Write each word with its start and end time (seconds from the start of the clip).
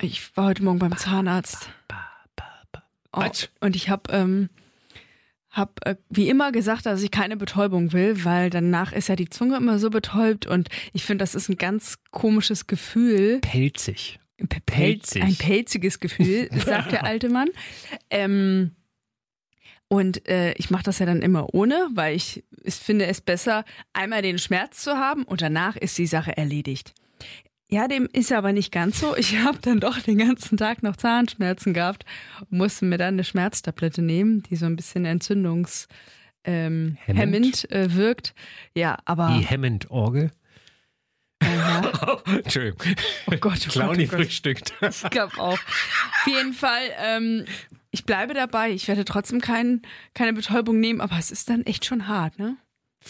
Ich 0.00 0.36
war 0.36 0.46
heute 0.46 0.62
Morgen 0.64 0.78
beim 0.78 0.96
Zahnarzt. 0.96 1.68
Oh, 3.16 3.22
und 3.60 3.76
ich 3.76 3.88
habe 3.90 4.12
ähm, 4.12 4.48
hab, 5.50 5.86
äh, 5.86 5.94
wie 6.10 6.28
immer 6.28 6.50
gesagt, 6.50 6.84
dass 6.84 7.00
ich 7.00 7.12
keine 7.12 7.36
Betäubung 7.36 7.92
will, 7.92 8.24
weil 8.24 8.50
danach 8.50 8.92
ist 8.92 9.08
ja 9.08 9.14
die 9.14 9.30
Zunge 9.30 9.56
immer 9.56 9.78
so 9.78 9.88
betäubt 9.88 10.46
und 10.46 10.68
ich 10.92 11.04
finde, 11.04 11.22
das 11.22 11.36
ist 11.36 11.48
ein 11.48 11.56
ganz 11.56 11.98
komisches 12.10 12.66
Gefühl. 12.66 13.38
Pelzig. 13.40 14.18
Pe- 14.48 14.60
Pelzig. 14.66 15.22
Ein 15.22 15.36
pelziges 15.36 16.00
Gefühl, 16.00 16.48
sagt 16.66 16.90
der 16.90 17.04
alte 17.04 17.28
Mann. 17.28 17.50
Ähm, 18.10 18.72
und 19.86 20.26
äh, 20.28 20.54
ich 20.54 20.70
mache 20.70 20.82
das 20.82 20.98
ja 20.98 21.06
dann 21.06 21.22
immer 21.22 21.54
ohne, 21.54 21.88
weil 21.94 22.16
ich, 22.16 22.42
ich 22.64 22.74
finde 22.74 23.06
es 23.06 23.20
besser, 23.20 23.64
einmal 23.92 24.22
den 24.22 24.38
Schmerz 24.38 24.82
zu 24.82 24.96
haben 24.96 25.22
und 25.22 25.40
danach 25.40 25.76
ist 25.76 25.96
die 25.98 26.08
Sache 26.08 26.36
erledigt. 26.36 26.94
Ja, 27.74 27.88
dem 27.88 28.08
ist 28.12 28.30
aber 28.30 28.52
nicht 28.52 28.70
ganz 28.70 29.00
so. 29.00 29.16
Ich 29.16 29.36
habe 29.44 29.58
dann 29.60 29.80
doch 29.80 29.98
den 29.98 30.16
ganzen 30.16 30.56
Tag 30.56 30.84
noch 30.84 30.94
Zahnschmerzen 30.94 31.74
gehabt 31.74 32.04
und 32.42 32.52
musste 32.52 32.84
mir 32.84 32.98
dann 32.98 33.14
eine 33.14 33.24
Schmerztablette 33.24 34.00
nehmen, 34.00 34.44
die 34.44 34.54
so 34.54 34.66
ein 34.66 34.76
bisschen 34.76 35.04
entzündungs 35.04 35.88
ähm, 36.44 36.96
Hemmend? 37.04 37.68
äh, 37.72 37.92
wirkt. 37.92 38.32
Ja, 38.76 38.98
aber 39.06 39.36
Die 39.36 39.44
Hammond-Orgel. 39.44 40.30
ja, 41.42 42.20
Entschuldigung. 42.44 42.94
oh 43.26 43.36
Gott, 43.40 43.66
oh 43.66 43.70
Clowny 43.72 44.04
Gott, 44.04 44.14
oh 44.14 44.16
Gott. 44.18 44.26
frühstückt. 44.26 44.74
Ich 44.80 45.10
glaube 45.10 45.36
auch. 45.38 45.58
Auf 45.58 46.26
jeden 46.28 46.52
Fall, 46.52 46.82
ähm, 47.04 47.44
ich 47.90 48.04
bleibe 48.04 48.34
dabei. 48.34 48.70
Ich 48.70 48.86
werde 48.86 49.04
trotzdem 49.04 49.40
kein, 49.40 49.82
keine 50.14 50.32
Betäubung 50.32 50.78
nehmen, 50.78 51.00
aber 51.00 51.18
es 51.18 51.32
ist 51.32 51.50
dann 51.50 51.66
echt 51.66 51.84
schon 51.84 52.06
hart, 52.06 52.38
ne? 52.38 52.56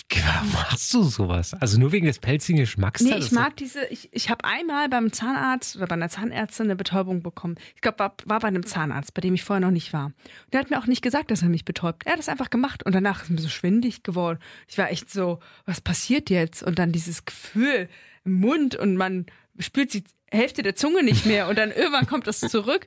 Machst 0.53 0.93
du 0.93 1.03
sowas? 1.05 1.55
Also 1.55 1.79
nur 1.79 1.93
wegen 1.93 2.07
des 2.07 2.19
pelzigen 2.19 2.59
Geschmacks? 2.59 3.01
Nee, 3.01 3.17
ich 3.17 3.33
mag 3.33 3.57
diese, 3.57 3.85
ich, 3.87 4.09
ich 4.13 4.29
habe 4.29 4.45
einmal 4.45 4.89
beim 4.89 5.13
Zahnarzt 5.13 5.77
oder 5.77 5.87
bei 5.87 5.95
einer 5.95 6.09
Zahnärztin 6.09 6.67
eine 6.67 6.77
Betäubung 6.77 7.23
bekommen. 7.23 7.57
Ich 7.75 7.81
glaube, 7.81 7.99
war, 7.99 8.15
war 8.25 8.41
bei 8.41 8.49
einem 8.49 8.67
Zahnarzt, 8.67 9.15
bei 9.15 9.21
dem 9.21 9.35
ich 9.35 9.45
vorher 9.45 9.65
noch 9.65 9.71
nicht 9.71 9.93
war. 9.93 10.07
Und 10.07 10.15
der 10.53 10.61
hat 10.61 10.71
mir 10.71 10.79
auch 10.79 10.87
nicht 10.87 11.03
gesagt, 11.03 11.31
dass 11.31 11.43
er 11.43 11.49
mich 11.49 11.65
betäubt. 11.65 12.07
Er 12.07 12.13
hat 12.13 12.19
das 12.19 12.29
einfach 12.29 12.51
gemacht 12.51 12.85
und 12.85 12.95
danach 12.95 13.23
ist 13.23 13.31
mir 13.31 13.41
so 13.41 13.49
schwindig 13.49 14.03
geworden. 14.03 14.39
Ich 14.69 14.79
war 14.79 14.91
echt 14.91 15.11
so, 15.11 15.39
was 15.65 15.81
passiert 15.81 16.29
jetzt? 16.29 16.63
Und 16.63 16.79
dann 16.79 16.93
dieses 16.93 17.25
Gefühl 17.25 17.89
im 18.25 18.41
Mund 18.41 18.75
und 18.75 18.97
man 18.97 19.27
spürt 19.59 19.95
die 19.95 20.05
Hälfte 20.31 20.63
der 20.63 20.75
Zunge 20.75 21.05
nicht 21.05 21.27
mehr 21.27 21.49
und 21.49 21.57
dann 21.57 21.71
irgendwann 21.71 22.07
kommt 22.07 22.27
das 22.27 22.41
zurück. 22.41 22.87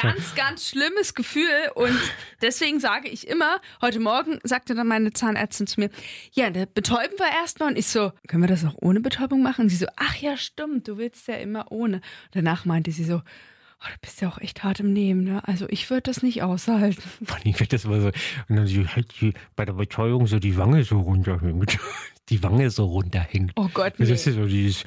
Ganz, 0.00 0.34
ganz 0.34 0.68
schlimmes 0.68 1.14
Gefühl 1.14 1.44
und 1.74 1.96
deswegen 2.40 2.80
sage 2.80 3.08
ich 3.08 3.28
immer, 3.28 3.60
heute 3.82 4.00
Morgen 4.00 4.38
sagte 4.44 4.74
dann 4.74 4.86
meine 4.86 5.12
Zahnärztin 5.12 5.66
zu 5.66 5.78
mir, 5.80 5.90
ja, 6.32 6.48
da 6.48 6.64
betäuben 6.64 7.18
wir 7.18 7.26
erstmal 7.42 7.70
und 7.70 7.76
ich 7.76 7.88
so, 7.88 8.12
können 8.28 8.42
wir 8.42 8.48
das 8.48 8.64
auch 8.64 8.76
ohne 8.80 9.00
Betäubung 9.00 9.42
machen? 9.42 9.62
Und 9.62 9.68
sie 9.68 9.76
so, 9.76 9.86
ach 9.96 10.16
ja, 10.16 10.36
stimmt, 10.38 10.88
du 10.88 10.96
willst 10.96 11.28
ja 11.28 11.34
immer 11.34 11.70
ohne. 11.70 11.96
Und 11.96 12.02
danach 12.32 12.64
meinte 12.64 12.92
sie 12.92 13.04
so, 13.04 13.16
oh, 13.16 13.86
du 13.92 13.98
bist 14.00 14.22
ja 14.22 14.28
auch 14.28 14.38
echt 14.38 14.64
hart 14.64 14.80
im 14.80 14.94
Nehmen, 14.94 15.24
ne? 15.24 15.46
Also 15.46 15.66
ich 15.68 15.90
würde 15.90 16.02
das 16.02 16.22
nicht 16.22 16.42
aushalten. 16.42 17.02
Allem, 17.26 17.54
wenn 17.58 17.68
das 17.68 17.84
immer 17.84 18.00
so, 18.00 18.06
und 18.48 18.56
dann 18.56 18.66
so, 18.66 18.86
halt 18.86 19.12
die, 19.20 19.34
bei 19.54 19.66
der 19.66 19.74
Betäubung 19.74 20.26
so 20.26 20.38
die 20.38 20.56
Wange 20.56 20.82
so 20.84 21.00
runterhängt. 21.00 21.78
Die 22.28 22.44
Wange 22.44 22.70
so 22.70 22.84
runterhängt. 22.84 23.50
Oh 23.56 23.68
Gott, 23.74 23.94
Das 23.98 24.06
nee. 24.06 24.14
ist 24.14 24.24
ja 24.24 24.32
so 24.34 24.46
dieses, 24.46 24.84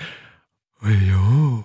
oh 0.84 0.88
ja. 0.90 1.64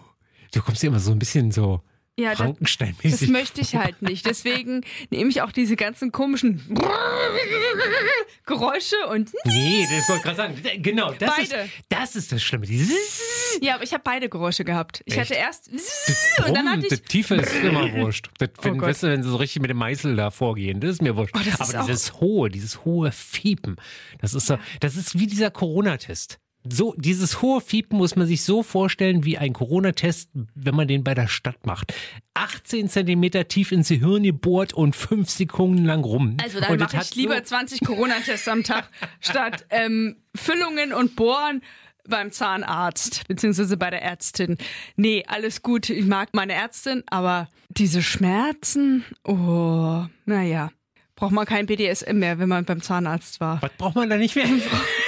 Du 0.54 0.62
kommst 0.62 0.82
dir 0.82 0.86
immer 0.88 0.98
so 1.00 1.12
ein 1.12 1.18
bisschen 1.18 1.50
so 1.52 1.82
Ja, 2.18 2.30
das, 2.30 2.38
das 2.38 2.46
Frankenstein-mäßig. 2.46 3.28
möchte 3.30 3.60
ich 3.60 3.76
halt 3.76 4.00
nicht. 4.02 4.24
Deswegen 4.26 4.82
nehme 5.10 5.28
ich 5.30 5.42
auch 5.42 5.52
diese 5.52 5.76
ganzen 5.76 6.10
komischen 6.12 6.62
Geräusche 8.46 8.96
und 9.10 9.30
Nee, 9.44 9.86
das 9.90 10.08
wollte 10.08 10.18
ich 10.18 10.22
gerade 10.22 10.36
sagen. 10.36 10.82
Genau, 10.82 11.12
das 11.12 11.30
Beide. 11.36 11.64
ist, 11.64 11.72
das 11.90 12.16
ist 12.16 12.32
das 12.32 12.42
Schlimme. 12.42 12.66
Ja, 13.60 13.74
aber 13.74 13.84
ich 13.84 13.92
habe 13.92 14.02
beide 14.04 14.28
Geräusche 14.28 14.64
gehabt. 14.64 15.02
Ich 15.04 15.16
Echt? 15.16 15.30
hatte 15.30 15.34
erst 15.38 15.68
und 15.68 16.56
dann 16.56 16.68
hatte 16.70 16.88
das 16.88 17.00
ich 17.00 17.02
Tiefe 17.02 17.34
ist 17.36 17.54
immer 17.62 17.92
wurscht. 17.92 18.30
Das, 18.38 18.50
wenn, 18.62 18.80
Oh 18.80 18.82
weißt 18.82 19.02
du, 19.02 19.08
wenn 19.08 19.22
sie 19.22 19.28
so 19.28 19.36
richtig 19.36 19.60
mit 19.62 19.70
dem 19.70 19.76
Meißel 19.78 20.16
da 20.16 20.30
vorgehen, 20.30 20.80
das 20.80 20.92
ist 20.92 21.02
mir 21.02 21.14
wurscht. 21.16 21.34
Oh, 21.36 21.40
das 21.44 21.60
Aber 21.74 21.82
dieses 21.82 22.14
hohe, 22.20 22.48
dieses 22.48 22.84
hohe 22.84 23.12
Fiepen, 23.12 23.76
das 24.20 24.32
ist 24.34 24.46
so, 24.46 24.58
das 24.80 24.96
ist 24.96 25.18
wie 25.18 25.26
dieser 25.26 25.50
Corona-Test. 25.50 26.38
So, 26.70 26.94
dieses 26.96 27.42
hohe 27.42 27.60
Fiepen 27.60 27.98
muss 27.98 28.16
man 28.16 28.26
sich 28.26 28.42
so 28.42 28.62
vorstellen 28.62 29.24
wie 29.24 29.38
ein 29.38 29.52
Corona-Test, 29.52 30.30
wenn 30.54 30.74
man 30.74 30.88
den 30.88 31.04
bei 31.04 31.14
der 31.14 31.28
Stadt 31.28 31.66
macht. 31.66 31.94
18 32.34 32.88
Zentimeter 32.88 33.48
tief 33.48 33.72
ins 33.72 33.88
Gehirn 33.88 34.22
gebohrt 34.22 34.72
und 34.72 34.94
fünf 34.94 35.30
Sekunden 35.30 35.84
lang 35.84 36.04
rum. 36.04 36.36
Also 36.42 36.60
dann 36.60 36.78
mache 36.78 36.98
ich 37.00 37.14
lieber 37.14 37.36
so, 37.36 37.42
20 37.44 37.80
Corona-Tests 37.84 38.48
am 38.48 38.62
Tag 38.62 38.88
statt 39.20 39.66
ähm, 39.70 40.16
Füllungen 40.34 40.92
und 40.92 41.16
Bohren 41.16 41.62
beim 42.08 42.32
Zahnarzt 42.32 43.26
beziehungsweise 43.28 43.76
bei 43.76 43.90
der 43.90 44.02
Ärztin. 44.02 44.56
Nee, 44.96 45.24
alles 45.26 45.62
gut. 45.62 45.90
Ich 45.90 46.06
mag 46.06 46.30
meine 46.32 46.54
Ärztin, 46.54 47.02
aber 47.06 47.48
diese 47.68 48.02
Schmerzen, 48.02 49.04
oh, 49.24 50.04
naja. 50.24 50.70
Braucht 51.16 51.32
man 51.32 51.46
kein 51.46 51.66
BDSM 51.66 52.16
mehr, 52.16 52.38
wenn 52.38 52.48
man 52.48 52.64
beim 52.64 52.80
Zahnarzt 52.80 53.40
war. 53.40 53.60
Was 53.60 53.72
braucht 53.76 53.96
man 53.96 54.08
da 54.08 54.16
nicht 54.16 54.36
mehr? 54.36 54.46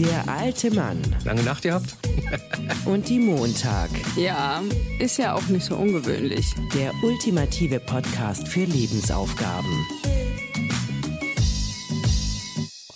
Der 0.00 0.26
alte 0.28 0.70
Mann 0.70 0.98
Lange 1.26 1.42
Nacht 1.42 1.62
gehabt? 1.62 1.94
und 2.86 3.06
die 3.10 3.18
Montag. 3.18 3.90
Ja, 4.16 4.62
ist 4.98 5.18
ja 5.18 5.34
auch 5.34 5.46
nicht 5.48 5.66
so 5.66 5.76
ungewöhnlich. 5.76 6.46
Der 6.74 6.94
ultimative 7.02 7.80
Podcast 7.80 8.48
für 8.48 8.64
Lebensaufgaben. 8.64 9.86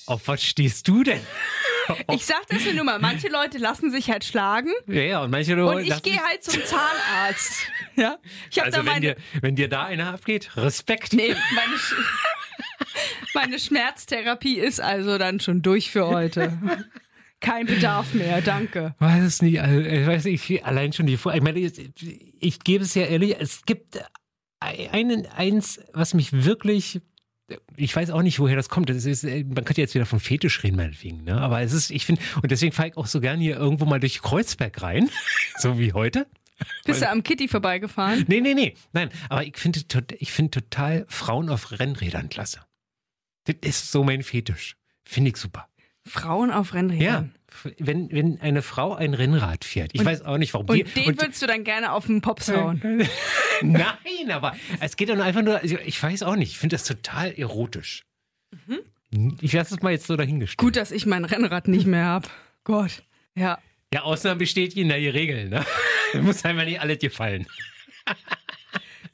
Auf 0.07 0.29
was 0.29 0.43
stehst 0.43 0.89
du 0.89 1.03
denn? 1.03 1.21
Ich 2.11 2.25
sag 2.25 2.47
das 2.49 2.65
ja 2.65 2.73
nur 2.73 2.85
mal, 2.85 2.99
manche 2.99 3.29
Leute 3.29 3.59
lassen 3.59 3.91
sich 3.91 4.09
halt 4.11 4.25
schlagen 4.25 4.71
Ja, 4.87 5.03
ja, 5.03 5.23
und 5.23 5.31
manche 5.31 5.53
Leute 5.55 5.81
und 5.81 5.85
ich 5.85 6.03
gehe 6.03 6.19
halt 6.19 6.43
zum 6.43 6.65
Zahnarzt. 6.65 7.67
Ja, 7.97 8.17
ich 8.51 8.59
habe 8.59 8.69
Also 8.69 8.79
da 8.79 8.87
wenn 8.87 8.93
meine 8.93 9.01
dir, 9.01 9.17
wenn 9.43 9.55
dir 9.55 9.69
da 9.69 9.85
einer 9.85 10.15
abgeht, 10.15 10.57
Respekt. 10.57 11.13
Nee, 11.13 11.37
meine, 11.55 11.77
Sch 11.79 11.95
meine 13.35 13.59
Schmerztherapie 13.59 14.59
ist 14.59 14.81
also 14.81 15.19
dann 15.19 15.41
schon 15.41 15.63
durch 15.63 15.91
für 15.91 16.07
heute. 16.07 16.59
Kein 17.41 17.67
Bedarf 17.67 18.15
mehr, 18.15 18.41
danke. 18.41 18.95
Weiß 18.99 19.23
es 19.23 19.43
nicht, 19.43 19.61
also, 19.61 19.79
ich 19.81 20.07
weiß 20.07 20.25
nicht, 20.25 20.65
allein 20.65 20.93
schon 20.93 21.07
die 21.07 21.19
Vor 21.19 21.35
Ich 21.35 21.43
meine, 21.43 21.59
ich, 21.59 21.91
ich 22.41 22.61
gebe 22.61 22.85
es 22.85 22.95
ja 22.95 23.05
ehrlich, 23.05 23.37
es 23.39 23.67
gibt 23.67 23.99
einen, 24.61 25.27
eins, 25.27 25.81
was 25.93 26.15
mich 26.15 26.45
wirklich, 26.45 27.03
ich 27.77 27.95
weiß 27.95 28.11
auch 28.11 28.23
nicht, 28.23 28.39
woher 28.39 28.57
das 28.57 28.71
kommt. 28.71 28.89
Das 28.89 29.05
ist, 29.05 29.25
man 29.25 29.65
könnte 29.65 29.81
jetzt 29.81 29.95
wieder 29.95 30.07
vom 30.07 30.21
Fetisch 30.21 30.63
reden, 30.63 30.77
meinetwegen, 30.77 31.25
ne? 31.25 31.39
Aber 31.39 31.61
es 31.61 31.75
ist, 31.75 31.91
ich 31.91 32.07
finde, 32.07 32.23
und 32.41 32.51
deswegen 32.51 32.73
fahre 32.73 32.89
ich 32.89 32.97
auch 32.97 33.07
so 33.07 33.21
gern 33.21 33.41
hier 33.41 33.57
irgendwo 33.57 33.85
mal 33.85 34.01
durch 34.01 34.23
Kreuzberg 34.23 34.81
rein, 34.81 35.11
so 35.59 35.79
wie 35.79 35.93
heute. 35.93 36.27
Bist 36.87 37.03
du 37.03 37.11
am 37.11 37.23
Kitty 37.23 37.49
vorbeigefahren? 37.49 38.25
Nee, 38.29 38.41
nee, 38.41 38.55
nee, 38.55 38.75
nein, 38.93 39.11
aber 39.29 39.45
ich 39.45 39.59
finde, 39.59 39.81
ich 40.19 40.33
finde 40.33 40.63
total 40.63 41.05
Frauen 41.09 41.51
auf 41.51 41.79
Rennrädern 41.79 42.29
klasse. 42.29 42.61
Das 43.45 43.57
ist 43.63 43.93
so 43.93 44.05
mein 44.05 44.23
Fetisch. 44.23 44.77
Finde 45.05 45.31
ich 45.31 45.37
super. 45.37 45.69
Frauen 46.07 46.51
auf 46.51 46.71
Ja, 46.71 46.75
Rennrädern. 46.77 47.35
wenn, 47.79 48.11
wenn 48.11 48.41
eine 48.41 48.63
Frau 48.63 48.95
ein 48.95 49.15
Rennrad 49.15 49.65
fährt. 49.65 49.91
Ich 49.95 50.05
weiß 50.05 50.23
auch 50.23 50.37
nicht, 50.39 50.53
warum. 50.53 50.69
Und 50.69 50.77
die, 50.77 50.85
den 50.85 51.19
würdest 51.21 51.41
du 51.43 51.47
dann 51.47 51.65
gerne 51.65 51.93
auf 51.93 52.07
den 52.07 52.21
Pops 52.21 52.51
hauen. 52.51 52.81
Nein, 53.63 54.31
aber 54.31 54.55
es 54.81 54.97
geht 54.97 55.09
dann 55.09 55.21
einfach 55.21 55.43
nur, 55.43 55.61
also 55.61 55.77
ich 55.85 56.03
weiß 56.03 56.23
auch 56.25 56.37
nicht, 56.37 56.51
ich 56.53 56.59
finde 56.59 56.75
das 56.75 56.85
total 56.85 57.33
erotisch. 57.33 58.05
Ich 59.41 59.53
lasse 59.53 59.75
es 59.77 59.83
mal 59.83 59.93
jetzt 59.93 60.07
so 60.07 60.17
dahingestellt. 60.17 60.59
Gut, 60.59 60.77
dass 60.77 60.91
ich 60.91 61.07
mein 61.07 61.25
Rennrad 61.25 61.69
nicht 61.69 61.87
mehr 61.87 62.07
hab. 62.07 62.29
Gott. 62.65 63.03
Ja. 63.35 63.59
Ja, 63.93 64.03
Ausnahmen 64.03 64.39
bestätigen 64.39 64.89
da 64.89 64.97
die 64.97 65.09
Regeln, 65.09 65.51
ne? 65.51 65.65
Muss 66.23 66.45
einfach 66.45 66.65
nicht 66.65 66.81
alles 66.81 66.99
gefallen. 66.99 67.47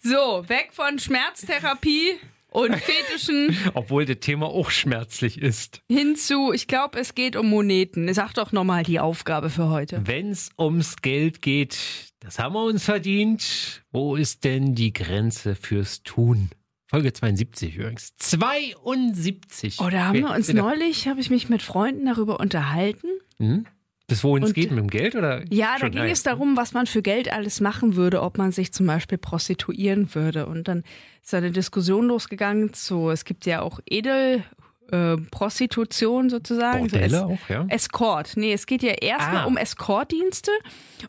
So, 0.02 0.48
weg 0.48 0.70
von 0.72 0.98
Schmerztherapie 0.98 2.18
und 2.50 2.74
Fetischen 2.76 3.56
Obwohl 3.74 4.04
das 4.06 4.18
Thema 4.20 4.46
auch 4.46 4.70
schmerzlich 4.70 5.40
ist. 5.40 5.82
hinzu, 5.90 6.52
ich 6.52 6.66
glaube, 6.66 6.98
es 6.98 7.14
geht 7.14 7.36
um 7.36 7.48
Moneten. 7.48 8.12
Sag 8.14 8.34
doch 8.34 8.52
nochmal 8.52 8.82
die 8.82 9.00
Aufgabe 9.00 9.50
für 9.50 9.68
heute. 9.70 10.02
Wenn 10.06 10.30
es 10.30 10.50
ums 10.58 10.96
Geld 10.96 11.42
geht, 11.42 11.78
das 12.20 12.38
haben 12.38 12.54
wir 12.54 12.64
uns 12.64 12.84
verdient. 12.84 13.82
Wo 13.92 14.16
ist 14.16 14.44
denn 14.44 14.74
die 14.74 14.92
Grenze 14.92 15.54
fürs 15.54 16.02
Tun? 16.02 16.50
Folge 16.88 17.12
72 17.12 17.76
übrigens. 17.76 18.14
72. 18.16 19.78
Oh, 19.80 19.88
da 19.90 20.06
haben 20.08 20.18
wir 20.18 20.30
uns 20.32 20.48
Wieder- 20.48 20.62
neulich, 20.62 21.06
habe 21.08 21.20
ich 21.20 21.30
mich 21.30 21.48
mit 21.48 21.62
Freunden 21.62 22.06
darüber 22.06 22.40
unterhalten. 22.40 23.06
Hm? 23.38 23.66
Bis 24.10 24.22
wohin 24.22 24.42
es 24.44 24.52
geht 24.52 24.70
mit 24.70 24.78
dem 24.80 24.88
Geld? 24.90 25.14
Oder 25.14 25.42
Ja, 25.50 25.76
da 25.80 25.88
ging 25.88 26.00
nein? 26.02 26.10
es 26.10 26.22
darum, 26.22 26.56
was 26.58 26.74
man 26.74 26.84
für 26.86 27.00
Geld 27.00 27.32
alles 27.32 27.60
machen 27.60 27.96
würde, 27.96 28.20
ob 28.20 28.36
man 28.36 28.52
sich 28.52 28.72
zum 28.72 28.86
Beispiel 28.86 29.16
prostituieren 29.16 30.14
würde. 30.14 30.44
Und 30.46 30.68
dann 30.68 30.82
ist 31.22 31.32
eine 31.32 31.50
Diskussion 31.50 32.06
losgegangen 32.08 32.74
zu, 32.74 33.08
es 33.08 33.24
gibt 33.24 33.46
ja 33.46 33.62
auch 33.62 33.80
Edel. 33.86 34.44
Äh, 34.92 35.18
Prostitution 35.30 36.30
sozusagen. 36.30 36.80
Bordelle 36.88 37.10
so 37.10 37.24
auch, 37.26 37.48
ja? 37.48 37.64
Escort. 37.68 38.32
Nee, 38.36 38.52
es 38.52 38.66
geht 38.66 38.82
ja 38.82 38.90
erstmal 38.90 39.42
Ah. 39.42 39.44
um 39.44 39.56
Escort-Dienste 39.56 40.50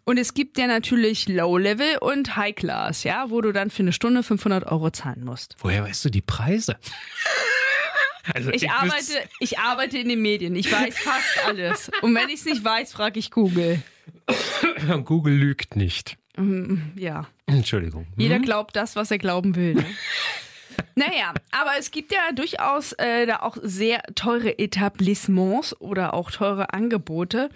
und 0.04 0.20
es 0.20 0.36
gibt 0.36 0.60
ja 0.60 0.68
natürlich 0.68 1.28
Low-Level 1.28 1.98
und 2.02 2.36
High-Class, 2.38 3.04
ja, 3.06 3.32
wo 3.32 3.42
du 3.42 3.52
dann 3.52 3.72
für 3.72 3.82
eine 3.82 3.92
Stunde 3.92 4.22
500 4.22 4.68
Euro 4.72 4.92
zahlen 4.92 5.24
musst. 5.26 5.56
Woher 5.62 5.84
weißt 5.84 6.06
du 6.06 6.10
die 6.12 6.22
Preise? 6.22 6.78
Also 8.34 8.50
Ich 8.52 8.64
wüsste- 8.64 8.76
arbeite, 8.76 9.30
ich 9.40 9.60
arbeite 9.60 9.98
in 9.98 10.10
den 10.10 10.22
Medien. 10.22 10.56
Ich 10.56 10.72
weiß 10.72 10.98
fast 11.00 11.46
alles. 11.48 11.92
Und 12.02 12.14
wenn 12.16 12.30
ich 12.30 12.36
es 12.42 12.46
nicht 12.46 12.64
weiß, 12.64 12.94
frage 12.94 13.20
ich 13.20 13.32
Google. 13.32 13.82
Google 15.06 15.34
lügt 15.34 15.76
nicht. 15.76 16.18
Mm, 16.38 16.78
Ja. 16.96 17.28
Entschuldigung. 17.48 18.08
Jeder 18.18 18.36
Hm? 18.36 18.44
glaubt 18.44 18.76
das, 18.76 18.96
was 18.96 19.12
er 19.12 19.18
glauben 19.18 19.56
will. 19.56 19.74
Ne? 19.76 19.86
naja, 20.96 21.34
aber 21.52 21.72
es 21.80 21.92
gibt 21.92 22.12
ja 22.14 22.32
durchaus 22.34 22.94
äh, 22.94 23.26
da 23.26 23.38
auch 23.42 23.58
sehr 23.62 24.02
teure 24.16 24.58
Etablissements 24.60 25.80
oder 25.82 26.14
auch 26.14 26.32
teure 26.32 26.74
Angebote. 26.74 27.50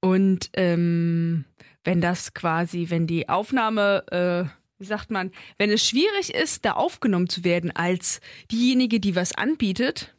Und 0.00 0.50
ähm, 0.54 1.44
wenn 1.82 2.00
das 2.00 2.34
quasi, 2.34 2.86
wenn 2.88 3.06
die 3.06 3.28
Aufnahme, 3.28 4.04
äh, 4.10 4.44
wie 4.84 4.88
sagt 4.88 5.10
man, 5.10 5.30
wenn 5.56 5.70
es 5.70 5.82
schwierig 5.88 6.34
ist, 6.34 6.66
da 6.66 6.72
aufgenommen 6.72 7.30
zu 7.30 7.42
werden 7.42 7.74
als 7.74 8.20
diejenige, 8.52 9.00
die 9.00 9.16
was 9.16 9.32
anbietet, 9.34 10.14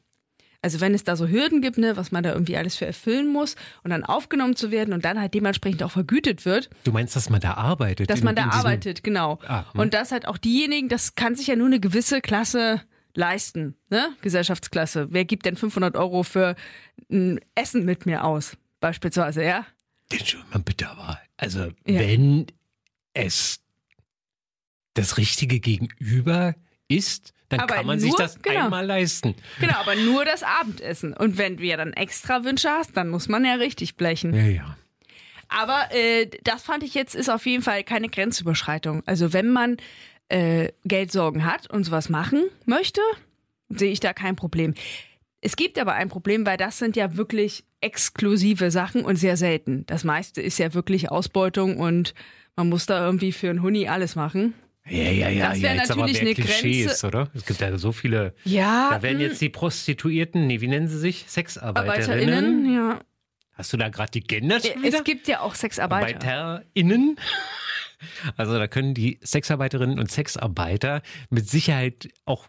also 0.63 0.81
wenn 0.81 0.95
es 0.95 1.03
da 1.03 1.15
so 1.15 1.27
Hürden 1.27 1.61
gibt, 1.61 1.77
ne, 1.77 1.95
was 1.95 2.11
man 2.11 2.23
da 2.23 2.33
irgendwie 2.33 2.57
alles 2.57 2.75
für 2.75 2.87
erfüllen 2.87 3.27
muss 3.31 3.55
und 3.83 3.91
dann 3.91 4.03
aufgenommen 4.03 4.55
zu 4.55 4.71
werden 4.71 4.95
und 4.95 5.05
dann 5.05 5.21
halt 5.21 5.35
dementsprechend 5.35 5.83
auch 5.83 5.91
vergütet 5.91 6.43
wird, 6.45 6.71
Du 6.83 6.91
meinst, 6.91 7.15
dass 7.15 7.29
man 7.29 7.39
da 7.41 7.53
arbeitet? 7.53 8.09
dass 8.09 8.19
in- 8.21 8.25
man 8.25 8.35
da 8.35 8.45
arbeitet, 8.49 9.03
genau. 9.03 9.37
Ah, 9.47 9.71
hm. 9.73 9.81
und 9.81 9.93
dass 9.93 10.11
halt 10.11 10.27
auch 10.27 10.39
diejenigen, 10.39 10.89
das 10.89 11.13
kann 11.13 11.35
sich 11.35 11.45
ja 11.45 11.55
nur 11.55 11.67
eine 11.67 11.79
gewisse 11.79 12.19
Klasse 12.21 12.81
leisten, 13.13 13.75
ne? 13.91 14.09
Gesellschaftsklasse. 14.23 15.07
Wer 15.11 15.23
gibt 15.25 15.45
denn 15.45 15.55
500 15.55 15.95
Euro 15.95 16.23
für 16.23 16.55
ein 17.11 17.39
Essen 17.53 17.85
mit 17.85 18.07
mir 18.07 18.23
aus? 18.23 18.57
Beispielsweise, 18.79 19.43
ja? 19.43 19.65
Entschuldigung, 20.11 20.51
mal 20.51 20.59
bitte 20.63 20.89
aber. 20.89 21.19
Also, 21.37 21.59
Ja. 21.85 21.99
wenn 21.99 22.47
es 23.13 23.59
das 24.95 25.17
richtige 25.17 25.59
Gegenüber 25.59 26.55
ist, 26.87 27.33
dann 27.49 27.59
Aber 27.59 27.75
kann 27.75 27.85
man 27.85 27.99
sich 27.99 28.09
nur- 28.09 28.17
das 28.17 28.41
genau. 28.41 28.65
einmal 28.65 28.85
leisten. 28.85 29.35
Genau, 29.59 29.75
aber 29.75 29.95
nur 29.95 30.25
das 30.25 30.41
Abendessen. 30.41 31.13
Und 31.13 31.37
wenn 31.37 31.57
du 31.57 31.63
ja 31.63 31.77
dann 31.77 31.93
extra 31.93 32.43
Wünsche 32.43 32.69
hast, 32.69 32.97
dann 32.97 33.09
muss 33.09 33.27
man 33.27 33.45
ja 33.45 33.53
richtig 33.53 33.95
blechen. 33.95 34.33
Ja, 34.33 34.43
ja. 34.45 34.77
Aber 35.47 35.89
äh, 35.91 36.27
das 36.43 36.63
fand 36.63 36.83
ich 36.83 36.95
jetzt 36.95 37.13
ist 37.13 37.29
auf 37.29 37.45
jeden 37.45 37.61
Fall 37.61 37.83
keine 37.83 38.09
Grenzüberschreitung. 38.09 39.03
Also 39.05 39.31
wenn 39.31 39.51
man 39.51 39.77
äh, 40.29 40.69
Geldsorgen 40.85 41.45
hat 41.45 41.69
und 41.69 41.83
sowas 41.83 42.09
machen 42.09 42.45
möchte, 42.65 43.01
sehe 43.69 43.91
ich 43.91 43.99
da 43.99 44.13
kein 44.13 44.35
Problem. 44.35 44.73
Es 45.41 45.55
gibt 45.55 45.77
aber 45.77 45.93
ein 45.93 46.09
Problem, 46.09 46.47
weil 46.47 46.57
das 46.57 46.79
sind 46.79 46.95
ja 46.95 47.15
wirklich 47.15 47.63
exklusive 47.79 48.71
Sachen 48.71 49.05
und 49.05 49.17
sehr 49.17 49.37
selten. 49.37 49.85
Das 49.85 50.03
meiste 50.03 50.41
ist 50.41 50.57
ja 50.57 50.73
wirklich 50.73 51.11
Ausbeutung 51.11 51.77
und 51.77 52.15
man 52.55 52.67
muss 52.69 52.87
da 52.87 53.05
irgendwie 53.05 53.31
für 53.31 53.51
einen 53.51 53.61
Huni 53.61 53.87
alles 53.87 54.15
machen. 54.15 54.55
Ja, 54.87 55.09
ja, 55.11 55.29
ja. 55.29 55.49
Das 55.49 55.61
wär 55.61 55.73
ja. 55.73 55.81
Jetzt 55.81 55.91
aber 55.91 56.01
natürlich 56.01 56.21
mehr 56.21 56.35
eine 56.35 56.45
Klischees, 56.61 56.85
Grenze. 56.87 57.07
oder? 57.07 57.29
Es 57.33 57.45
gibt 57.45 57.59
ja 57.61 57.77
so 57.77 57.91
viele. 57.91 58.35
Ja, 58.43 58.89
Da 58.91 59.01
werden 59.01 59.17
mh, 59.17 59.23
jetzt 59.23 59.41
die 59.41 59.49
Prostituierten, 59.49 60.45
nee, 60.47 60.61
wie 60.61 60.67
nennen 60.67 60.87
sie 60.87 60.99
sich? 60.99 61.25
Sexarbeiterinnen. 61.27 62.09
ArbeiterInnen, 62.35 62.73
ja. 62.75 62.99
Hast 63.53 63.71
du 63.73 63.77
da 63.77 63.89
gerade 63.89 64.11
die 64.11 64.21
Gender 64.21 64.61
wieder? 64.63 64.75
Es 64.97 65.03
gibt 65.03 65.27
ja 65.27 65.39
auch 65.39 65.55
Sexarbeiter. 65.55 66.15
ArbeiterInnen. 66.27 67.17
Also 68.37 68.59
da 68.59 68.67
können 68.67 68.93
die 68.93 69.19
Sexarbeiterinnen 69.23 69.97
und 69.99 70.11
Sexarbeiter 70.11 71.01
mit 71.29 71.49
Sicherheit 71.49 72.09
auch, 72.25 72.45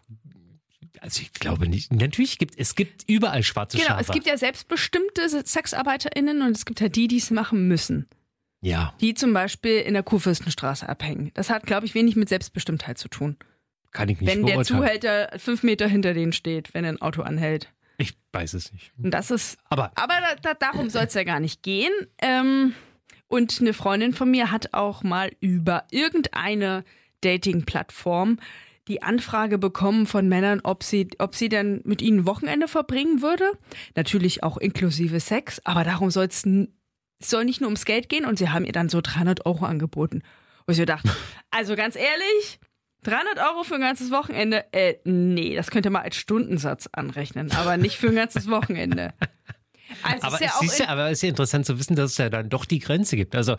also 0.99 1.21
ich 1.21 1.31
glaube 1.33 1.67
nicht, 1.67 1.91
natürlich 1.91 2.37
gibt 2.37 2.59
es 2.59 2.75
gibt 2.75 3.05
überall 3.09 3.41
schwarze 3.43 3.77
Genau, 3.77 3.89
Schafe. 3.89 4.01
es 4.01 4.11
gibt 4.11 4.27
ja 4.27 4.37
selbstbestimmte 4.37 5.27
SexarbeiterInnen 5.45 6.41
und 6.43 6.51
es 6.55 6.65
gibt 6.65 6.81
halt 6.81 6.95
die, 6.95 7.07
die 7.07 7.17
es 7.17 7.31
machen 7.31 7.67
müssen. 7.67 8.07
Ja, 8.61 8.93
Die 9.01 9.13
zum 9.13 9.33
Beispiel 9.33 9.79
in 9.79 9.93
der 9.93 10.03
Kurfürstenstraße 10.03 10.87
abhängen. 10.89 11.31
Das 11.33 11.49
hat, 11.49 11.65
glaube 11.65 11.85
ich, 11.85 11.93
wenig 11.95 12.15
mit 12.15 12.29
Selbstbestimmtheit 12.29 12.97
zu 12.97 13.07
tun. 13.07 13.37
kann 13.91 14.09
ich 14.09 14.19
nicht 14.19 14.29
wenn 14.31 14.45
der. 14.45 14.63
Zuhälter 14.63 15.29
fünf 15.37 15.63
Meter 15.63 15.87
hinter 15.87 16.13
denen 16.13 16.33
steht, 16.33 16.73
wenn 16.73 16.85
ein 16.85 17.01
Auto 17.01 17.21
anhält. 17.21 17.71
Ich 17.97 18.13
weiß 18.31 18.53
es 18.53 18.71
nicht. 18.73 18.91
Und 19.01 19.11
das 19.11 19.31
ist, 19.31 19.57
Aber 19.69 19.91
aber 19.95 20.13
da, 20.21 20.35
da, 20.41 20.53
darum 20.53 20.89
soll 20.89 21.05
es 21.05 21.13
ja 21.13 21.23
gar 21.23 21.39
nicht 21.39 21.63
gehen. 21.63 21.91
Ähm, 22.19 22.73
und 23.27 23.59
eine 23.59 23.73
Freundin 23.73 24.13
von 24.13 24.29
mir 24.29 24.51
hat 24.51 24.73
auch 24.73 25.03
mal 25.03 25.31
über 25.39 25.85
irgendeine 25.91 26.83
Dating-Plattform 27.21 28.39
die 28.87 29.01
Anfrage 29.01 29.57
bekommen 29.57 30.05
von 30.05 30.29
Männern, 30.29 30.61
ob 30.63 30.83
sie, 30.83 31.09
ob 31.17 31.35
sie 31.35 31.49
dann 31.49 31.81
mit 31.83 32.01
ihnen 32.01 32.25
Wochenende 32.25 32.67
verbringen 32.67 33.21
würde. 33.21 33.51
Natürlich 33.95 34.43
auch 34.43 34.57
inklusive 34.57 35.19
Sex, 35.19 35.59
aber 35.65 35.83
darum 35.83 36.09
soll 36.09 36.25
es 36.27 36.45
soll 37.19 37.45
nicht 37.45 37.61
nur 37.61 37.69
ums 37.69 37.85
Geld 37.85 38.09
gehen 38.09 38.25
und 38.25 38.37
sie 38.37 38.49
haben 38.49 38.65
ihr 38.65 38.71
dann 38.71 38.89
so 38.89 39.01
300 39.01 39.45
Euro 39.45 39.65
angeboten. 39.65 40.21
Wo 40.65 40.71
ich 40.71 40.77
so 40.77 40.85
dachte, 40.85 41.09
also 41.51 41.75
ganz 41.75 41.95
ehrlich, 41.95 42.59
300 43.03 43.39
Euro 43.39 43.63
für 43.63 43.75
ein 43.75 43.81
ganzes 43.81 44.11
Wochenende? 44.11 44.65
Äh, 44.73 44.95
nee, 45.03 45.55
das 45.55 45.71
könnte 45.71 45.89
man 45.89 46.03
als 46.03 46.17
Stundensatz 46.17 46.89
anrechnen, 46.91 47.51
aber 47.51 47.77
nicht 47.77 47.97
für 47.97 48.09
ein 48.09 48.15
ganzes 48.15 48.49
Wochenende. 48.49 49.13
Also 50.03 50.27
aber 50.27 50.35
ist 50.35 50.41
ja 50.41 50.47
es 50.47 50.55
auch 50.55 50.63
ist 50.63 50.79
ja, 50.79 50.87
aber 50.89 51.05
es 51.05 51.13
ist 51.13 51.21
ja 51.21 51.29
interessant 51.29 51.65
zu 51.65 51.79
wissen, 51.79 51.95
dass 51.95 52.11
es 52.11 52.17
ja 52.17 52.29
dann 52.29 52.49
doch 52.49 52.65
die 52.65 52.79
Grenze 52.79 53.15
gibt. 53.15 53.35
Also 53.35 53.55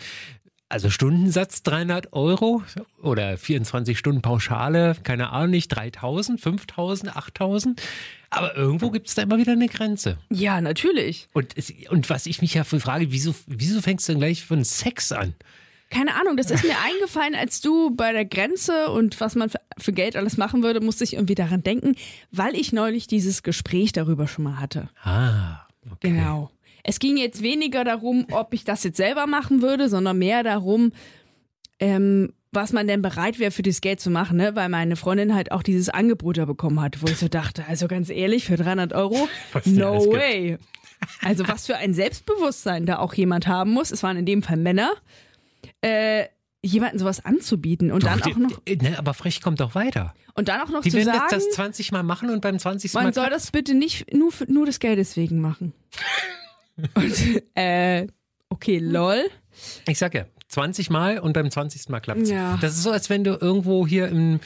also 0.71 0.91
Stundensatz 0.91 1.63
300 1.63 2.13
Euro 2.13 2.63
oder 3.03 3.39
24 3.39 3.99
Stunden 3.99 4.21
Pauschale, 4.21 4.95
keine 5.03 5.31
Ahnung 5.31 5.51
nicht, 5.51 5.69
3000, 5.69 6.39
5000, 6.39 7.17
8000. 7.17 7.83
Aber 8.31 8.57
irgendwo 8.57 8.91
gibt 8.91 9.09
es 9.09 9.15
da 9.15 9.23
immer 9.23 9.39
wieder 9.39 9.53
eine 9.53 9.69
Grenze. 9.69 10.19
Ja, 10.31 10.61
natürlich. 10.61 11.29
Und, 11.33 11.55
und 11.91 12.11
was 12.11 12.27
ich 12.27 12.43
mich 12.43 12.55
ja 12.55 12.65
frage, 12.65 13.11
wieso, 13.11 13.35
wieso 13.47 13.81
fängst 13.81 14.09
du 14.09 14.13
denn 14.13 14.21
gleich 14.21 14.45
von 14.45 14.65
Sex 14.65 15.13
an? 15.13 15.35
Keine 15.91 16.15
Ahnung, 16.17 16.37
das 16.37 16.51
ist 16.51 16.65
mir 16.65 16.77
eingefallen, 16.85 17.35
als 17.35 17.63
du 17.63 17.91
bei 17.91 18.13
der 18.13 18.27
Grenze 18.27 18.91
und 18.91 19.19
was 19.21 19.35
man 19.35 19.49
für, 19.49 19.61
für 19.79 19.93
Geld 19.93 20.17
alles 20.17 20.37
machen 20.37 20.63
würde, 20.63 20.81
musste 20.81 21.05
ich 21.05 21.15
irgendwie 21.15 21.35
daran 21.35 21.63
denken, 21.63 21.95
weil 22.31 22.55
ich 22.55 22.73
neulich 22.73 23.07
dieses 23.07 23.43
Gespräch 23.43 23.93
darüber 23.93 24.29
schon 24.29 24.45
mal 24.45 24.61
hatte. 24.61 24.91
Ah, 25.03 25.67
okay. 25.91 26.11
Genau. 26.11 26.51
Es 26.85 26.99
ging 26.99 27.17
jetzt 27.17 27.43
weniger 27.43 27.85
darum, 27.85 28.27
ob 28.31 28.53
ich 28.53 28.65
das 28.65 28.85
jetzt 28.85 28.99
selber 28.99 29.27
machen 29.27 29.63
würde, 29.63 29.89
sondern 29.89 30.19
mehr 30.19 30.43
darum, 30.43 30.93
ähm, 31.81 32.33
was 32.59 32.73
man 32.73 32.87
denn 32.89 33.01
bereit 33.03 33.39
wäre, 33.39 33.51
für 33.53 33.63
dieses 33.63 33.81
Geld 33.81 34.01
zu 34.01 34.11
machen, 34.11 34.37
ne? 34.37 34.55
weil 34.57 34.69
meine 34.69 34.97
Freundin 34.97 35.35
halt 35.35 35.53
auch 35.53 35.63
dieses 35.63 35.89
Angebot 35.89 36.37
da 36.39 36.45
bekommen 36.45 36.81
hat, 36.81 37.01
wo 37.01 37.07
ich 37.07 37.17
so 37.17 37.29
dachte, 37.29 37.65
also 37.69 37.87
ganz 37.89 38.11
ehrlich, 38.11 38.45
für 38.45 38.57
300 38.57 38.93
Euro, 38.93 39.29
Was 39.53 39.65
no 39.67 40.01
gibt. 40.01 40.13
way. 40.15 40.59
Also 41.23 41.47
was 41.47 41.67
für 41.67 41.77
ein 41.77 41.95
Selbstbewusstsein 41.95 42.85
da 42.85 42.99
auch 42.99 43.15
jemand 43.15 43.47
haben 43.47 43.71
muss, 43.71 43.93
es 43.93 44.03
waren 44.03 44.17
in 44.17 44.27
dem 44.27 44.43
Fall 44.43 44.57
Männer, 44.57 44.91
äh, 45.81 46.25
jemanden 46.61 46.99
sowas 46.99 47.25
anzubieten 47.25 47.93
und 47.93 48.03
dann 48.05 48.19
Doch, 48.19 48.33
auch 48.33 48.37
noch 48.37 48.61
die- 48.67 48.77
ne, 48.77 48.99
aber 48.99 49.15
frech 49.15 49.41
kommt 49.41 49.61
doch 49.61 49.77
weiter. 49.77 50.13
und 50.35 50.49
dann 50.49 50.61
auch 50.61 50.71
noch 50.71 50.83
Die 50.83 50.91
zu 50.91 50.97
werden 50.97 51.13
sagen, 51.15 51.27
das 51.31 51.51
20 51.51 51.93
Mal 51.93 52.03
machen 52.03 52.31
und 52.31 52.41
beim 52.41 52.59
20. 52.59 52.93
Mal 52.95 53.05
man 53.05 53.13
soll 53.13 53.31
das 53.31 53.53
bitte 53.53 53.75
nicht 53.75 54.13
nur, 54.13 54.33
für, 54.33 54.51
nur 54.53 54.67
des 54.67 54.81
Geldes 54.81 55.17
wegen 55.17 55.41
machen. 55.41 55.73
Und, 56.95 57.43
äh, 57.57 58.07
okay, 58.49 58.79
lol. 58.79 59.25
Ich 59.89 59.99
sag 59.99 60.15
ja, 60.15 60.27
20 60.49 60.91
Mal 60.91 61.19
und 61.19 61.33
beim 61.33 61.51
20. 61.51 61.89
Mal 61.89 62.01
klappt's. 62.01 62.31
Ja. 62.31 62.57
Das 62.61 62.75
ist 62.75 62.83
so, 62.83 62.91
als 62.91 63.11
wenn 63.11 63.25
du 63.25 63.37
irgendwo 63.41 63.87
hier 63.87 64.09
im. 64.09 64.41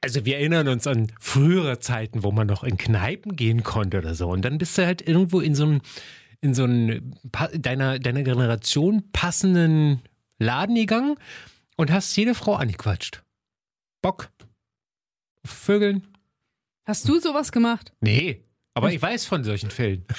Also 0.00 0.24
wir 0.24 0.38
erinnern 0.38 0.66
uns 0.66 0.86
an 0.88 1.12
frühere 1.20 1.78
Zeiten, 1.78 2.24
wo 2.24 2.32
man 2.32 2.48
noch 2.48 2.64
in 2.64 2.76
Kneipen 2.76 3.36
gehen 3.36 3.62
konnte 3.62 3.98
oder 3.98 4.14
so. 4.14 4.28
Und 4.30 4.42
dann 4.44 4.58
bist 4.58 4.76
du 4.76 4.84
halt 4.84 5.06
irgendwo 5.06 5.38
in 5.40 5.54
so 5.54 5.62
einem, 5.64 5.80
in 6.40 6.54
so 6.54 6.64
einem 6.64 7.12
deiner, 7.52 8.00
deiner 8.00 8.22
Generation 8.24 9.04
passenden 9.12 10.02
Laden 10.38 10.74
gegangen 10.74 11.16
und 11.76 11.92
hast 11.92 12.16
jede 12.16 12.34
Frau 12.34 12.54
angequatscht. 12.54 13.22
Bock. 14.02 14.30
Vögeln? 15.44 16.08
Hast 16.84 17.08
du 17.08 17.20
sowas 17.20 17.52
gemacht? 17.52 17.92
Nee. 18.00 18.42
Aber 18.74 18.92
ich 18.92 19.00
weiß 19.00 19.24
von 19.26 19.44
solchen 19.44 19.70
Fällen. 19.70 20.04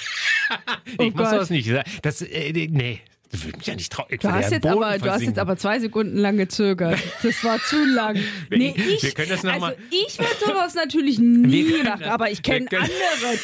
Oh 0.98 1.02
ich 1.02 1.14
muss 1.14 1.22
Gott. 1.24 1.30
sowas 1.30 1.50
nicht. 1.50 1.70
Das, 2.02 2.20
äh, 2.20 2.52
nee, 2.52 3.00
das 3.34 3.44
würde 3.44 3.58
mich 3.58 3.66
ja 3.66 3.74
nicht 3.74 3.92
trauen. 3.92 4.06
Ich 4.10 4.20
Du 4.20 4.30
hast, 4.30 4.50
ja 4.50 4.56
jetzt 4.58 4.66
aber, 4.66 4.96
du 4.98 5.10
hast 5.10 5.22
jetzt 5.22 5.38
aber 5.40 5.56
zwei 5.56 5.80
Sekunden 5.80 6.16
lang 6.16 6.36
gezögert. 6.36 6.98
Das 7.22 7.42
war 7.42 7.58
zu 7.58 7.84
lang. 7.84 8.16
Nee, 8.50 8.72
Wir 8.76 8.94
ich, 8.94 9.14
können 9.14 9.28
das 9.28 9.42
noch 9.42 9.52
also 9.54 9.66
mal- 9.66 9.76
ich 9.90 10.18
würde 10.18 10.30
sowas 10.38 10.74
natürlich 10.76 11.18
nie 11.18 11.66
Wir 11.68 11.84
machen, 11.84 12.04
aber 12.04 12.30
ich 12.30 12.42
kenne 12.42 12.66
wir 12.70 12.78
andere, 12.80 12.92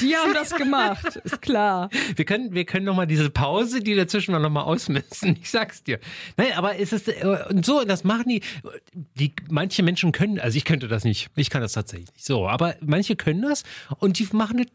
die 0.00 0.14
haben 0.16 0.32
das 0.32 0.54
gemacht. 0.56 1.16
Ist 1.24 1.42
klar. 1.42 1.90
Wir 2.14 2.24
können, 2.24 2.54
wir 2.54 2.64
können 2.64 2.86
noch 2.86 2.94
mal 2.94 3.06
diese 3.06 3.30
Pause, 3.30 3.80
die 3.80 3.94
dazwischen 3.96 4.32
war, 4.32 4.38
noch 4.40 4.50
mal 4.50 4.62
ausmessen. 4.62 5.36
Ich 5.40 5.50
sag's 5.50 5.82
dir. 5.82 5.98
Nein, 6.36 6.52
aber 6.54 6.78
es 6.78 6.92
ist 6.92 7.08
äh, 7.08 7.44
so, 7.62 7.84
das 7.84 8.04
machen 8.04 8.28
die, 8.28 8.42
die. 8.94 9.32
Manche 9.48 9.82
Menschen 9.82 10.12
können, 10.12 10.38
also 10.38 10.56
ich 10.56 10.64
könnte 10.64 10.86
das 10.86 11.02
nicht. 11.04 11.30
Ich 11.34 11.50
kann 11.50 11.62
das 11.62 11.72
tatsächlich 11.72 12.12
nicht. 12.12 12.24
So, 12.24 12.48
aber 12.48 12.76
manche 12.80 13.16
können 13.16 13.42
das 13.42 13.64
und 13.98 14.18
die 14.20 14.28
machen 14.32 14.58
das. 14.58 14.66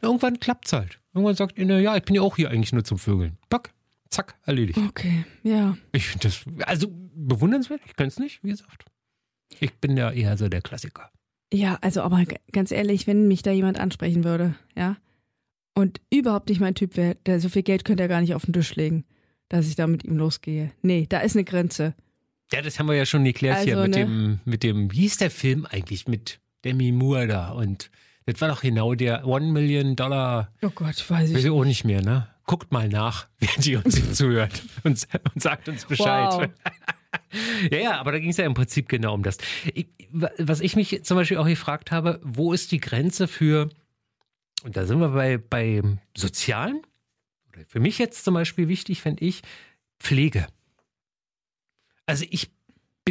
Irgendwann 0.00 0.38
klappt's 0.38 0.72
halt. 0.72 0.98
Irgendwann 1.12 1.34
sagt 1.34 1.58
ihnen, 1.58 1.82
ja, 1.82 1.96
ich 1.96 2.04
bin 2.04 2.14
ja 2.14 2.22
auch 2.22 2.36
hier 2.36 2.50
eigentlich 2.50 2.72
nur 2.72 2.84
zum 2.84 2.98
Vögeln. 2.98 3.36
Pack, 3.50 3.72
zack, 4.10 4.36
erledigt. 4.44 4.78
Okay, 4.88 5.24
ja. 5.42 5.76
Ich 5.92 6.06
finde 6.08 6.28
das, 6.28 6.44
also 6.66 6.88
bewundernswert. 7.14 7.80
Ich 7.86 7.96
könnte 7.96 8.12
es 8.12 8.18
nicht, 8.18 8.42
wie 8.44 8.50
gesagt. 8.50 8.84
Ich 9.60 9.74
bin 9.74 9.96
ja 9.96 10.10
eher 10.10 10.36
so 10.36 10.48
der 10.48 10.60
Klassiker. 10.62 11.10
Ja, 11.52 11.78
also 11.80 12.02
aber 12.02 12.24
ganz 12.52 12.70
ehrlich, 12.70 13.06
wenn 13.06 13.26
mich 13.28 13.42
da 13.42 13.50
jemand 13.50 13.78
ansprechen 13.80 14.24
würde, 14.24 14.54
ja, 14.76 14.96
und 15.74 16.00
überhaupt 16.10 16.48
nicht 16.48 16.60
mein 16.60 16.74
Typ 16.74 16.96
wäre, 16.96 17.14
der 17.26 17.40
so 17.40 17.48
viel 17.48 17.62
Geld 17.62 17.84
könnte 17.84 18.02
er 18.02 18.08
gar 18.08 18.20
nicht 18.20 18.34
auf 18.34 18.44
den 18.44 18.52
Tisch 18.52 18.74
legen, 18.74 19.04
dass 19.48 19.68
ich 19.68 19.76
da 19.76 19.86
mit 19.86 20.04
ihm 20.04 20.16
losgehe. 20.18 20.72
Nee, 20.82 21.06
da 21.08 21.20
ist 21.20 21.36
eine 21.36 21.44
Grenze. 21.44 21.94
Ja, 22.52 22.62
das 22.62 22.78
haben 22.78 22.88
wir 22.88 22.94
ja 22.96 23.06
schon 23.06 23.24
geklärt 23.24 23.60
hier 23.64 23.78
Also, 23.78 23.88
mit 23.88 23.96
ne? 23.96 24.04
dem, 24.04 24.40
mit 24.44 24.62
dem, 24.62 24.90
wie 24.92 25.00
hieß 25.02 25.18
der 25.18 25.30
Film 25.30 25.66
eigentlich 25.66 26.08
mit 26.08 26.40
Demi 26.64 26.92
Moore 26.92 27.26
da? 27.28 27.50
Und 27.52 27.90
das 28.26 28.40
war 28.40 28.48
doch 28.48 28.60
genau 28.62 28.94
der 28.94 29.26
One 29.26 29.52
Million 29.52 29.96
Dollar, 29.96 30.52
Oh 30.62 30.70
Gott, 30.70 30.88
weiß 30.88 31.10
weiß 31.10 31.30
ich. 31.30 31.44
ich 31.44 31.50
auch 31.50 31.64
nicht 31.64 31.84
mehr, 31.84 32.02
ne? 32.02 32.26
Guckt 32.48 32.72
mal 32.72 32.88
nach, 32.88 33.28
während 33.38 33.64
ihr 33.66 33.84
uns 33.84 34.16
zuhört 34.16 34.64
und, 34.82 35.06
und 35.34 35.42
sagt 35.42 35.68
uns 35.68 35.84
Bescheid. 35.84 36.32
Wow. 36.32 36.48
Ja, 37.70 37.78
ja, 37.78 38.00
aber 38.00 38.12
da 38.12 38.18
ging 38.18 38.30
es 38.30 38.36
ja 38.36 38.44
im 38.44 38.52
Prinzip 38.52 38.88
genau 38.88 39.14
um 39.14 39.22
das. 39.22 39.38
Ich, 39.72 39.88
was 40.10 40.60
ich 40.60 40.76
mich 40.76 41.04
zum 41.04 41.16
Beispiel 41.16 41.38
auch 41.38 41.46
gefragt 41.46 41.90
habe, 41.90 42.20
wo 42.22 42.52
ist 42.52 42.70
die 42.70 42.80
Grenze 42.80 43.28
für, 43.28 43.70
und 44.62 44.76
da 44.76 44.84
sind 44.84 44.98
wir 45.00 45.08
bei, 45.08 45.38
bei 45.38 45.82
Sozialen, 46.14 46.82
oder 47.48 47.64
für 47.66 47.80
mich 47.80 47.98
jetzt 47.98 48.24
zum 48.24 48.34
Beispiel 48.34 48.68
wichtig, 48.68 49.00
fände 49.00 49.24
ich, 49.24 49.42
Pflege. 49.98 50.46
Also 52.04 52.26
ich 52.28 52.50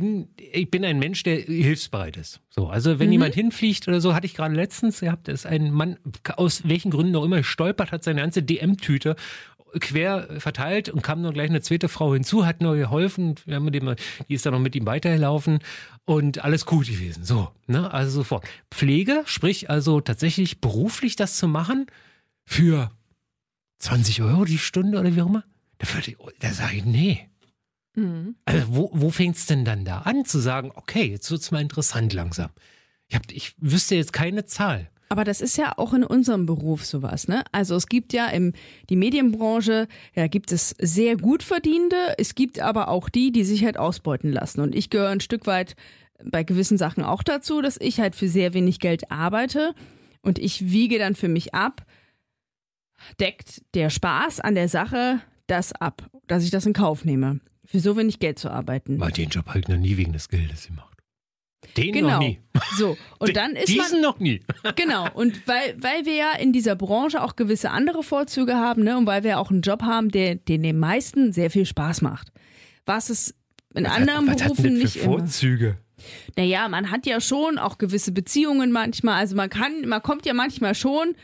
bin, 0.02 0.28
ich 0.38 0.70
bin 0.72 0.86
ein 0.86 1.00
Mensch, 1.00 1.24
der 1.24 1.38
hilfsbereit 1.40 2.18
ist. 2.18 2.42
So, 2.50 2.68
also 2.68 3.00
wenn 3.00 3.08
Mhm. 3.08 3.14
jemand 3.14 3.36
hinfliegt 3.36 3.88
oder 3.88 4.02
so, 4.02 4.14
hatte 4.14 4.26
ich 4.26 4.34
gerade 4.36 4.56
letztens 4.56 5.00
gehabt, 5.02 5.28
ist 5.28 5.46
ein 5.46 5.72
Mann, 5.72 5.98
aus 6.36 6.68
welchen 6.68 6.92
Gründen 6.92 7.16
auch 7.16 7.24
immer, 7.24 7.44
stolpert, 7.44 7.92
hat 7.92 8.04
seine 8.04 8.22
ganze 8.22 8.44
DM-Tüte 8.44 9.16
quer 9.80 10.28
verteilt 10.40 10.90
und 10.90 11.02
kam 11.04 11.22
noch 11.22 11.34
gleich 11.34 11.50
eine 11.50 11.62
zweite 11.62 11.90
Frau 11.90 12.14
hinzu, 12.14 12.46
hat 12.46 12.62
nur 12.62 12.76
geholfen, 12.78 13.36
wir 13.46 13.56
haben 13.58 13.72
dem, 13.72 13.96
die 14.30 14.34
ist 14.34 14.46
dann 14.46 14.54
noch 14.54 14.60
mit 14.62 14.76
ihm 14.76 14.86
weitergelaufen 14.86 15.60
und 16.06 16.44
alles 16.44 16.66
gut 16.66 16.88
gewesen. 16.88 17.24
So, 17.26 17.50
ne, 17.68 17.92
also 17.94 18.12
sofort. 18.12 18.46
Pflege, 18.72 19.24
sprich 19.26 19.70
also 19.70 20.00
tatsächlich 20.00 20.62
beruflich 20.62 21.16
das 21.16 21.38
zu 21.38 21.48
machen 21.48 21.88
für 22.46 22.92
20 23.80 24.22
Euro 24.22 24.46
die 24.46 24.58
Stunde 24.58 25.00
oder 25.00 25.16
wie 25.16 25.22
auch 25.22 25.28
immer, 25.28 25.44
da, 25.80 25.88
da 26.40 26.50
sage 26.54 26.78
ich, 26.78 26.86
nee. 26.86 27.28
Mhm. 27.98 28.36
Also 28.46 28.64
wo, 28.70 28.90
wo 28.94 29.10
fängt 29.10 29.38
es 29.38 29.48
denn 29.48 29.66
dann 29.66 29.84
da 29.84 30.00
an 30.00 30.24
zu 30.24 30.40
sagen, 30.40 30.72
okay, 30.76 31.04
jetzt 31.04 31.30
wird's 31.32 31.52
mal 31.52 31.62
interessant 31.62 32.14
langsam. 32.14 32.52
Ich, 33.08 33.16
hab, 33.16 33.24
ich 33.32 33.56
wüsste 33.58 33.96
jetzt 33.96 34.14
keine 34.14 34.46
Zahl. 34.46 34.90
Aber 35.10 35.24
das 35.24 35.42
ist 35.42 35.58
ja 35.58 35.74
auch 35.78 35.94
in 35.94 36.04
unserem 36.04 36.46
Beruf 36.46 36.86
sowas, 36.86 37.28
ne? 37.28 37.44
Also 37.54 37.76
es 37.76 37.88
gibt 37.88 38.12
ja 38.12 38.28
im 38.28 38.54
die 38.90 38.98
Medienbranche, 38.98 39.88
ja, 40.14 40.28
gibt 40.28 40.52
es 40.52 40.76
sehr 40.80 41.16
gut 41.16 41.44
verdienende, 41.44 42.16
es 42.18 42.36
gibt 42.36 42.60
aber 42.60 42.90
auch 42.90 43.08
die, 43.10 43.32
die 43.32 43.46
sich 43.46 43.64
halt 43.64 43.78
ausbeuten 43.78 44.32
lassen. 44.32 44.60
Und 44.60 44.76
ich 44.76 44.90
gehöre 44.90 45.10
ein 45.10 45.22
Stück 45.22 45.48
weit 45.48 45.76
bei 46.24 46.44
gewissen 46.44 46.78
Sachen 46.78 47.04
auch 47.04 47.24
dazu, 47.24 47.62
dass 47.62 47.80
ich 47.80 48.00
halt 48.00 48.16
für 48.16 48.28
sehr 48.28 48.54
wenig 48.54 48.80
Geld 48.80 49.10
arbeite 49.10 49.74
und 50.22 50.40
ich 50.40 50.72
wiege 50.72 51.00
dann 51.00 51.16
für 51.16 51.30
mich 51.30 51.56
ab, 51.56 51.86
deckt 53.20 53.62
der 53.76 53.90
Spaß 53.90 54.42
an 54.42 54.56
der 54.56 54.68
Sache 54.68 55.22
das 55.48 55.72
ab, 55.72 56.10
dass 56.28 56.44
ich 56.44 56.52
das 56.52 56.66
in 56.66 56.74
Kauf 56.74 57.06
nehme, 57.06 57.40
für 57.68 57.80
so 57.80 57.96
wenig 57.98 58.20
Geld 58.20 58.40
zu 58.40 58.50
arbeiten. 58.50 58.98
Mal 58.98 59.12
den 59.12 59.30
Job 59.30 59.46
habe 59.48 59.60
ich 59.60 59.68
noch 59.68 59.78
nie 59.78 59.98
wegen 59.98 60.14
des 60.14 60.30
Geldes 60.30 60.68
gemacht. 60.68 60.98
Den 61.76 61.88
noch 61.88 61.94
Genau. 61.94 62.20
nie. 62.20 62.40
So, 62.78 62.98
und 63.20 63.36
dann 63.36 63.52
ist 63.52 63.76
man 63.76 63.86
Diesen 63.86 64.02
noch 64.02 64.20
nie. 64.20 64.42
Genau, 64.76 65.08
und 65.14 65.46
weil, 65.48 65.76
weil 65.82 66.06
wir 66.06 66.16
ja 66.16 66.32
in 66.40 66.54
dieser 66.54 66.76
Branche 66.76 67.22
auch 67.22 67.36
gewisse 67.36 67.70
andere 67.72 68.04
Vorzüge 68.04 68.56
haben, 68.56 68.84
ne, 68.84 68.98
und 68.98 69.06
weil 69.06 69.24
wir 69.24 69.40
auch 69.40 69.52
einen 69.52 69.62
Job 69.62 69.84
haben, 69.84 70.10
der, 70.10 70.36
der 70.36 70.58
den 70.58 70.80
meisten 70.80 71.34
sehr 71.34 71.52
viel 71.52 71.66
Spaß 71.66 72.02
macht. 72.02 72.32
Was 72.86 73.10
es 73.10 73.36
in 73.76 73.86
anderen 73.86 74.28
Was 74.28 74.42
hat 74.42 74.56
Berufen 74.56 74.78
nicht 74.78 74.94
für 74.94 75.00
immer. 75.00 75.18
Vorzüge? 75.20 75.78
Naja, 76.38 76.70
man 76.70 76.90
hat 76.90 77.06
ja 77.06 77.20
schon 77.20 77.58
auch 77.58 77.78
gewisse 77.78 78.12
Beziehungen 78.12 78.72
manchmal. 78.72 79.16
Also 79.16 79.36
man 79.36 79.50
kann, 79.50 79.82
man 79.88 80.02
kommt 80.02 80.26
ja 80.26 80.34
manchmal 80.34 80.74
schon, 80.74 81.16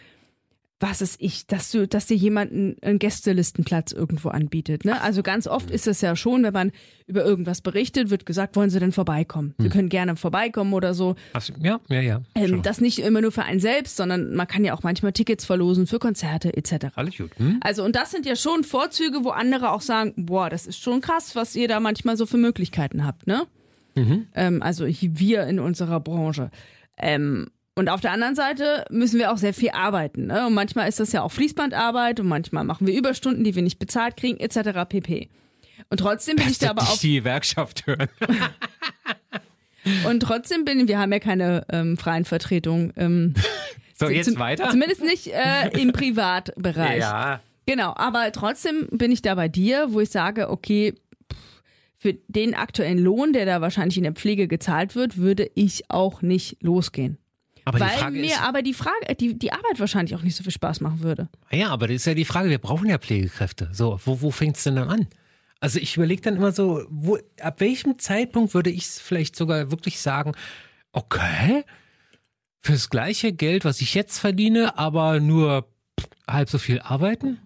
was 0.84 1.02
ist 1.02 1.16
ich, 1.20 1.48
dass 1.48 1.72
du, 1.72 1.88
dass 1.88 2.08
dir 2.08 2.18
jemand 2.18 2.52
einen, 2.52 3.00
Gästelistenplatz 3.00 3.94
irgendwo 3.94 4.28
anbietet. 4.30 4.84
Ne? 4.84 5.02
Also 5.02 5.24
ganz 5.24 5.48
oft 5.48 5.72
ist 5.72 5.88
es 5.88 6.02
ja 6.02 6.16
schon, 6.18 6.44
wenn 6.44 6.52
man 6.52 6.72
über 7.08 7.24
irgendwas 7.24 7.62
berichtet, 7.62 8.10
wird 8.10 8.26
gesagt, 8.26 8.58
wollen 8.58 8.70
Sie 8.70 8.80
denn 8.80 8.92
vorbeikommen? 8.92 9.56
Sie 9.58 9.70
können 9.70 9.88
gerne 9.88 10.18
vorbeikommen 10.18 10.74
oder 10.74 10.94
so. 10.94 11.16
Ach 11.32 11.48
ja, 11.62 11.80
ja, 11.88 12.02
ja. 12.02 12.22
Ähm, 12.36 12.62
das 12.64 12.82
nicht 12.82 13.00
immer 13.00 13.22
nur 13.22 13.32
für 13.32 13.44
einen 13.44 13.62
selbst, 13.62 13.96
sondern 13.96 14.36
man 14.36 14.46
kann 14.46 14.66
ja 14.66 14.74
auch 14.76 14.84
manchmal 14.84 15.14
Tickets 15.14 15.46
verlosen 15.46 15.88
für 15.88 16.00
Konzerte 16.00 16.56
etc. 16.56 16.88
Alles 16.96 17.16
gut. 17.18 17.32
Hm? 17.38 17.60
Also 17.62 17.86
und 17.86 17.96
das 17.96 18.12
sind 18.12 18.26
ja 18.26 18.36
schon 18.36 18.66
Vorzüge, 18.66 19.24
wo 19.24 19.30
andere 19.30 19.72
auch 19.72 19.82
sagen, 19.82 20.14
boah, 20.18 20.50
das 20.50 20.68
ist 20.68 20.82
schon 20.82 21.00
krass, 21.00 21.34
was 21.36 21.56
ihr 21.56 21.70
da 21.70 21.80
manchmal 21.80 22.18
so 22.18 22.26
für 22.26 22.38
Möglichkeiten 22.38 23.06
habt, 23.06 23.26
ne? 23.26 23.48
Ähm, 23.96 24.62
also 24.62 24.86
hier- 24.86 25.18
wir 25.20 25.44
in 25.48 25.60
unserer 25.60 26.00
Branche. 26.00 26.52
Ähm, 26.98 27.48
und 27.76 27.90
auf 27.90 28.02
der 28.02 28.12
anderen 28.12 28.36
Seite 28.36 28.86
müssen 28.90 29.20
wir 29.20 29.32
auch 29.32 29.38
sehr 29.38 29.54
viel 29.54 29.72
arbeiten. 29.72 30.28
Ne? 30.28 30.46
Und 30.48 30.54
manchmal 30.54 30.88
ist 30.88 31.00
das 31.00 31.12
ja 31.12 31.24
auch 31.24 31.32
Fließbandarbeit 31.32 32.20
und 32.20 32.28
manchmal 32.28 32.64
machen 32.64 32.86
wir 32.86 32.96
Überstunden, 32.96 33.44
die 33.44 33.56
wir 33.56 33.64
nicht 33.64 33.80
bezahlt 33.80 34.18
kriegen, 34.18 34.40
etc. 34.40 34.88
pp. 34.88 35.30
Und 35.90 35.98
trotzdem 36.00 36.36
bin 36.36 36.50
ich 36.50 36.60
da 36.60 36.70
aber 36.70 36.84
auf 36.84 37.00
die 37.00 37.16
Gewerkschaft 37.16 37.88
hören. 37.88 38.10
und 40.08 40.20
trotzdem 40.22 40.66
bin 40.66 40.88
wir 40.88 41.00
haben 41.00 41.12
ja 41.12 41.20
keine 41.20 41.66
ähm, 41.70 41.98
freien 41.98 42.26
Vertretungen. 42.26 42.94
Ähm, 42.96 43.34
So, 43.96 44.10
jetzt 44.10 44.32
zum- 44.32 44.40
weiter. 44.40 44.70
Zumindest 44.70 45.04
nicht 45.04 45.28
äh, 45.28 45.70
im 45.80 45.94
Privatbereich. 45.94 47.00
Ja. 47.00 47.42
Genau, 47.68 47.94
aber 47.96 48.32
trotzdem 48.32 48.88
bin 48.92 49.12
ich 49.12 49.22
da 49.22 49.36
bei 49.36 49.48
dir, 49.48 49.88
wo 49.94 50.00
ich 50.00 50.10
sage, 50.10 50.50
okay, 50.50 50.96
für 51.98 52.14
den 52.28 52.56
aktuellen 52.56 52.98
Lohn, 52.98 53.32
der 53.34 53.46
da 53.46 53.62
wahrscheinlich 53.62 53.98
in 53.98 54.04
der 54.04 54.14
Pflege 54.14 54.48
gezahlt 54.48 54.96
wird, 54.96 55.18
würde 55.18 55.50
ich 55.56 55.90
auch 55.90 56.22
nicht 56.22 56.58
losgehen. 56.62 57.18
Aber 57.66 57.80
Weil 57.80 58.12
mir 58.12 58.26
ist, 58.26 58.42
aber 58.42 58.62
die 58.62 58.74
Frage, 58.74 59.16
die, 59.20 59.38
die 59.38 59.52
Arbeit 59.52 59.80
wahrscheinlich 59.80 60.16
auch 60.16 60.22
nicht 60.22 60.36
so 60.36 60.44
viel 60.44 60.52
Spaß 60.52 60.82
machen 60.82 61.02
würde. 61.02 61.30
ja, 61.52 61.70
aber 61.70 61.88
das 61.88 61.98
ist 61.98 62.06
ja 62.06 62.14
die 62.14 62.26
Frage, 62.26 62.50
wir 62.50 62.60
brauchen 62.60 62.90
ja 62.90 62.98
Pflegekräfte. 62.98 63.70
So, 63.72 64.00
wo, 64.04 64.22
wo 64.22 64.32
fängt 64.32 64.58
es 64.58 64.64
denn 64.64 64.76
dann 64.76 64.90
an? 64.90 65.08
Also 65.60 65.80
ich 65.80 65.96
überlege 65.96 66.22
dann 66.22 66.36
immer 66.36 66.52
so, 66.52 66.86
wo, 66.90 67.18
ab 67.40 67.62
welchem 67.62 67.98
Zeitpunkt 67.98 68.54
würde 68.54 68.70
ich 68.70 68.86
vielleicht 68.86 69.38
sogar 69.38 69.72
wirklich 69.72 70.02
sagen, 70.02 70.34
okay, 70.92 71.64
fürs 72.60 72.90
gleiche 72.90 73.32
Geld, 73.32 73.64
was 73.64 73.80
ich 73.80 73.94
jetzt 73.94 74.20
verdiene, 74.20 74.78
aber 74.78 75.22
nur 75.22 75.68
halb 76.30 76.50
so 76.50 76.58
viel 76.58 76.80
arbeiten? 76.82 77.40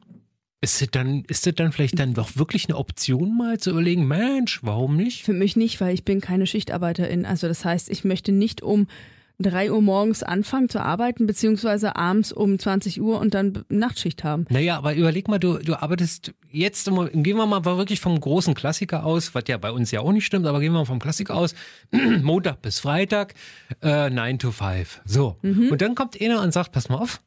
Ist 0.62 0.82
das 0.82 0.90
dann, 0.90 1.26
ist 1.28 1.46
das 1.46 1.54
dann 1.54 1.72
vielleicht 1.72 2.00
dann 2.00 2.16
doch 2.16 2.36
wirklich 2.36 2.68
eine 2.68 2.78
Option 2.78 3.38
mal 3.38 3.60
zu 3.60 3.70
überlegen, 3.70 4.08
Mensch, 4.08 4.64
warum 4.64 4.96
nicht? 4.96 5.24
Für 5.24 5.34
mich 5.34 5.56
nicht, 5.56 5.80
weil 5.80 5.94
ich 5.94 6.04
bin 6.04 6.20
keine 6.20 6.48
Schichtarbeiterin. 6.48 7.26
Also 7.26 7.48
das 7.48 7.64
heißt, 7.64 7.90
ich 7.92 8.04
möchte 8.04 8.32
nicht 8.32 8.64
um 8.64 8.88
3 9.40 9.72
Uhr 9.72 9.82
morgens 9.82 10.24
anfangen 10.24 10.68
zu 10.68 10.82
arbeiten, 10.82 11.28
beziehungsweise 11.28 11.96
abends 11.96 12.32
um 12.32 12.58
20 12.58 13.02
Uhr 13.02 13.20
und 13.20 13.34
dann 13.34 13.64
Nachtschicht 13.70 14.24
haben. 14.24 14.46
Naja, 14.50 14.78
aber 14.78 14.96
überleg 14.96 15.28
mal, 15.28 15.38
du, 15.38 15.60
du 15.60 15.80
arbeitest 15.80 16.34
jetzt, 16.50 16.86
gehen 16.86 17.38
wir 17.38 17.46
mal 17.46 17.64
wirklich 17.66 18.00
vom 18.00 18.20
großen 18.20 18.56
Klassiker 18.56 19.06
aus, 19.06 19.36
was 19.36 19.44
ja 19.48 19.58
bei 19.58 19.72
uns 19.72 19.92
ja 19.92 20.00
auch 20.02 20.12
nicht 20.12 20.26
stimmt, 20.26 20.48
aber 20.48 20.60
gehen 20.60 20.72
wir 20.74 20.80
mal 20.80 20.86
vom 20.86 21.00
Klassiker 21.00 21.36
aus, 21.36 21.54
Montag 21.92 22.62
bis 22.64 22.80
Freitag, 22.80 23.36
äh, 23.82 24.10
9 24.10 24.40
to 24.40 24.52
5. 24.52 25.02
So. 25.06 25.38
Und 25.44 25.82
dann 25.82 25.94
kommt 25.94 26.20
einer 26.20 26.42
und 26.42 26.52
sagt, 26.52 26.72
pass 26.72 26.90
mal 26.90 26.98
auf, 26.98 27.22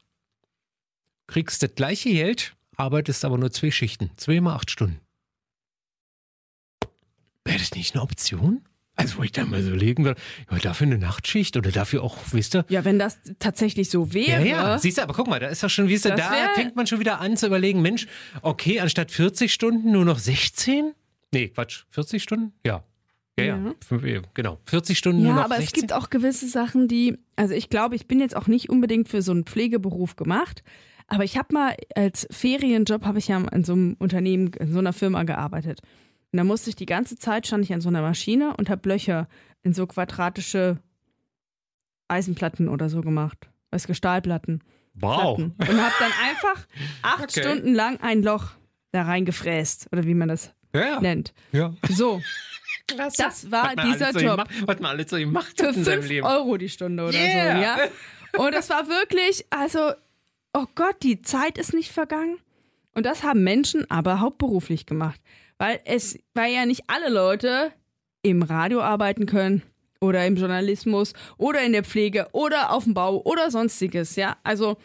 kriegst 1.29 1.63
das 1.63 1.75
gleiche 1.77 2.11
Geld, 2.11 2.57
arbeitest 2.77 3.25
aber 3.25 3.39
nur 3.39 3.53
zwei 3.53 3.71
Schichten, 3.71 4.11
zweimal 4.17 4.57
acht 4.57 4.71
Stunden. 4.71 4.99
Wäre 7.45 7.59
das 7.59 7.73
nicht 7.73 7.95
eine 7.95 8.03
Option? 8.03 8.63
Also, 9.01 9.19
wo 9.19 9.23
ich 9.23 9.33
dann 9.33 9.51
mal 9.51 9.63
so 9.63 9.71
legen 9.75 10.05
würde, 10.05 10.21
ja, 10.51 10.59
dafür 10.59 10.87
eine 10.87 10.99
Nachtschicht 10.99 11.57
oder 11.57 11.71
dafür 11.71 12.03
auch, 12.03 12.17
wisst 12.33 12.55
ihr, 12.55 12.65
Ja, 12.69 12.85
wenn 12.85 12.99
das 12.99 13.19
tatsächlich 13.39 13.91
so 13.91 14.05
ja, 14.05 14.15
wäre. 14.15 14.47
ja, 14.47 14.79
siehst 14.79 14.99
du, 14.99 15.03
aber 15.03 15.15
guck 15.15 15.27
mal, 15.29 15.41
da 15.41 15.49
ist 15.49 15.63
doch 15.63 15.71
schon, 15.71 15.89
ist 15.89 16.05
Das 16.05 16.13
da 16.17 16.31
wär- 16.31 16.55
fängt 16.55 16.77
man 16.77 16.87
schon 16.87 17.01
wieder 17.01 17.21
an 17.21 17.37
zu 17.37 17.47
überlegen, 17.47 17.83
Mensch, 17.83 18.07
okay, 18.43 18.81
anstatt 18.81 19.11
40 19.11 19.53
Stunden 19.53 19.93
nur 19.93 20.05
noch 20.05 20.19
16? 20.19 20.93
Nee, 21.33 21.49
Quatsch, 21.49 21.85
40 21.91 22.23
Stunden? 22.23 22.53
Ja. 22.65 22.85
Ja, 23.39 23.45
ja, 23.45 23.57
Ja. 23.57 23.75
Fünf- 23.87 24.05
ja, 24.05 24.21
genau. 24.35 24.59
40 24.67 24.99
Stunden 24.99 25.21
nur 25.23 25.31
Ja, 25.31 25.37
noch 25.37 25.45
aber 25.45 25.57
16? 25.57 25.67
es 25.67 25.73
gibt 25.81 25.93
auch 25.93 26.11
gewisse 26.11 26.49
Sachen, 26.49 26.89
die, 26.89 27.17
also 27.37 27.55
ich 27.55 27.71
glaube, 27.71 27.95
ich 27.97 28.07
bin 28.07 28.21
jetzt 28.21 28.37
auch 28.37 28.49
nicht 28.49 28.69
unbedingt 28.69 29.09
für 29.09 29.23
so 29.23 29.33
einen 29.33 29.45
Pflegeberuf 29.45 30.17
gemacht, 30.17 30.63
aber 31.07 31.25
ich 31.25 31.37
habe 31.39 31.55
mal 31.55 31.75
als 31.95 32.27
Ferienjob, 32.31 33.05
habe 33.05 33.19
ich 33.19 33.29
ja 33.29 33.39
in 33.39 33.65
so 33.65 33.73
einem 33.73 33.97
Unternehmen, 33.99 34.49
in 34.59 34.73
so 34.73 34.79
einer 34.79 34.93
Firma 34.93 35.23
gearbeitet. 35.23 35.81
Und 36.33 36.37
da 36.37 36.45
musste 36.45 36.71
ich 36.71 36.77
die 36.77 36.87
ganze 36.87 37.17
Zeit, 37.17 37.47
stand 37.47 37.65
ich 37.65 37.73
an 37.73 37.81
so 37.81 37.89
einer 37.89 38.03
Maschine 38.03 38.55
und 38.57 38.71
habe 38.71 38.89
Löcher 38.89 39.29
in 39.63 39.73
so 39.75 39.87
quadratische 39.87 40.79
Eisenplatten 42.09 42.69
oder 42.69 42.89
so 42.89 43.01
gemacht. 43.01 43.49
Weißt 43.71 43.89
du, 43.89 43.95
Stahlplatten. 43.95 44.63
wow. 44.95 45.37
Platten. 45.37 45.55
Und 45.59 45.83
habe 45.83 45.95
dann 45.99 46.13
einfach 46.29 46.67
acht 47.03 47.23
Okay. 47.25 47.41
Stunden 47.43 47.75
lang 47.75 47.99
ein 48.01 48.23
Loch 48.23 48.53
da 48.93 49.03
reingefräst 49.03 49.89
oder 49.93 50.05
wie 50.05 50.15
man 50.15 50.29
das 50.29 50.53
Ja, 50.75 51.01
nennt. 51.01 51.33
ja. 51.53 51.73
So, 51.89 52.21
Klasse. 52.89 53.23
Das 53.23 53.51
war 53.53 53.77
dieser 53.77 54.11
Job. 54.11 54.45
Was 54.67 54.81
man 54.81 54.87
alles 54.87 55.11
so 55.11 55.17
gemacht 55.17 55.55
für 55.61 55.69
hat 55.69 55.77
in 55.77 55.85
seinem 55.85 56.01
5 56.03 56.09
Leben. 56.09 56.27
Euro 56.27 56.57
die 56.57 56.69
Stunde 56.69 57.05
oder 57.05 57.13
Yeah. 57.19 57.57
so, 57.57 57.63
ja. 57.63 58.45
Und 58.45 58.55
das 58.55 58.69
war 58.71 58.89
wirklich, 58.89 59.45
also, 59.51 59.93
oh 60.55 60.67
Gott, 60.75 60.97
die 61.03 61.23
Zeit 61.23 61.59
ist 61.59 61.73
nicht 61.75 61.93
vergangen. 61.93 62.39
Und 62.95 63.07
das 63.07 63.23
haben 63.23 63.45
Menschen 63.45 63.89
aber 63.91 64.19
hauptberuflich 64.21 64.87
gemacht. 64.87 65.21
Weil 65.61 65.81
es, 65.85 66.19
weil 66.33 66.55
ja 66.55 66.65
nicht 66.65 66.85
alle 66.87 67.11
Leute 67.11 67.71
im 68.23 68.43
Radio 68.43 68.81
arbeiten 68.81 69.27
können 69.27 69.63
oder 70.01 70.27
im 70.27 70.37
Journalismus 70.37 71.13
oder 71.37 71.63
in 71.63 71.73
der 71.73 71.85
Pflege 71.85 72.29
oder 72.33 72.73
auf 72.73 72.85
dem 72.85 72.95
Bau 72.95 73.21
oder 73.23 73.51
sonstiges, 73.51 74.17
ja. 74.17 74.39
Also, 74.43 74.79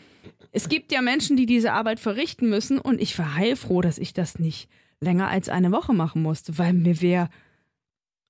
es 0.52 0.68
gibt 0.68 0.92
ja 0.92 1.02
Menschen, 1.02 1.38
die 1.38 1.46
diese 1.46 1.72
Arbeit 1.72 2.02
verrichten 2.02 2.50
müssen 2.50 2.78
und 2.78 3.02
ich 3.02 3.18
war 3.18 3.36
heilfroh, 3.36 3.80
dass 3.80 3.98
ich 3.98 4.12
das 4.12 4.38
nicht 4.38 4.68
länger 5.00 5.30
als 5.30 5.48
eine 5.48 5.72
Woche 5.72 5.94
machen 5.94 6.22
musste, 6.22 6.58
weil 6.58 6.74
mir 6.74 7.00
wäre 7.00 7.30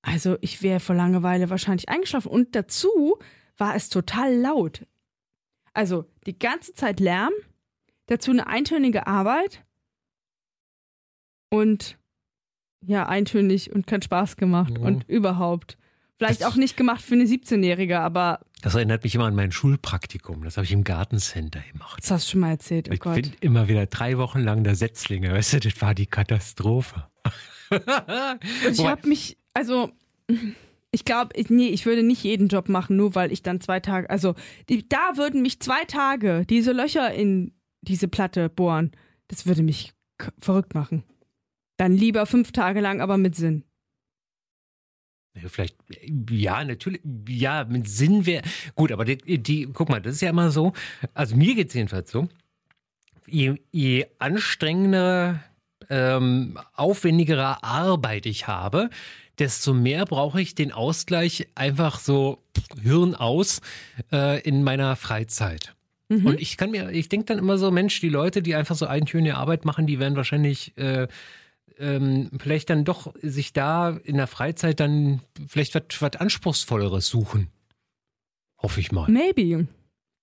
also 0.03 0.37
ich 0.41 0.61
wäre 0.61 0.79
vor 0.79 0.95
Langeweile 0.95 1.49
wahrscheinlich 1.49 1.89
eingeschlafen. 1.89 2.29
Und 2.29 2.53
dazu 2.55 3.17
war 3.57 3.75
es 3.75 3.89
total 3.89 4.35
laut. 4.35 4.85
Also 5.73 6.05
die 6.27 6.37
ganze 6.37 6.75
Zeit 6.75 6.99
Lärm, 6.99 7.33
dazu 8.05 8.29
eine 8.29 8.45
eintönige 8.45 9.07
Arbeit 9.07 9.65
und 11.49 11.97
ja, 12.87 13.07
eintönig 13.07 13.71
und 13.73 13.87
keinen 13.87 14.01
Spaß 14.01 14.37
gemacht 14.37 14.77
Mhm. 14.77 14.83
und 14.85 15.09
überhaupt. 15.09 15.77
Vielleicht 16.17 16.41
Das- 16.41 16.47
auch 16.51 16.55
nicht 16.55 16.77
gemacht 16.77 17.01
für 17.01 17.15
eine 17.15 17.25
17-Jährige, 17.25 17.99
aber 17.99 18.39
Das 18.61 18.73
erinnert 18.75 19.03
mich 19.03 19.13
immer 19.15 19.25
an 19.25 19.35
mein 19.35 19.51
Schulpraktikum. 19.51 20.43
Das 20.43 20.55
habe 20.57 20.65
ich 20.65 20.71
im 20.71 20.83
Gartencenter 20.85 21.59
gemacht. 21.71 21.99
das 22.01 22.09
hast 22.11 22.27
du 22.27 22.31
schon 22.31 22.39
mal 22.41 22.51
erzählt. 22.51 22.87
Oh 22.89 22.93
ich 22.93 22.99
Gott. 23.01 23.15
bin 23.15 23.31
immer 23.41 23.67
wieder 23.67 23.85
drei 23.85 24.17
Wochen 24.17 24.39
lang 24.39 24.63
der 24.63 24.75
Setzlinge. 24.75 25.31
Weißt 25.33 25.53
du, 25.53 25.59
das 25.59 25.81
war 25.81 25.93
die 25.93 26.05
Katastrophe. 26.05 27.05
Und 27.69 28.71
ich 28.71 28.85
habe 28.85 29.07
mich, 29.07 29.37
also 29.53 29.91
ich 30.91 31.03
glaube, 31.05 31.33
nee, 31.49 31.67
ich 31.67 31.85
würde 31.85 32.03
nicht 32.03 32.23
jeden 32.23 32.47
Job 32.47 32.69
machen, 32.69 32.95
nur 32.95 33.15
weil 33.15 33.31
ich 33.31 33.43
dann 33.43 33.59
zwei 33.59 33.79
Tage, 33.79 34.09
also 34.09 34.35
die, 34.69 34.87
da 34.87 35.17
würden 35.17 35.41
mich 35.41 35.59
zwei 35.59 35.83
Tage 35.85 36.45
diese 36.49 36.71
Löcher 36.71 37.13
in 37.13 37.53
diese 37.81 38.07
Platte 38.07 38.49
bohren. 38.49 38.91
Das 39.27 39.45
würde 39.45 39.63
mich 39.63 39.93
verrückt 40.39 40.73
machen. 40.75 41.03
Dann 41.77 41.95
lieber 41.95 42.25
fünf 42.25 42.51
Tage 42.51 42.79
lang, 42.79 43.01
aber 43.01 43.17
mit 43.17 43.35
Sinn. 43.35 43.63
Vielleicht, 45.47 45.75
ja, 46.29 46.63
natürlich, 46.63 47.01
ja, 47.27 47.65
mit 47.65 47.89
Sinn 47.89 48.25
wäre, 48.25 48.41
gut, 48.75 48.93
aber 48.93 49.03
die, 49.03 49.37
die, 49.37 49.67
guck 49.71 49.89
mal, 49.89 50.01
das 50.01 50.15
ist 50.15 50.21
ja 50.21 50.29
immer 50.29 50.49
so, 50.49 50.71
also 51.13 51.35
mir 51.35 51.55
geht 51.55 51.67
es 51.67 51.73
jedenfalls 51.73 52.09
so, 52.09 52.29
je, 53.27 53.55
je 53.71 54.05
anstrengender, 54.17 55.43
ähm, 55.89 56.57
aufwendigere 56.73 57.63
Arbeit 57.63 58.25
ich 58.25 58.47
habe, 58.47 58.89
desto 59.37 59.73
mehr 59.73 60.05
brauche 60.05 60.41
ich 60.41 60.55
den 60.55 60.71
Ausgleich 60.71 61.47
einfach 61.55 61.99
so 61.99 62.39
Hirn 62.81 63.13
aus 63.13 63.61
äh, 64.11 64.41
in 64.41 64.63
meiner 64.63 64.95
Freizeit. 64.95 65.75
Mhm. 66.07 66.25
Und 66.25 66.41
ich 66.41 66.57
kann 66.57 66.71
mir, 66.71 66.91
ich 66.91 67.09
denke 67.09 67.25
dann 67.25 67.39
immer 67.39 67.57
so, 67.57 67.71
Mensch, 67.71 67.99
die 67.99 68.09
Leute, 68.09 68.41
die 68.41 68.55
einfach 68.55 68.75
so 68.75 68.85
eintönige 68.85 69.35
Arbeit 69.35 69.65
machen, 69.65 69.87
die 69.87 69.99
werden 69.99 70.15
wahrscheinlich 70.15 70.77
äh, 70.77 71.07
ähm, 71.79 72.29
vielleicht 72.37 72.69
dann 72.69 72.85
doch 72.85 73.13
sich 73.21 73.53
da 73.53 73.89
in 73.89 74.17
der 74.17 74.27
Freizeit 74.27 74.79
dann 74.79 75.21
vielleicht 75.47 75.75
was 75.75 76.15
Anspruchsvolleres 76.15 77.07
suchen. 77.07 77.49
Hoffe 78.57 78.79
ich 78.79 78.91
mal. 78.91 79.09
Maybe. 79.09 79.67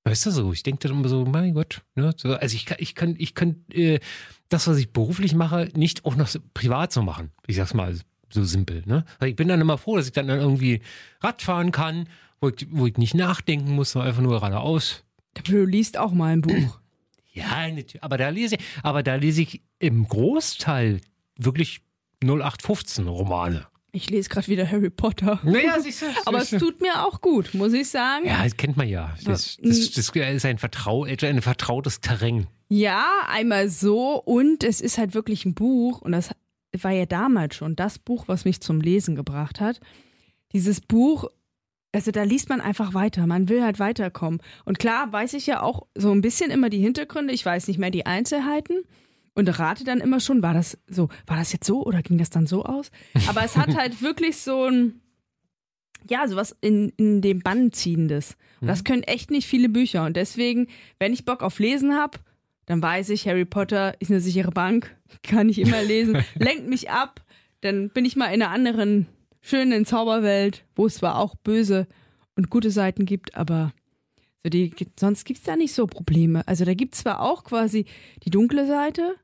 Weißt 0.04 0.26
du 0.26 0.30
so, 0.30 0.52
ich 0.52 0.62
denke 0.62 0.88
dann 0.88 0.99
immer 0.99 1.09
so, 1.09 1.25
mein 1.25 1.54
Gott, 1.54 1.82
ne? 1.94 2.12
so, 2.16 2.35
also 2.35 2.56
ich 2.56 2.66
kann, 2.66 2.76
ich 2.80 2.94
kann, 2.94 3.14
ich 3.18 3.35
kann 3.35 3.64
äh, 3.73 4.00
das, 4.49 4.66
was 4.66 4.78
ich 4.78 4.92
beruflich 4.92 5.35
mache, 5.35 5.68
nicht 5.76 6.04
auch 6.04 6.16
noch 6.16 6.28
privat 6.54 6.92
so 6.92 7.02
machen. 7.02 7.30
Ich 7.47 7.56
sag's 7.56 7.75
mal 7.75 7.97
so 8.28 8.42
simpel, 8.42 8.82
ne? 8.87 9.04
Weil 9.21 9.28
ich 9.28 9.37
bin 9.37 9.49
dann 9.49 9.61
immer 9.61 9.78
froh, 9.78 9.97
dass 9.97 10.06
ich 10.06 10.12
dann, 10.12 10.26
dann 10.26 10.40
irgendwie 10.40 10.80
Rad 11.21 11.42
fahren 11.42 11.71
kann, 11.71 12.09
wo 12.40 12.49
ich, 12.49 12.66
wo 12.71 12.87
ich 12.87 12.97
nicht 12.97 13.14
nachdenken 13.14 13.73
muss, 13.73 13.92
sondern 13.92 14.09
einfach 14.09 14.23
nur 14.23 14.32
geradeaus. 14.32 15.04
Du 15.44 15.64
liest 15.64 15.99
auch 15.99 16.12
mal 16.12 16.32
ein 16.32 16.40
Buch. 16.40 16.78
Ja, 17.35 17.66
natürlich. 17.68 18.02
Aber 18.02 18.18
da 18.18 18.28
lese 18.28 18.56
ich, 18.56 18.61
aber 18.82 19.02
da 19.02 19.14
lese 19.14 19.40
ich 19.40 19.62
im 19.78 20.06
Großteil 20.06 21.00
wirklich 21.36 21.82
0815 22.22 23.08
Romane. 23.08 23.66
Ich 23.94 24.08
lese 24.08 24.30
gerade 24.30 24.46
wieder 24.46 24.70
Harry 24.70 24.88
Potter. 24.88 25.38
Naja, 25.42 25.78
siehst 25.78 26.00
du. 26.00 26.06
Aber 26.24 26.38
es 26.38 26.50
tut 26.50 26.80
mir 26.80 27.04
auch 27.06 27.20
gut, 27.20 27.52
muss 27.52 27.74
ich 27.74 27.90
sagen. 27.90 28.26
ja, 28.26 28.42
das 28.42 28.56
kennt 28.56 28.78
man 28.78 28.88
ja. 28.88 29.14
Das, 29.24 29.58
das, 29.62 29.90
das 29.90 30.08
ist 30.08 30.44
ein, 30.46 30.56
Vertrau, 30.56 31.04
ein 31.04 31.42
vertrautes 31.42 32.00
Terrain. 32.00 32.46
Ja, 32.70 33.26
einmal 33.28 33.68
so 33.68 34.14
und 34.14 34.64
es 34.64 34.80
ist 34.80 34.96
halt 34.96 35.12
wirklich 35.12 35.44
ein 35.44 35.54
Buch 35.54 36.00
und 36.00 36.12
das 36.12 36.30
war 36.80 36.92
ja 36.92 37.04
damals 37.04 37.54
schon 37.54 37.76
das 37.76 37.98
Buch, 37.98 38.28
was 38.28 38.46
mich 38.46 38.62
zum 38.62 38.80
Lesen 38.80 39.14
gebracht 39.14 39.60
hat. 39.60 39.78
Dieses 40.54 40.80
Buch, 40.80 41.26
also 41.92 42.12
da 42.12 42.22
liest 42.22 42.48
man 42.48 42.62
einfach 42.62 42.94
weiter, 42.94 43.26
man 43.26 43.50
will 43.50 43.62
halt 43.62 43.78
weiterkommen. 43.78 44.40
Und 44.64 44.78
klar 44.78 45.12
weiß 45.12 45.34
ich 45.34 45.46
ja 45.46 45.60
auch 45.60 45.86
so 45.94 46.12
ein 46.12 46.22
bisschen 46.22 46.50
immer 46.50 46.70
die 46.70 46.80
Hintergründe, 46.80 47.34
ich 47.34 47.44
weiß 47.44 47.68
nicht 47.68 47.78
mehr 47.78 47.90
die 47.90 48.06
Einzelheiten 48.06 48.84
und 49.34 49.58
rate 49.58 49.84
dann 49.84 50.00
immer 50.00 50.20
schon, 50.20 50.42
war 50.42 50.54
das 50.54 50.78
so, 50.86 51.08
war 51.26 51.36
das 51.36 51.52
jetzt 51.52 51.66
so 51.66 51.84
oder 51.84 52.02
ging 52.02 52.18
das 52.18 52.30
dann 52.30 52.46
so 52.46 52.64
aus? 52.64 52.90
Aber 53.28 53.44
es 53.44 53.56
hat 53.56 53.74
halt 53.76 54.02
wirklich 54.02 54.38
so 54.38 54.64
ein, 54.64 55.00
ja, 56.08 56.26
sowas 56.28 56.57
in, 56.61 56.90
in 56.96 57.22
dem 57.22 57.40
Bann 57.40 57.72
ziehendes. 57.72 58.37
Und 58.61 58.68
das 58.68 58.85
können 58.85 59.02
echt 59.02 59.30
nicht 59.30 59.48
viele 59.48 59.68
Bücher 59.68 60.04
und 60.04 60.16
deswegen, 60.16 60.68
wenn 60.98 61.12
ich 61.12 61.24
Bock 61.24 61.42
auf 61.42 61.59
Lesen 61.59 61.94
habe, 61.94 62.18
dann 62.66 62.80
weiß 62.80 63.09
ich, 63.11 63.26
Harry 63.26 63.44
Potter 63.44 64.00
ist 64.00 64.11
eine 64.11 64.20
sichere 64.20 64.52
Bank, 64.52 64.96
kann 65.22 65.48
ich 65.48 65.59
immer 65.59 65.83
lesen, 65.83 66.22
lenkt 66.35 66.68
mich 66.68 66.90
ab, 66.90 67.24
dann 67.61 67.90
bin 67.90 68.04
ich 68.04 68.16
mal 68.16 68.26
in 68.26 68.42
einer 68.42 68.50
anderen 68.50 69.07
schönen 69.40 69.85
Zauberwelt, 69.85 70.64
wo 70.76 70.87
es 70.87 70.96
zwar 70.96 71.18
auch 71.18 71.35
böse 71.35 71.88
und 72.37 72.50
gute 72.50 72.70
Seiten 72.70 73.04
gibt, 73.04 73.35
aber 73.35 73.72
so 74.44 74.50
die, 74.50 74.72
sonst 74.98 75.24
gibt 75.24 75.40
es 75.40 75.44
da 75.44 75.57
nicht 75.57 75.72
so 75.72 75.87
Probleme. 75.87 76.46
Also 76.46 76.64
da 76.64 76.74
gibt 76.74 76.94
es 76.94 77.00
zwar 77.00 77.20
auch 77.20 77.44
quasi 77.44 77.87
die 78.24 78.30
dunkle 78.30 78.66
Seite 78.66 79.14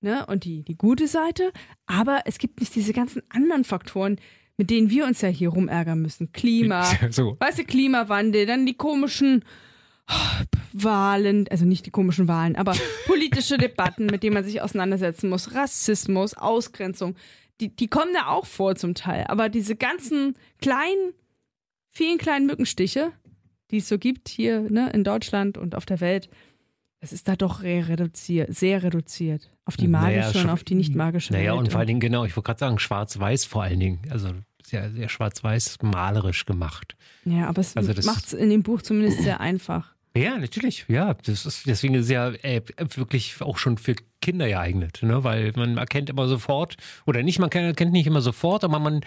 ne, 0.00 0.26
und 0.26 0.44
die, 0.44 0.62
die 0.62 0.76
gute 0.76 1.08
Seite, 1.08 1.52
aber 1.86 2.22
es 2.24 2.38
gibt 2.38 2.60
nicht 2.60 2.74
diese 2.74 2.92
ganzen 2.92 3.22
anderen 3.30 3.64
Faktoren, 3.64 4.20
mit 4.56 4.70
denen 4.70 4.90
wir 4.90 5.06
uns 5.06 5.20
ja 5.20 5.28
hier 5.28 5.50
rumärgern 5.50 6.00
müssen. 6.00 6.32
Klima, 6.32 6.84
So. 7.10 7.36
Weißt 7.38 7.58
du, 7.58 7.64
Klimawandel, 7.64 8.46
dann 8.46 8.66
die 8.66 8.74
komischen 8.74 9.44
Wahlen, 10.72 11.46
also 11.50 11.64
nicht 11.64 11.86
die 11.86 11.90
komischen 11.90 12.28
Wahlen, 12.28 12.56
aber 12.56 12.74
politische 13.06 13.58
Debatten, 13.58 14.06
mit 14.06 14.22
denen 14.22 14.34
man 14.34 14.44
sich 14.44 14.60
auseinandersetzen 14.60 15.28
muss, 15.28 15.54
Rassismus, 15.54 16.34
Ausgrenzung, 16.34 17.14
die, 17.60 17.74
die 17.74 17.88
kommen 17.88 18.12
da 18.14 18.28
auch 18.28 18.46
vor 18.46 18.74
zum 18.76 18.94
Teil. 18.94 19.24
Aber 19.28 19.48
diese 19.48 19.76
ganzen 19.76 20.36
kleinen, 20.60 21.12
vielen 21.90 22.18
kleinen 22.18 22.46
Mückenstiche, 22.46 23.12
die 23.70 23.78
es 23.78 23.88
so 23.88 23.98
gibt 23.98 24.28
hier 24.28 24.60
ne, 24.60 24.90
in 24.90 25.04
Deutschland 25.04 25.58
und 25.58 25.74
auf 25.74 25.84
der 25.84 26.00
Welt, 26.00 26.30
das 27.00 27.12
ist 27.12 27.28
da 27.28 27.36
doch 27.36 27.60
sehr 27.60 27.88
reduziert, 27.88 28.54
sehr 28.54 28.82
reduziert. 28.82 29.50
Auf 29.64 29.76
die 29.76 29.86
Naja, 29.88 30.18
magische 30.20 30.38
und 30.38 30.42
schon- 30.42 30.50
auf 30.50 30.64
die 30.64 30.74
nicht 30.74 30.94
magische 30.94 31.32
Naja, 31.32 31.52
Welt. 31.52 31.60
und 31.60 31.70
vor 31.70 31.78
allen 31.80 31.86
Dingen, 31.88 32.00
genau, 32.00 32.24
ich 32.24 32.36
wollte 32.36 32.46
gerade 32.46 32.58
sagen, 32.60 32.78
schwarz-weiß 32.78 33.44
vor 33.44 33.62
allen 33.62 33.80
Dingen. 33.80 34.00
Also 34.10 34.30
sehr, 34.64 34.90
sehr 34.90 35.08
schwarz-weiß 35.08 35.78
malerisch 35.82 36.44
gemacht. 36.46 36.96
ja, 37.24 37.48
aber 37.48 37.60
es 37.60 37.76
also 37.76 37.92
macht 38.10 38.26
es 38.26 38.32
in 38.32 38.50
dem 38.50 38.62
Buch 38.62 38.82
zumindest 38.82 39.22
sehr 39.22 39.40
einfach. 39.40 39.94
Ja, 40.18 40.38
natürlich. 40.38 40.84
Ja, 40.88 41.14
das 41.14 41.46
ist, 41.46 41.66
deswegen 41.66 41.94
es 41.94 42.08
ja 42.08 42.30
äh, 42.42 42.62
wirklich 42.96 43.40
auch 43.40 43.58
schon 43.58 43.78
für 43.78 43.94
Kinder 44.20 44.48
geeignet, 44.48 45.00
ne? 45.02 45.22
weil 45.22 45.52
man 45.54 45.76
erkennt 45.76 46.10
immer 46.10 46.26
sofort, 46.26 46.76
oder 47.06 47.22
nicht, 47.22 47.38
man 47.38 47.50
erkennt 47.50 47.92
nicht 47.92 48.06
immer 48.06 48.20
sofort, 48.20 48.64
aber 48.64 48.78
man, 48.78 49.00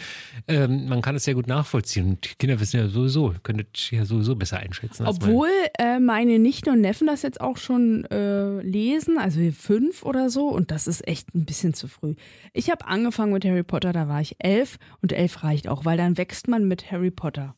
ähm, 0.48 0.88
man 0.88 1.02
kann 1.02 1.16
es 1.16 1.26
sehr 1.26 1.34
gut 1.34 1.48
nachvollziehen. 1.48 2.12
Und 2.12 2.40
Kinder 2.40 2.60
wissen 2.60 2.80
ja 2.80 2.88
sowieso, 2.88 3.34
das 3.44 3.92
ja 3.92 4.06
sowieso 4.06 4.36
besser 4.36 4.60
einschätzen. 4.60 5.06
Obwohl 5.06 5.50
äh, 5.78 6.00
meine 6.00 6.40
Nichten 6.40 6.70
und 6.70 6.82
Neffen 6.82 7.08
das 7.08 7.24
jetzt 7.24 7.42
auch 7.42 7.58
schon 7.58 8.06
äh, 8.06 8.62
lesen, 8.62 9.18
also 9.18 9.40
fünf 9.52 10.04
oder 10.04 10.30
so, 10.30 10.48
und 10.48 10.72
das 10.72 10.88
ist 10.88 11.06
echt 11.08 11.36
ein 11.36 11.46
bisschen 11.46 11.74
zu 11.74 11.88
früh. 11.88 12.16
Ich 12.54 12.70
habe 12.70 12.88
angefangen 12.88 13.34
mit 13.34 13.44
Harry 13.44 13.64
Potter, 13.64 13.92
da 13.92 14.08
war 14.08 14.22
ich 14.22 14.36
elf 14.40 14.78
und 15.02 15.12
elf 15.12 15.44
reicht 15.44 15.68
auch, 15.68 15.84
weil 15.84 15.98
dann 15.98 16.18
wächst 16.18 16.48
man 16.48 16.68
mit 16.68 16.90
Harry 16.90 17.12
Potter. 17.12 17.56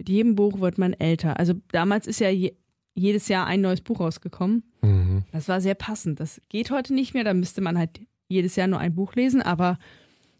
Mit 0.00 0.08
jedem 0.08 0.34
Buch 0.34 0.60
wird 0.60 0.78
man 0.78 0.94
älter. 0.94 1.38
Also 1.38 1.52
damals 1.72 2.06
ist 2.06 2.20
ja 2.20 2.30
je, 2.30 2.54
jedes 2.94 3.28
Jahr 3.28 3.46
ein 3.46 3.60
neues 3.60 3.82
Buch 3.82 4.00
rausgekommen. 4.00 4.62
Mhm. 4.80 5.24
Das 5.30 5.46
war 5.46 5.60
sehr 5.60 5.74
passend. 5.74 6.20
Das 6.20 6.40
geht 6.48 6.70
heute 6.70 6.94
nicht 6.94 7.12
mehr, 7.12 7.22
da 7.22 7.34
müsste 7.34 7.60
man 7.60 7.76
halt 7.76 8.00
jedes 8.26 8.56
Jahr 8.56 8.66
nur 8.66 8.78
ein 8.78 8.94
Buch 8.94 9.14
lesen, 9.14 9.42
aber 9.42 9.78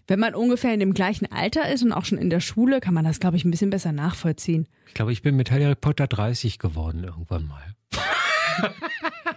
wenn 0.08 0.18
man 0.18 0.34
ungefähr 0.34 0.72
in 0.72 0.80
dem 0.80 0.94
gleichen 0.94 1.30
Alter 1.30 1.70
ist 1.70 1.82
und 1.82 1.92
auch 1.92 2.06
schon 2.06 2.16
in 2.16 2.30
der 2.30 2.40
Schule, 2.40 2.80
kann 2.80 2.94
man 2.94 3.04
das, 3.04 3.20
glaube 3.20 3.36
ich, 3.36 3.44
ein 3.44 3.50
bisschen 3.50 3.68
besser 3.68 3.92
nachvollziehen. 3.92 4.66
Ich 4.86 4.94
glaube, 4.94 5.12
ich 5.12 5.20
bin 5.20 5.36
mit 5.36 5.50
Harry 5.50 5.74
Potter 5.74 6.06
30 6.06 6.58
geworden 6.58 7.04
irgendwann 7.04 7.46
mal. 7.46 7.74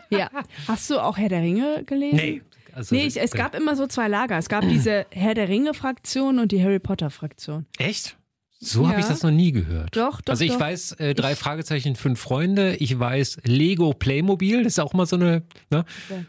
Ja. 0.09 0.29
Hast 0.67 0.89
du 0.89 0.99
auch 0.99 1.17
Herr 1.17 1.29
der 1.29 1.41
Ringe 1.41 1.83
gelesen? 1.85 2.41
Also, 2.71 2.95
Nee, 2.95 3.07
ich, 3.07 3.19
es 3.19 3.31
gab 3.31 3.55
immer 3.55 3.75
so 3.75 3.87
zwei 3.87 4.07
Lager. 4.07 4.37
Es 4.37 4.47
gab 4.47 4.67
diese 4.67 5.05
Herr 5.11 5.33
der 5.33 5.49
Ringe-Fraktion 5.49 6.37
und 6.39 6.51
die 6.51 6.63
Harry 6.63 6.79
Potter-Fraktion. 6.79 7.65
Echt? 7.77 8.15
So 8.65 8.83
Ja. 8.83 8.89
habe 8.89 8.99
ich 9.01 9.05
das 9.05 9.23
noch 9.23 9.31
nie 9.31 9.51
gehört. 9.51 9.95
Doch, 9.95 10.21
doch, 10.21 10.31
Also 10.31 10.43
ich 10.45 10.51
doch. 10.53 10.59
weiß, 10.59 10.93
äh, 10.93 11.13
drei 11.13 11.35
Fragezeichen, 11.35 11.95
fünf 11.95 12.19
Freunde. 12.19 12.75
Ich 12.77 12.97
weiß 12.97 13.37
Lego 13.43 13.93
Playmobil, 13.93 14.63
das 14.63 14.73
ist 14.73 14.79
auch 14.79 14.93
mal 14.93 15.05
so 15.05 15.15
eine. 15.17 15.43
Ne? 15.69 15.85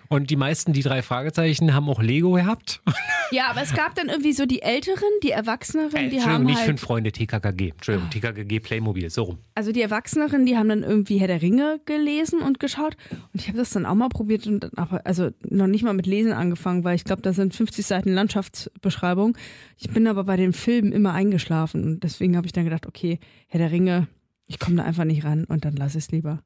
Und 0.08 0.30
die 0.30 0.36
meisten, 0.36 0.72
die 0.72 0.82
drei 0.82 1.02
Fragezeichen, 1.02 1.74
haben 1.74 1.88
auch 1.88 2.02
Lego 2.02 2.32
gehabt. 2.32 2.80
Ja, 3.30 3.46
aber 3.50 3.62
es 3.62 3.72
gab 3.74 3.94
dann 3.96 4.10
irgendwie 4.10 4.32
so 4.34 4.44
die 4.46 4.60
Älteren, 4.62 5.02
die 5.24 5.30
Erwachseneren, 5.30 5.88
Äh, 5.90 5.92
die 5.96 6.02
Entschuldigung, 6.16 6.32
haben 6.32 6.44
nicht 6.44 6.58
halt, 6.58 6.66
fünf 6.66 6.80
Freunde, 6.82 7.10
TKKG. 7.10 7.70
Entschuldigung, 7.70 8.10
TKKG 8.10 8.60
Playmobil, 8.60 9.08
so 9.10 9.22
rum. 9.24 9.38
also 9.54 9.72
die 9.72 9.80
Erwachseneren, 9.80 10.44
die 10.46 10.56
haben 10.56 10.68
dann 10.68 10.82
irgendwie 10.84 11.18
Herr 11.18 11.26
der 11.26 11.40
Ringe 11.42 11.80
gelesen 11.86 12.40
und 12.40 12.60
geschaut. 12.60 12.96
Und 13.32 13.40
ich 13.40 13.48
habe 13.48 13.56
das 13.58 13.70
dann 13.70 13.86
auch 13.86 13.94
mal 13.94 14.10
probiert 14.10 14.46
und 14.46 14.60
dann 14.60 14.70
also 15.04 15.30
noch 15.48 15.66
nicht 15.66 15.82
mal 15.82 15.94
mit 15.94 16.06
Lesen 16.06 16.32
angefangen, 16.32 16.84
weil 16.84 16.94
ich 16.96 17.04
glaube, 17.04 17.22
da 17.22 17.32
sind 17.32 17.54
50 17.54 17.84
Seiten 17.86 18.10
Landschaftsbeschreibung. 18.12 19.36
Ich 19.78 19.88
bin 19.90 20.06
aber 20.06 20.24
bei 20.24 20.36
den 20.36 20.52
Filmen 20.52 20.92
immer 20.92 21.12
eingeschlafen 21.12 21.82
und 21.84 22.04
deswegen 22.04 22.23
habe 22.36 22.46
ich 22.46 22.52
dann 22.52 22.64
gedacht, 22.64 22.86
okay, 22.86 23.18
Herr 23.48 23.58
der 23.58 23.70
Ringe, 23.70 24.08
ich 24.46 24.58
komme 24.58 24.76
da 24.76 24.84
einfach 24.84 25.04
nicht 25.04 25.24
ran 25.24 25.44
und 25.44 25.64
dann 25.64 25.76
lass 25.76 25.94
es 25.94 26.10
lieber. 26.10 26.42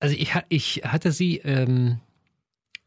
Also 0.00 0.14
ich, 0.16 0.32
ich 0.48 0.82
hatte 0.84 1.12
sie, 1.12 1.38
ähm, 1.38 2.00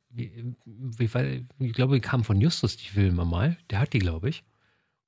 wie, 0.09 0.53
wie, 0.65 1.45
ich 1.59 1.73
glaube, 1.73 1.95
die 1.95 2.01
kamen 2.01 2.23
von 2.23 2.39
Justus, 2.39 2.77
die 2.77 2.87
Filme 2.87 3.25
mal. 3.25 3.57
Der 3.69 3.79
hat 3.79 3.93
die, 3.93 3.99
glaube 3.99 4.29
ich. 4.29 4.43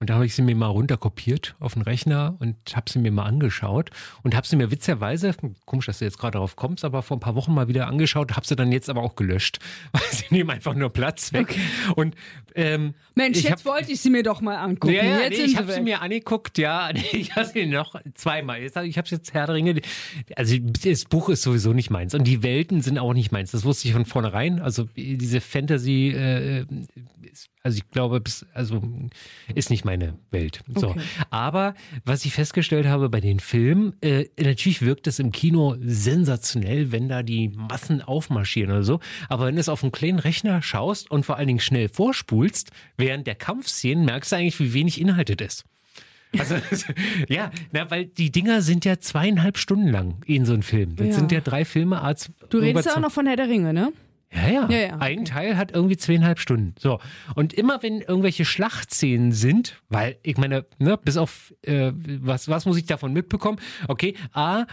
Und 0.04 0.10
da 0.10 0.16
habe 0.16 0.26
ich 0.26 0.36
sie 0.36 0.42
mir 0.42 0.54
mal 0.54 0.68
runterkopiert 0.68 1.56
auf 1.62 1.76
den 1.76 1.82
Rechner 1.82 2.36
und 2.40 2.58
habe 2.76 2.92
sie 2.92 3.00
mir 3.00 3.10
mal 3.10 3.24
angeschaut 3.24 3.90
und 4.22 4.36
habe 4.36 4.46
sie 4.46 4.58
mir 4.58 4.70
witzigerweise, 4.70 5.34
komisch, 5.64 5.86
dass 5.86 6.00
du 6.00 6.04
jetzt 6.04 6.18
gerade 6.18 6.34
darauf 6.34 6.58
kommst, 6.58 6.84
aber 6.84 7.04
vor 7.04 7.16
ein 7.16 7.22
paar 7.22 7.36
Wochen 7.36 7.54
mal 7.54 7.70
wieder 7.70 7.88
angeschaut, 7.88 8.36
habe 8.36 8.46
sie 8.46 8.58
dann 8.58 8.74
jetzt 8.74 8.90
aber 8.90 9.02
auch 9.02 9.16
gelöscht, 9.16 9.60
weil 9.94 10.02
sie 10.12 10.26
nehmen 10.30 10.50
einfach 10.50 10.76
nur 10.76 10.90
Platz 10.90 11.32
weg. 11.32 11.52
Okay. 11.52 11.62
Und 11.96 12.16
ähm, 12.54 12.96
Mensch, 13.16 13.44
jetzt 13.44 13.52
hab, 13.52 13.66
wollte 13.66 13.94
ich 13.94 14.02
sie 14.02 14.10
mir 14.10 14.24
doch 14.24 14.42
mal 14.42 14.58
angucken. 14.58 14.94
ja, 14.94 15.06
ja, 15.06 15.20
jetzt 15.22 15.38
nee, 15.38 15.46
ich 15.46 15.56
habe 15.56 15.72
sie 15.72 15.80
mir 15.80 16.02
angeguckt, 16.02 16.58
ja. 16.58 16.90
Ich 17.14 17.34
habe 17.38 17.46
sie 17.46 17.66
noch 17.66 17.96
zweimal. 18.14 18.62
Jetzt, 18.62 18.76
ich 18.76 18.98
habe 18.98 19.08
jetzt 19.10 19.34
Herr 19.34 19.46
der 19.46 19.56
Ringe. 19.56 19.80
Also 20.36 20.58
das 20.58 21.06
Buch 21.06 21.30
ist 21.30 21.44
sowieso 21.44 21.72
nicht 21.72 21.92
meins 21.92 22.14
und 22.14 22.26
die 22.26 22.44
Welten 22.44 22.82
sind 22.82 23.00
auch 23.00 23.14
nicht 23.14 23.32
meins. 23.32 23.52
Das 23.52 23.64
wusste 23.64 23.88
ich 23.88 23.94
von 23.94 24.04
vornherein. 24.04 24.60
Also 24.60 24.90
diese 24.98 25.40
Fantasy, 25.40 26.10
äh, 26.10 26.66
also 27.64 27.78
ich 27.78 27.90
glaube, 27.90 28.22
also 28.54 28.82
ist 29.56 29.70
nicht 29.70 29.86
meine 29.94 30.18
Welt. 30.32 30.62
So, 30.76 30.90
Okay. 30.90 31.00
aber 31.30 31.76
was 32.06 32.26
ich 32.26 32.34
festgestellt 32.34 32.86
habe 32.88 33.10
bei 33.10 33.22
den 33.22 33.40
Filmen, 33.40 33.94
äh, 34.02 34.26
natürlich 34.40 34.82
wirkt 34.82 35.06
es 35.08 35.20
im 35.20 35.32
Kino 35.32 35.76
sensationell, 35.82 36.92
wenn 36.92 37.10
da 37.10 37.24
die 37.24 37.50
Massen 37.50 38.02
aufmarschieren 38.02 38.72
oder 38.72 38.84
so. 38.84 39.00
Aber 39.30 39.46
wenn 39.46 39.56
du 39.56 39.62
es 39.62 39.70
auf 39.70 39.84
einem 39.84 39.92
kleinen 39.92 40.20
Rechner 40.20 40.62
schaust 40.62 41.10
und 41.12 41.26
vor 41.26 41.38
allen 41.38 41.48
Dingen 41.48 41.60
schnell 41.60 41.90
vorspulst, 41.90 42.72
während 42.98 43.28
der 43.28 43.36
Kampfszenen, 43.36 44.06
merkst 44.06 44.32
du 44.32 44.36
eigentlich, 44.38 44.60
wie 44.60 44.74
wenig 44.74 45.00
Inhalt 45.00 45.30
es 45.30 45.48
ist. 45.48 45.66
Also, 46.40 46.56
ja, 47.30 47.52
na, 47.72 47.90
weil 47.92 48.06
die 48.06 48.32
Dinger 48.32 48.62
sind 48.64 48.86
ja 48.86 48.98
zweieinhalb 49.00 49.58
Stunden 49.58 49.88
lang 49.90 50.16
in 50.26 50.46
so 50.46 50.54
einem 50.54 50.64
Film. 50.64 50.96
Das 50.96 51.08
Ja. 51.08 51.14
sind 51.14 51.32
ja 51.32 51.42
drei 51.42 51.64
Filme. 51.66 52.02
Als 52.02 52.32
Du 52.50 52.58
redest 52.58 52.88
ja 52.88 52.96
auch 52.96 53.00
noch 53.00 53.12
von 53.12 53.28
Herr 53.28 53.36
der 53.36 53.48
Ringe, 53.50 53.74
ne? 53.74 53.92
Ja, 54.34 54.48
ja. 54.48 54.70
Ja, 54.70 54.78
ja, 54.78 54.98
Ein 54.98 55.20
okay. 55.20 55.24
Teil 55.26 55.58
hat 55.58 55.72
irgendwie 55.72 55.98
zweieinhalb 55.98 56.40
Stunden. 56.40 56.76
So. 56.80 57.00
Und 57.36 57.54
immer 57.54 57.84
wenn 57.84 58.02
irgendwelche 58.02 58.46
Schlachtszenen 58.46 59.32
sind, 59.32 59.82
weil 59.90 60.18
ich 60.24 60.38
meine, 60.38 60.66
ne, 60.80 60.98
bis 60.98 61.18
auf 61.18 61.54
äh, 61.62 61.92
was, 61.96 62.48
was 62.48 62.66
muss 62.66 62.78
ich 62.78 62.86
davon 62.86 63.14
mitbekommen? 63.14 63.60
Okay, 63.88 64.16
A 64.34 64.66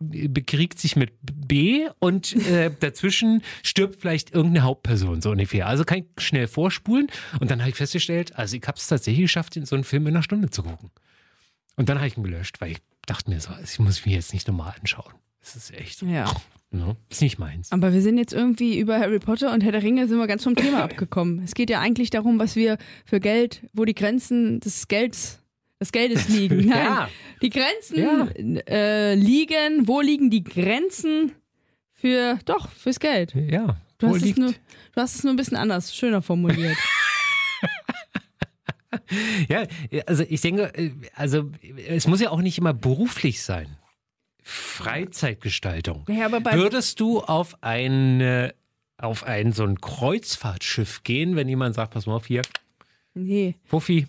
bekriegt 0.00 0.78
sich 0.78 0.94
mit 0.94 1.12
B 1.22 1.88
und 1.98 2.34
äh, 2.46 2.70
dazwischen 2.80 3.42
stirbt 3.64 4.00
vielleicht 4.00 4.32
irgendeine 4.32 4.64
Hauptperson, 4.64 5.20
so 5.20 5.30
ungefähr. 5.30 5.66
Also 5.66 5.84
kann 5.84 5.98
ich 5.98 6.24
schnell 6.24 6.46
vorspulen 6.46 7.08
und 7.40 7.50
dann 7.50 7.60
habe 7.60 7.70
ich 7.70 7.76
festgestellt, 7.76 8.36
also 8.36 8.56
ich 8.56 8.62
habe 8.66 8.78
es 8.78 8.86
tatsächlich 8.86 9.22
geschafft, 9.22 9.56
in 9.56 9.66
so 9.66 9.74
einen 9.74 9.84
Film 9.84 10.06
in 10.06 10.14
einer 10.14 10.22
Stunde 10.22 10.50
zu 10.50 10.62
gucken. 10.62 10.90
Und 11.76 11.88
dann 11.88 11.98
habe 11.98 12.06
ich 12.08 12.16
ihn 12.16 12.22
gelöscht, 12.22 12.60
weil 12.60 12.72
ich 12.72 12.78
dachte 13.06 13.30
mir 13.30 13.40
so, 13.40 13.50
ich 13.62 13.78
muss 13.78 14.04
mich 14.04 14.14
jetzt 14.14 14.32
nicht 14.32 14.46
nochmal 14.46 14.74
anschauen. 14.78 15.12
Das 15.40 15.56
ist 15.56 15.72
echt, 15.74 16.02
Ja. 16.02 16.32
ne, 16.70 16.96
ist 17.10 17.22
nicht 17.22 17.38
meins. 17.38 17.70
Aber 17.72 17.92
wir 17.92 18.02
sind 18.02 18.18
jetzt 18.18 18.32
irgendwie 18.32 18.78
über 18.78 18.98
Harry 18.98 19.18
Potter 19.18 19.52
und 19.52 19.62
Herr 19.62 19.72
der 19.72 19.82
Ringe 19.82 20.06
sind 20.08 20.18
wir 20.18 20.26
ganz 20.26 20.44
vom 20.44 20.54
Thema 20.56 20.82
abgekommen. 20.84 21.42
Es 21.44 21.54
geht 21.54 21.70
ja 21.70 21.80
eigentlich 21.80 22.10
darum, 22.10 22.38
was 22.38 22.56
wir 22.56 22.78
für 23.04 23.20
Geld, 23.20 23.62
wo 23.72 23.84
die 23.84 23.94
Grenzen 23.94 24.60
des 24.60 24.88
Gelds, 24.88 25.40
des 25.80 25.92
Geldes 25.92 26.28
liegen. 26.30 26.66
Nein, 26.66 26.84
Ja. 26.84 27.08
die 27.42 27.50
Grenzen 27.50 27.98
Ja. 27.98 28.28
äh, 28.68 29.14
liegen, 29.14 29.86
wo 29.88 30.00
liegen 30.00 30.30
die 30.30 30.44
Grenzen 30.44 31.32
für, 31.92 32.38
doch, 32.44 32.70
fürs 32.70 33.00
Geld. 33.00 33.34
Ja, 33.34 33.76
Du 34.00 34.06
hast, 34.08 34.38
nur, 34.38 34.52
du 34.52 35.00
hast 35.00 35.16
es 35.16 35.24
nur 35.24 35.32
ein 35.32 35.36
bisschen 35.36 35.56
anders, 35.56 35.92
schöner 35.96 36.22
formuliert. 36.22 36.76
Ja, 39.48 39.64
also 40.06 40.24
ich 40.28 40.40
denke, 40.40 40.72
äh, 40.74 40.90
also 41.14 41.50
es 41.88 42.06
muss 42.06 42.20
ja 42.20 42.30
auch 42.30 42.40
nicht 42.40 42.58
immer 42.58 42.72
beruflich 42.74 43.42
sein. 43.42 43.66
Freizeitgestaltung. 44.50 46.06
Ja, 46.08 46.32
Würdest 46.32 47.00
du 47.00 47.20
auf 47.20 47.62
ein, 47.62 48.50
auf 48.96 49.24
ein 49.24 49.52
so 49.52 49.64
ein 49.64 49.78
Kreuzfahrtschiff 49.80 51.02
gehen, 51.04 51.36
wenn 51.36 51.48
jemand 51.48 51.74
sagt, 51.74 51.92
pass 51.92 52.06
mal 52.06 52.14
auf 52.14 52.26
hier, 52.26 52.40
nee, 53.12 53.56
Fuffi, 53.66 54.06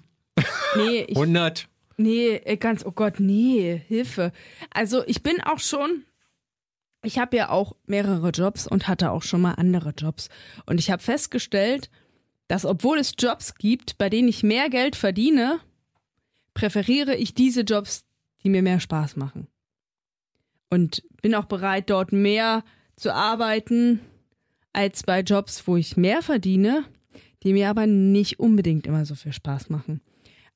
nee, 0.78 1.02
ich 1.08 1.18
100. 1.18 1.68
Nee, 1.98 2.36
äh, 2.36 2.56
ganz, 2.56 2.86
oh 2.86 2.92
Gott, 2.92 3.20
nee, 3.20 3.82
Hilfe. 3.90 4.32
Also 4.74 5.04
ich 5.08 5.24
bin 5.24 5.42
auch 5.42 5.60
schon, 5.60 6.06
ich 7.04 7.20
habe 7.20 7.36
ja 7.36 7.50
auch 7.50 7.76
mehrere 7.86 8.30
Jobs 8.30 8.66
und 8.66 8.88
hatte 8.88 9.12
auch 9.12 9.24
schon 9.24 9.42
mal 9.42 9.56
andere 9.56 9.90
Jobs. 9.90 10.30
Und 10.66 10.80
ich 10.80 10.90
habe 10.90 11.04
festgestellt, 11.04 11.90
dass 12.48 12.64
obwohl 12.64 12.98
es 12.98 13.16
Jobs 13.20 13.56
gibt, 13.56 13.98
bei 13.98 14.10
denen 14.10 14.30
ich 14.30 14.44
mehr 14.44 14.70
Geld 14.70 14.96
verdiene, 14.96 15.60
präferiere 16.54 17.16
ich 17.16 17.34
diese 17.34 17.62
Jobs, 17.62 18.06
die 18.42 18.50
mir 18.50 18.62
mehr 18.62 18.80
Spaß 18.80 19.18
machen. 19.18 19.50
Und 20.70 21.04
bin 21.22 21.36
auch 21.36 21.46
bereit, 21.46 21.90
dort 21.90 22.12
mehr 22.12 22.64
zu 22.96 23.14
arbeiten, 23.14 24.00
als 24.74 25.04
bei 25.04 25.22
Jobs, 25.22 25.68
wo 25.68 25.78
ich 25.78 25.98
mehr 25.98 26.22
verdiene, 26.22 26.86
die 27.44 27.54
mir 27.54 27.70
aber 27.70 27.88
nicht 27.88 28.40
unbedingt 28.40 28.86
immer 28.86 29.06
so 29.06 29.16
viel 29.16 29.34
Spaß 29.34 29.70
machen. 29.70 30.02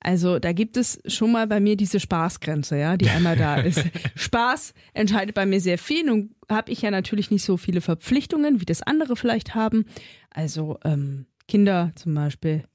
Also 0.04 0.38
da 0.38 0.52
gibt 0.52 0.76
es 0.76 1.02
schon 1.08 1.32
mal 1.32 1.48
bei 1.48 1.62
mir 1.62 1.78
diese 1.78 2.00
Spaßgrenze, 2.00 2.78
ja, 2.78 2.98
die 2.98 3.10
einmal 3.10 3.38
da 3.38 3.56
ist. 3.56 3.86
Spaß 4.16 4.74
entscheidet 4.94 5.34
bei 5.34 5.46
mir 5.46 5.62
sehr 5.62 5.78
viel. 5.78 6.06
Nun 6.06 6.36
habe 6.50 6.72
ich 6.72 6.82
ja 6.82 6.92
natürlich 6.92 7.32
nicht 7.32 7.44
so 7.44 7.56
viele 7.56 7.80
Verpflichtungen, 7.80 8.60
wie 8.60 8.66
das 8.66 8.82
andere 8.82 9.16
vielleicht 9.16 9.56
haben. 9.56 9.86
Also 10.30 10.78
ähm, 10.84 11.26
Kinder 11.48 11.94
zum 11.96 12.14
Beispiel 12.14 12.66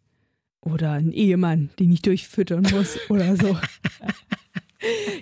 oder 0.63 0.93
ein 0.93 1.13
Ehemann, 1.13 1.69
den 1.79 1.93
ich 1.93 2.01
durchfüttern 2.01 2.67
muss 2.73 2.99
oder 3.11 3.37
so. 3.37 3.57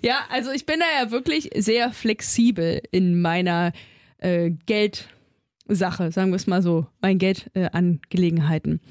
ja, 0.03 0.21
also 0.31 0.51
ich 0.51 0.67
bin 0.67 0.81
da 0.81 1.03
ja 1.03 1.11
wirklich 1.11 1.51
sehr 1.57 1.93
flexibel 1.93 2.83
in 2.91 3.21
meiner 3.21 3.73
äh, 4.19 4.51
Geldsache, 4.67 6.13
sagen 6.13 6.31
wir 6.31 6.37
es 6.37 6.47
mal 6.47 6.63
so, 6.63 6.87
meinen 7.01 7.19
Geldangelegenheiten. 7.19 8.75
Äh. 8.75 8.89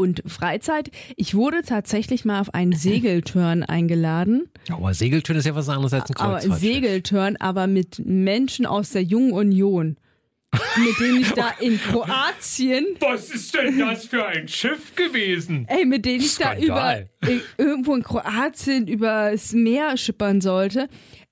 Und 0.00 0.22
Freizeit. 0.24 0.90
Ich 1.16 1.34
wurde 1.34 1.60
tatsächlich 1.60 2.24
mal 2.24 2.40
auf 2.40 2.54
einen 2.54 2.72
Segeltörn 2.76 3.62
eingeladen. 3.62 4.48
Aber 4.70 4.94
Segeltörn 4.94 5.38
ist 5.38 5.44
ja 5.44 5.54
was 5.54 5.68
anderes 5.68 5.92
als 5.92 6.08
ein 6.08 6.16
Aber 6.16 6.38
Kreuzfahrtschiff. 6.38 6.72
Segeltörn, 6.72 7.36
aber 7.36 7.66
mit 7.66 7.98
Menschen 8.06 8.64
aus 8.64 8.90
der 8.90 9.02
Jungen 9.02 9.32
Union. 9.32 9.98
Mit 10.76 10.98
denen 11.00 11.20
ich 11.20 11.30
da 11.32 11.50
in 11.60 11.78
Kroatien, 11.90 12.86
Was 13.00 13.30
ist 13.30 13.54
denn 13.54 13.78
das 13.78 14.06
für 14.06 14.26
ein 14.26 14.48
Schiff 14.48 14.94
gewesen? 14.94 15.64
ey, 15.68 15.84
mit 15.84 16.04
denen 16.04 16.20
ich 16.22 16.36
da 16.36 16.54
über, 16.56 16.64
Skandal. 16.64 17.10
äh, 17.26 17.38
irgendwo 17.58 17.94
in 17.94 18.02
Kroatien 18.02 18.86
übers 18.88 19.52
Meer 19.52 19.96
schippern 19.96 20.40
sollte. 20.40 20.88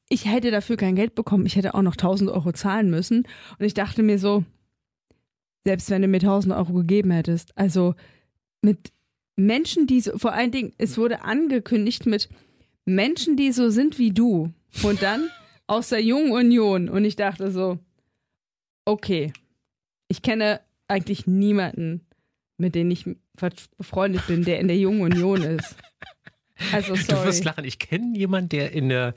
Ich 0.09 0.25
hätte 0.27 0.51
dafür 0.51 0.77
kein 0.77 0.95
Geld 0.97 1.15
bekommen. 1.15 1.47
Ich 1.47 1.57
hätte 1.57 1.75
auch 1.75 1.83
noch 1.83 1.93
1000 1.97 2.31
Euro 2.31 2.53
zahlen 2.53 2.91
müssen. 2.91 3.27
Und 3.59 3.67
ich 3.67 3.75
dachte 3.75 4.03
mir 4.03 4.19
so, 4.19 4.45
selbst 5.65 5.91
wenn 5.91 6.03
du 6.03 6.09
mir 6.09 6.17
1000 6.19 6.55
Euro 6.55 6.73
gegeben 6.73 7.11
hättest, 7.11 7.57
also 7.57 7.95
mit 8.63 8.93
Menschen, 9.37 9.87
die 9.87 10.01
so, 10.01 10.17
vor 10.17 10.33
allen 10.33 10.51
Dingen, 10.51 10.73
es 10.79 10.97
wurde 10.97 11.23
angekündigt 11.23 12.07
mit 12.07 12.29
Menschen, 12.87 13.37
die 13.37 13.53
so 13.53 13.69
sind 13.69 13.99
wie 13.99 14.13
du. 14.13 14.53
Und 14.83 15.03
dann 15.03 15.29
aus 15.67 15.91
der 15.91 16.03
Jungen 16.03 16.33
Union. 16.33 16.89
Und 16.89 17.05
ich 17.05 17.17
dachte 17.17 17.51
so, 17.51 17.79
okay, 18.89 19.33
ich 20.09 20.23
kenne 20.23 20.61
eigentlich 20.89 21.27
niemanden, 21.27 22.07
mit 22.57 22.75
dem 22.75 22.91
ich 22.91 23.05
befreundet 23.77 24.27
bin, 24.27 24.45
der 24.45 24.59
in 24.59 24.69
der 24.69 24.79
Jungen 24.79 25.03
Union 25.03 25.43
ist. 25.43 25.77
Also 26.73 26.95
Du 26.95 27.01
sorry. 27.03 27.27
wirst 27.27 27.45
lachen. 27.45 27.65
Ich 27.65 27.79
kenne 27.79 28.17
jemanden, 28.19 28.49
der 28.49 28.73
in 28.73 28.89
der, 28.89 29.15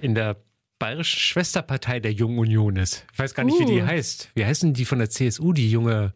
in 0.00 0.14
der 0.14 0.36
bayerischen 0.78 1.18
Schwesterpartei 1.18 1.98
der 2.00 2.12
Jungen 2.12 2.38
Union 2.38 2.76
ist. 2.76 3.06
Ich 3.12 3.18
weiß 3.18 3.34
gar 3.34 3.44
nicht, 3.44 3.58
wie 3.58 3.64
die 3.64 3.80
Uh. 3.80 3.86
heißt. 3.86 4.30
Wie 4.34 4.44
heißen 4.44 4.72
die 4.74 4.84
von 4.84 4.98
der 4.98 5.10
CSU, 5.10 5.52
die 5.52 5.70
junge 5.70 6.12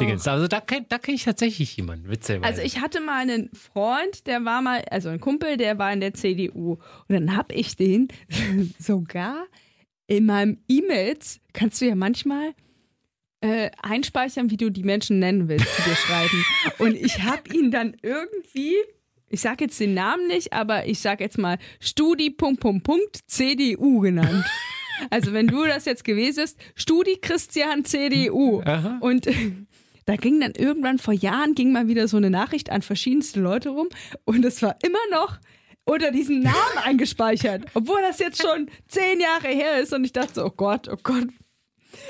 Dingens? 0.00 0.26
Also 0.26 0.46
da 0.46 0.60
kenne 0.60 0.86
da 0.88 0.98
kenn 0.98 1.16
ich 1.16 1.24
tatsächlich 1.24 1.76
jemanden, 1.76 2.08
witzigerweise. 2.08 2.48
Also 2.48 2.62
ich 2.62 2.80
hatte 2.80 3.00
mal 3.00 3.20
einen 3.20 3.50
Freund, 3.52 4.26
der 4.26 4.42
war 4.44 4.62
mal, 4.62 4.82
also 4.90 5.08
ein 5.10 5.20
Kumpel, 5.20 5.56
der 5.56 5.78
war 5.78 5.92
in 5.92 6.00
der 6.00 6.14
CDU. 6.14 6.74
Und 7.08 7.10
dann 7.10 7.36
habe 7.36 7.52
ich 7.54 7.76
den 7.76 8.08
sogar 8.78 9.44
in 10.06 10.26
meinem 10.26 10.58
E-Mails, 10.68 11.40
kannst 11.52 11.80
du 11.80 11.86
ja 11.86 11.94
manchmal 11.94 12.54
äh, 13.40 13.70
einspeichern, 13.82 14.50
wie 14.50 14.56
du 14.56 14.70
die 14.70 14.82
Menschen 14.82 15.18
nennen 15.18 15.48
willst, 15.48 15.66
die 15.78 15.90
dir 15.90 15.96
schreiben. 15.96 16.44
Und 16.78 16.94
ich 16.94 17.22
habe 17.22 17.54
ihn 17.54 17.70
dann 17.70 17.96
irgendwie, 18.02 18.74
ich 19.28 19.40
sage 19.40 19.64
jetzt 19.64 19.78
den 19.80 19.94
Namen 19.94 20.26
nicht, 20.28 20.52
aber 20.52 20.86
ich 20.86 21.00
sage 21.00 21.24
jetzt 21.24 21.38
mal 21.38 21.58
Studi 21.80 22.30
Punkt, 22.30 22.60
Punkt, 22.60 22.84
Punkt, 22.84 23.18
CDU 23.26 24.00
genannt. 24.00 24.44
Also 25.10 25.34
wenn 25.34 25.46
du 25.46 25.66
das 25.66 25.84
jetzt 25.84 26.04
gewesen 26.04 26.40
bist, 26.40 26.58
Studi 26.74 27.18
Christian 27.20 27.84
CDU. 27.84 28.62
Aha. 28.62 28.96
Und 29.02 29.28
da 30.06 30.16
ging 30.16 30.40
dann 30.40 30.52
irgendwann 30.52 30.98
vor 30.98 31.12
Jahren 31.12 31.54
ging 31.54 31.70
mal 31.70 31.86
wieder 31.86 32.08
so 32.08 32.16
eine 32.16 32.30
Nachricht 32.30 32.70
an 32.70 32.80
verschiedenste 32.80 33.40
Leute 33.40 33.68
rum 33.68 33.88
und 34.24 34.42
es 34.44 34.62
war 34.62 34.76
immer 34.82 34.98
noch 35.10 35.38
unter 35.86 36.10
diesem 36.10 36.40
Namen 36.40 36.78
eingespeichert, 36.84 37.64
obwohl 37.72 38.02
das 38.02 38.18
jetzt 38.18 38.42
schon 38.42 38.68
zehn 38.88 39.20
Jahre 39.20 39.48
her 39.48 39.80
ist 39.80 39.94
und 39.94 40.04
ich 40.04 40.12
dachte 40.12 40.34
so, 40.34 40.44
oh 40.44 40.52
Gott, 40.54 40.88
oh 40.88 40.98
Gott. 41.02 41.28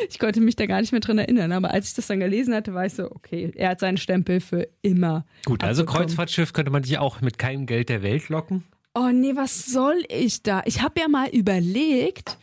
Ich 0.08 0.18
konnte 0.18 0.40
mich 0.40 0.56
da 0.56 0.66
gar 0.66 0.80
nicht 0.80 0.90
mehr 0.90 1.00
dran 1.00 1.18
erinnern, 1.18 1.52
aber 1.52 1.70
als 1.70 1.88
ich 1.88 1.94
das 1.94 2.08
dann 2.08 2.18
gelesen 2.18 2.52
hatte, 2.54 2.74
war 2.74 2.86
ich 2.86 2.94
so, 2.94 3.08
okay, 3.08 3.52
er 3.54 3.70
hat 3.70 3.80
seinen 3.80 3.98
Stempel 3.98 4.40
für 4.40 4.66
immer. 4.82 5.24
Gut, 5.44 5.62
also. 5.62 5.84
Kreuzfahrtschiff 5.84 6.52
könnte 6.52 6.72
man 6.72 6.82
dich 6.82 6.98
auch 6.98 7.20
mit 7.20 7.38
keinem 7.38 7.66
Geld 7.66 7.88
der 7.88 8.02
Welt 8.02 8.28
locken. 8.28 8.64
Oh 8.94 9.10
nee, 9.12 9.36
was 9.36 9.66
soll 9.66 10.02
ich 10.08 10.42
da? 10.42 10.62
Ich 10.64 10.82
habe 10.82 10.98
ja 10.98 11.06
mal 11.06 11.28
überlegt, 11.28 12.38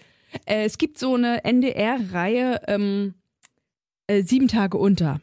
äh, 0.46 0.64
es 0.64 0.78
gibt 0.78 1.00
so 1.00 1.16
eine 1.16 1.44
NDR-Reihe 1.44 2.62
ähm, 2.68 3.16
äh, 4.08 4.22
Sieben 4.22 4.48
Tage 4.48 4.78
unter. 4.78 5.20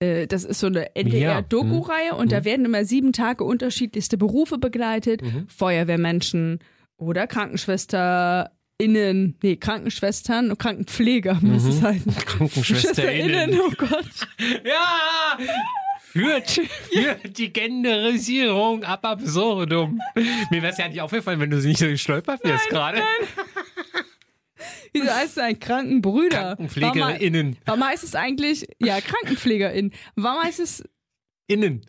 Äh, 0.00 0.26
das 0.26 0.44
ist 0.44 0.60
so 0.60 0.66
eine 0.68 0.80
Ja, 0.82 0.88
NDR-Doku-Reihe 0.94 2.14
und 2.14 2.32
da 2.32 2.44
werden 2.44 2.64
immer 2.66 2.84
sieben 2.84 3.12
Tage 3.12 3.44
unterschiedlichste 3.44 4.16
Berufe 4.18 4.58
begleitet. 4.58 5.22
Mhm. 5.22 5.46
Feuerwehrmenschen 5.48 6.58
oder 6.96 7.26
KrankenschwesterInnen, 7.26 9.36
nee, 9.42 9.56
Krankenschwestern 9.56 10.50
und 10.50 10.58
Krankenpfleger 10.58 11.34
muss 11.42 11.64
Mhm. 11.64 11.70
es 11.70 11.82
heißen. 11.82 12.14
KrankenschwesterInnen. 12.26 13.58
oh 13.66 13.70
Gott. 13.76 14.04
Ja! 14.64 15.38
Führt, 16.00 16.48
führt 16.92 17.38
die 17.38 17.52
Genderisierung 17.52 18.84
ab 18.84 19.04
absurdum. 19.04 19.98
Mir 20.50 20.62
wäre 20.62 20.70
es 20.70 20.78
ja 20.78 20.86
nicht 20.86 21.00
aufgefallen, 21.00 21.40
wenn 21.40 21.50
du 21.50 21.56
nicht 21.56 21.78
so 21.80 21.86
gestolpert 21.86 22.44
wärst 22.44 22.68
gerade. 22.68 22.98
Wieso 24.92 25.10
heißt 25.10 25.36
es 25.36 25.38
eigentlich 25.38 25.60
Krankenbrüder? 25.60 26.56
KrankenpflegerInnen. 26.56 27.56
warum 27.64 27.84
heißt 27.84 28.04
es 28.04 28.14
eigentlich, 28.14 28.66
ja, 28.80 29.00
KrankenpflegerInnen. 29.00 29.92
Warum 30.16 30.42
heißt 30.42 30.60
es, 30.60 30.82
Innen. 31.46 31.84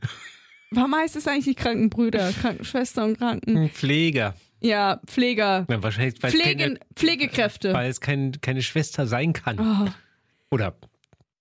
warum 0.72 0.96
heißt 0.96 1.16
es 1.16 1.28
eigentlich 1.28 1.48
nicht 1.48 1.60
Krankenbrüder, 1.60 2.32
Krankenschwester 2.42 3.06
und 3.06 3.18
Kranken, 3.18 3.70
Pfleger. 3.70 4.36
ja, 4.62 5.00
Pfleger, 5.06 5.66
Na, 5.70 5.82
wahrscheinlich, 5.82 6.22
weil 6.22 6.34
es 6.34 6.36
Pflegen, 6.42 6.60
keine, 6.60 6.80
Pflegekräfte. 6.96 7.74
weil 7.74 7.90
es 7.90 8.02
kein, 8.02 8.34
keine 8.42 8.62
Schwester 8.62 9.08
sein 9.08 9.34
kann. 9.34 9.60
Oh, 9.60 9.90
Oder? 10.56 10.76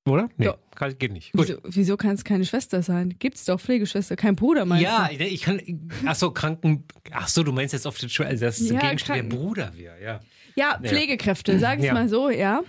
Oder? 0.06 0.28
Nee, 0.36 0.44
Ja. 0.46 0.56
kann, 0.76 0.96
geht 0.98 1.12
nicht. 1.12 1.32
Gut. 1.32 1.48
wieso, 1.48 1.58
wieso 1.64 1.96
kann 1.96 2.10
es 2.10 2.24
keine 2.24 2.44
Schwester 2.44 2.82
sein? 2.82 3.14
Gibt 3.18 3.36
es 3.36 3.46
doch 3.46 3.58
Pflegeschwester, 3.58 4.16
kein 4.16 4.36
Bruder, 4.36 4.66
meinst 4.66 4.84
Ja, 4.84 5.08
du? 5.08 5.14
ich 5.14 5.32
ich 5.32 5.40
kann. 5.42 5.62
Ach 6.04 6.14
so, 6.14 6.30
Kranken. 6.30 6.84
Ach 7.10 7.26
so, 7.26 7.42
du 7.42 7.52
meinst 7.52 7.72
jetzt 7.72 7.86
auf 7.86 7.96
den 7.98 8.10
Schu- 8.10 8.22
also 8.24 8.44
das 8.44 8.60
Ja, 8.60 8.78
Gegenstück 8.80 9.14
der 9.14 9.22
Bruder 9.22 9.72
wäre, 9.74 10.02
ja. 10.02 10.20
Ja, 10.56 10.78
Pflegekräfte, 10.82 11.58
sag 11.58 11.78
ich 11.80 11.86
Ja. 11.86 11.94
mal 11.94 12.08
so, 12.08 12.30
ja. 12.30 12.62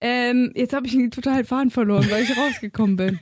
Ähm, 0.00 0.52
jetzt 0.54 0.72
habe 0.72 0.86
ich 0.86 0.94
einen 0.94 1.10
totalen 1.10 1.44
Faden 1.44 1.70
verloren, 1.70 2.10
weil 2.10 2.22
ich 2.22 2.36
rausgekommen 2.36 2.96
bin. 2.96 3.20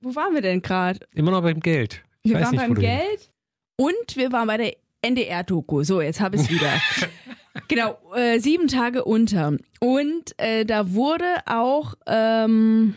Wo 0.00 0.14
waren 0.14 0.34
wir 0.34 0.42
denn 0.42 0.62
gerade? 0.62 1.00
Immer 1.12 1.32
noch 1.32 1.42
beim 1.42 1.60
Geld. 1.60 2.02
Ich 2.22 2.32
Wir 2.32 2.40
waren 2.40 2.50
nicht, 2.52 2.60
beim 2.60 2.74
Geld 2.74 3.30
und 3.76 4.16
wir 4.16 4.32
waren 4.32 4.46
bei 4.46 4.56
der 4.56 4.76
NDR-Doku. 5.02 5.82
So, 5.82 6.00
jetzt 6.00 6.20
habe 6.20 6.36
ich 6.36 6.42
es 6.42 6.50
wieder. 6.50 6.72
genau, 7.68 7.98
äh, 8.14 8.38
sieben 8.38 8.68
Tage 8.68 9.04
unter. 9.04 9.56
Und 9.80 10.38
äh, 10.38 10.64
da 10.64 10.92
wurde 10.92 11.24
auch, 11.46 11.94
ähm, 12.06 12.94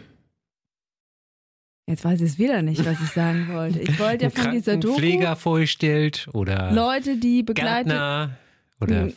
jetzt 1.87 2.05
weiß 2.05 2.21
ich 2.21 2.31
es 2.31 2.39
wieder 2.39 2.61
nicht, 2.61 2.85
was 2.85 3.01
ich 3.01 3.09
sagen 3.09 3.49
wollte. 3.51 3.79
Ich 3.79 3.99
wollte 3.99 4.25
ja 4.25 4.29
von 4.29 4.51
dieser 4.51 4.77
Doku 4.77 4.95
Krankenpfleger 4.95 5.35
vorgestellt 5.35 6.27
oder 6.33 6.71
Leute, 6.71 7.17
die 7.17 7.43
begleitet 7.43 7.87
Gärtner 7.87 8.37
oder. 8.81 9.09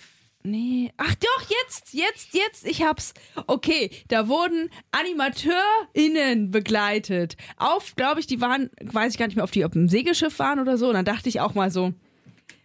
Nee. 0.47 0.93
Ach 0.99 1.15
doch, 1.15 1.49
jetzt, 1.49 1.95
jetzt, 1.95 2.35
jetzt, 2.35 2.67
ich 2.67 2.83
hab's. 2.83 3.15
Okay, 3.47 3.91
da 4.09 4.29
wurden 4.29 4.69
AnimateurInnen 4.93 6.51
begleitet. 6.51 7.39
Auf, 7.57 7.97
glaube 7.97 8.21
ich, 8.21 8.27
die 8.27 8.43
waren, 8.43 8.69
weiß 8.83 9.13
ich 9.15 9.19
gar 9.19 9.27
nicht 9.27 9.37
mehr, 9.37 9.45
ob 9.45 9.53
die 9.53 9.65
auf 9.65 9.73
dem 9.73 9.89
Segelschiff 9.89 10.39
waren 10.39 10.61
oder 10.61 10.77
so. 10.77 10.89
Und 10.89 10.95
dann 10.95 11.07
dachte 11.07 11.31
ich 11.31 11.41
auch 11.41 11.55
mal 11.55 11.71
so, 11.71 11.95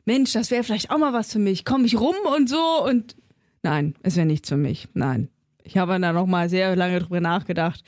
Mensch, 0.04 0.34
das 0.34 0.52
wäre 0.52 0.64
vielleicht 0.64 0.92
auch 0.92 0.98
mal 0.98 1.14
was 1.14 1.32
für 1.32 1.40
mich. 1.40 1.64
Komm 1.64 1.86
ich 1.86 1.98
rum 1.98 2.16
und 2.36 2.50
so 2.50 2.84
und 2.84 3.16
nein, 3.64 3.96
es 4.04 4.18
wäre 4.18 4.26
nichts 4.26 4.50
für 4.50 4.58
mich. 4.58 4.90
Nein. 4.94 5.30
Ich 5.64 5.78
habe 5.78 6.00
da 6.00 6.12
noch 6.14 6.26
mal 6.26 6.50
sehr 6.50 6.76
lange 6.76 7.00
drüber 7.00 7.22
nachgedacht. 7.22 7.84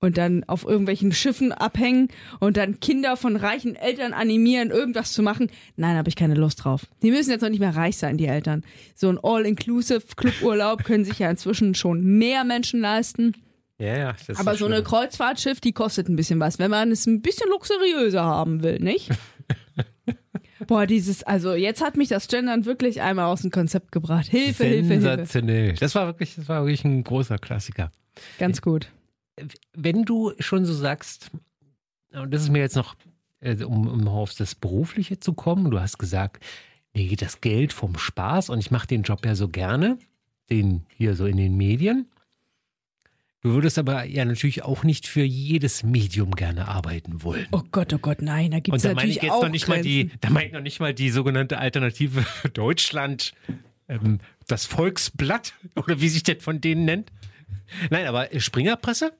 Und 0.00 0.16
dann 0.16 0.44
auf 0.44 0.64
irgendwelchen 0.64 1.10
Schiffen 1.10 1.50
abhängen 1.50 2.08
und 2.38 2.56
dann 2.56 2.78
Kinder 2.78 3.16
von 3.16 3.34
reichen 3.34 3.74
Eltern 3.74 4.12
animieren, 4.12 4.70
irgendwas 4.70 5.12
zu 5.12 5.24
machen. 5.24 5.50
Nein, 5.74 5.96
habe 5.96 6.08
ich 6.08 6.14
keine 6.14 6.34
Lust 6.34 6.62
drauf. 6.64 6.86
Die 7.02 7.10
müssen 7.10 7.30
jetzt 7.30 7.40
noch 7.42 7.48
nicht 7.48 7.58
mehr 7.58 7.74
reich 7.74 7.96
sein, 7.96 8.16
die 8.16 8.26
Eltern. 8.26 8.62
So 8.94 9.08
ein 9.08 9.18
All-Inclusive-Cluburlaub 9.20 10.84
können 10.84 11.04
sich 11.04 11.18
ja 11.18 11.28
inzwischen 11.28 11.74
schon 11.74 12.04
mehr 12.04 12.44
Menschen 12.44 12.80
leisten. 12.80 13.34
ja, 13.78 13.96
ja. 13.96 14.12
Das 14.12 14.28
ist 14.28 14.38
Aber 14.40 14.52
das 14.52 14.60
so 14.60 14.66
eine. 14.66 14.84
Kreuzfahrtschiff, 14.84 15.60
die 15.60 15.72
kostet 15.72 16.08
ein 16.08 16.14
bisschen 16.14 16.38
was, 16.38 16.60
wenn 16.60 16.70
man 16.70 16.92
es 16.92 17.06
ein 17.06 17.20
bisschen 17.20 17.48
luxuriöser 17.50 18.22
haben 18.22 18.62
will, 18.62 18.78
nicht? 18.78 19.10
Boah, 20.68 20.86
dieses, 20.86 21.22
also 21.24 21.54
jetzt 21.54 21.82
hat 21.82 21.96
mich 21.96 22.08
das 22.08 22.28
Gendern 22.28 22.66
wirklich 22.66 23.00
einmal 23.00 23.26
aus 23.26 23.42
dem 23.42 23.50
Konzept 23.50 23.90
gebracht. 23.90 24.26
Hilfe, 24.26 24.64
Hilfe, 24.64 24.94
Hilfe. 24.94 25.00
Sensationell. 25.00 25.74
Das 25.74 25.94
war 25.94 26.06
wirklich, 26.06 26.36
das 26.36 26.48
war 26.48 26.62
wirklich 26.64 26.84
ein 26.84 27.02
großer 27.04 27.38
Klassiker. 27.38 27.90
Ganz 28.38 28.60
gut. 28.60 28.88
Wenn 29.74 30.04
du 30.04 30.32
schon 30.38 30.64
so 30.64 30.74
sagst, 30.74 31.30
und 32.12 32.32
das 32.32 32.42
ist 32.42 32.50
mir 32.50 32.60
jetzt 32.60 32.76
noch, 32.76 32.96
äh, 33.40 33.62
um, 33.64 33.86
um 33.86 34.08
auf 34.08 34.34
das 34.34 34.54
Berufliche 34.54 35.20
zu 35.20 35.32
kommen, 35.32 35.70
du 35.70 35.80
hast 35.80 35.98
gesagt, 35.98 36.44
mir 36.94 37.06
geht 37.06 37.22
das 37.22 37.40
Geld 37.40 37.72
vom 37.72 37.98
Spaß 37.98 38.50
und 38.50 38.58
ich 38.58 38.70
mache 38.70 38.86
den 38.86 39.02
Job 39.02 39.24
ja 39.24 39.34
so 39.34 39.48
gerne, 39.48 39.98
den 40.50 40.86
hier 40.96 41.14
so 41.14 41.26
in 41.26 41.36
den 41.36 41.56
Medien. 41.56 42.06
Du 43.40 43.54
würdest 43.54 43.78
aber 43.78 44.04
ja 44.04 44.24
natürlich 44.24 44.64
auch 44.64 44.82
nicht 44.82 45.06
für 45.06 45.22
jedes 45.22 45.84
Medium 45.84 46.32
gerne 46.32 46.66
arbeiten 46.66 47.22
wollen. 47.22 47.46
Oh 47.52 47.62
Gott, 47.70 47.92
oh 47.94 47.98
Gott, 47.98 48.20
nein, 48.20 48.50
da 48.50 48.58
gibt 48.58 48.76
es 48.76 48.82
natürlich 48.82 49.18
ich 49.18 49.22
jetzt 49.22 49.32
auch 49.32 49.44
noch 49.44 49.50
nicht 49.50 49.68
mal 49.68 49.80
die, 49.80 50.10
da 50.20 50.30
meine 50.30 50.46
ich 50.46 50.52
noch 50.52 50.60
nicht 50.60 50.80
mal 50.80 50.92
die 50.92 51.10
sogenannte 51.10 51.58
Alternative 51.58 52.22
für 52.22 52.48
Deutschland, 52.48 53.32
ähm, 53.88 54.18
das 54.48 54.66
Volksblatt 54.66 55.54
oder 55.76 56.00
wie 56.00 56.08
sich 56.08 56.24
das 56.24 56.38
von 56.40 56.60
denen 56.60 56.84
nennt. 56.84 57.12
Nein, 57.90 58.06
aber 58.06 58.28
Springerpresse? 58.40 59.12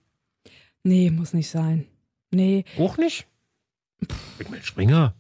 Nee, 0.89 1.11
muss 1.11 1.35
nicht 1.35 1.51
sein. 1.51 1.87
Nee. 2.31 2.65
Auch 2.79 2.97
nicht? 2.97 3.27
Ich 4.39 4.49
meine, 4.49 4.63
Springer. 4.63 5.15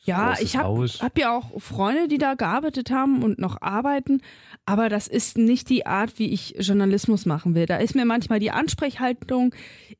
Ja, 0.00 0.30
Großes 0.30 0.44
ich 0.44 0.56
habe 0.56 0.88
hab 1.00 1.18
ja 1.18 1.36
auch 1.36 1.60
Freunde, 1.60 2.08
die 2.08 2.18
da 2.18 2.34
gearbeitet 2.34 2.90
haben 2.90 3.22
und 3.22 3.38
noch 3.38 3.62
arbeiten, 3.62 4.20
aber 4.64 4.88
das 4.88 5.06
ist 5.06 5.38
nicht 5.38 5.68
die 5.68 5.86
Art, 5.86 6.18
wie 6.18 6.32
ich 6.32 6.56
Journalismus 6.58 7.24
machen 7.24 7.54
will. 7.54 7.66
Da 7.66 7.76
ist 7.76 7.94
mir 7.94 8.04
manchmal 8.04 8.40
die 8.40 8.50
Ansprechhaltung, 8.50 9.54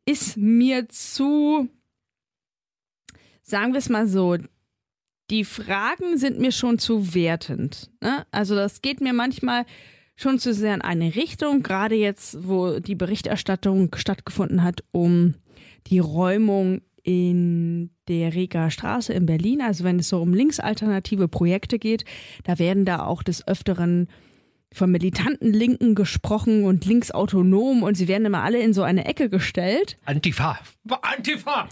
ist 0.04 0.36
mir 0.36 0.88
zu, 0.88 1.68
sagen 3.42 3.72
wir 3.72 3.78
es 3.78 3.88
mal 3.88 4.08
so, 4.08 4.36
die 5.30 5.44
Fragen 5.44 6.18
sind 6.18 6.40
mir 6.40 6.52
schon 6.52 6.78
zu 6.78 7.14
wertend. 7.14 7.90
Ne? 8.00 8.26
Also 8.32 8.54
das 8.56 8.82
geht 8.82 9.00
mir 9.00 9.12
manchmal 9.12 9.66
schon 10.16 10.38
zu 10.38 10.52
sehr 10.52 10.74
in 10.74 10.82
eine 10.82 11.14
Richtung, 11.14 11.62
gerade 11.62 11.94
jetzt, 11.94 12.46
wo 12.46 12.80
die 12.80 12.94
Berichterstattung 12.94 13.94
stattgefunden 13.96 14.62
hat 14.62 14.82
um 14.92 15.34
die 15.86 15.98
Räumung 15.98 16.80
in 17.02 17.90
der 18.08 18.34
Reger 18.34 18.70
Straße 18.70 19.12
in 19.12 19.26
Berlin, 19.26 19.60
also 19.62 19.84
wenn 19.84 20.00
es 20.00 20.08
so 20.08 20.20
um 20.20 20.34
linksalternative 20.34 21.28
Projekte 21.28 21.78
geht, 21.78 22.04
da 22.42 22.58
werden 22.58 22.84
da 22.84 23.04
auch 23.04 23.22
des 23.22 23.46
Öfteren 23.46 24.08
von 24.72 24.90
militanten 24.90 25.52
Linken 25.52 25.94
gesprochen 25.94 26.64
und 26.64 26.84
linksautonom 26.84 27.84
und 27.84 27.96
sie 27.96 28.08
werden 28.08 28.26
immer 28.26 28.42
alle 28.42 28.58
in 28.58 28.72
so 28.72 28.82
eine 28.82 29.04
Ecke 29.04 29.30
gestellt. 29.30 29.98
Antifa. 30.04 30.58
Antifa. 31.02 31.68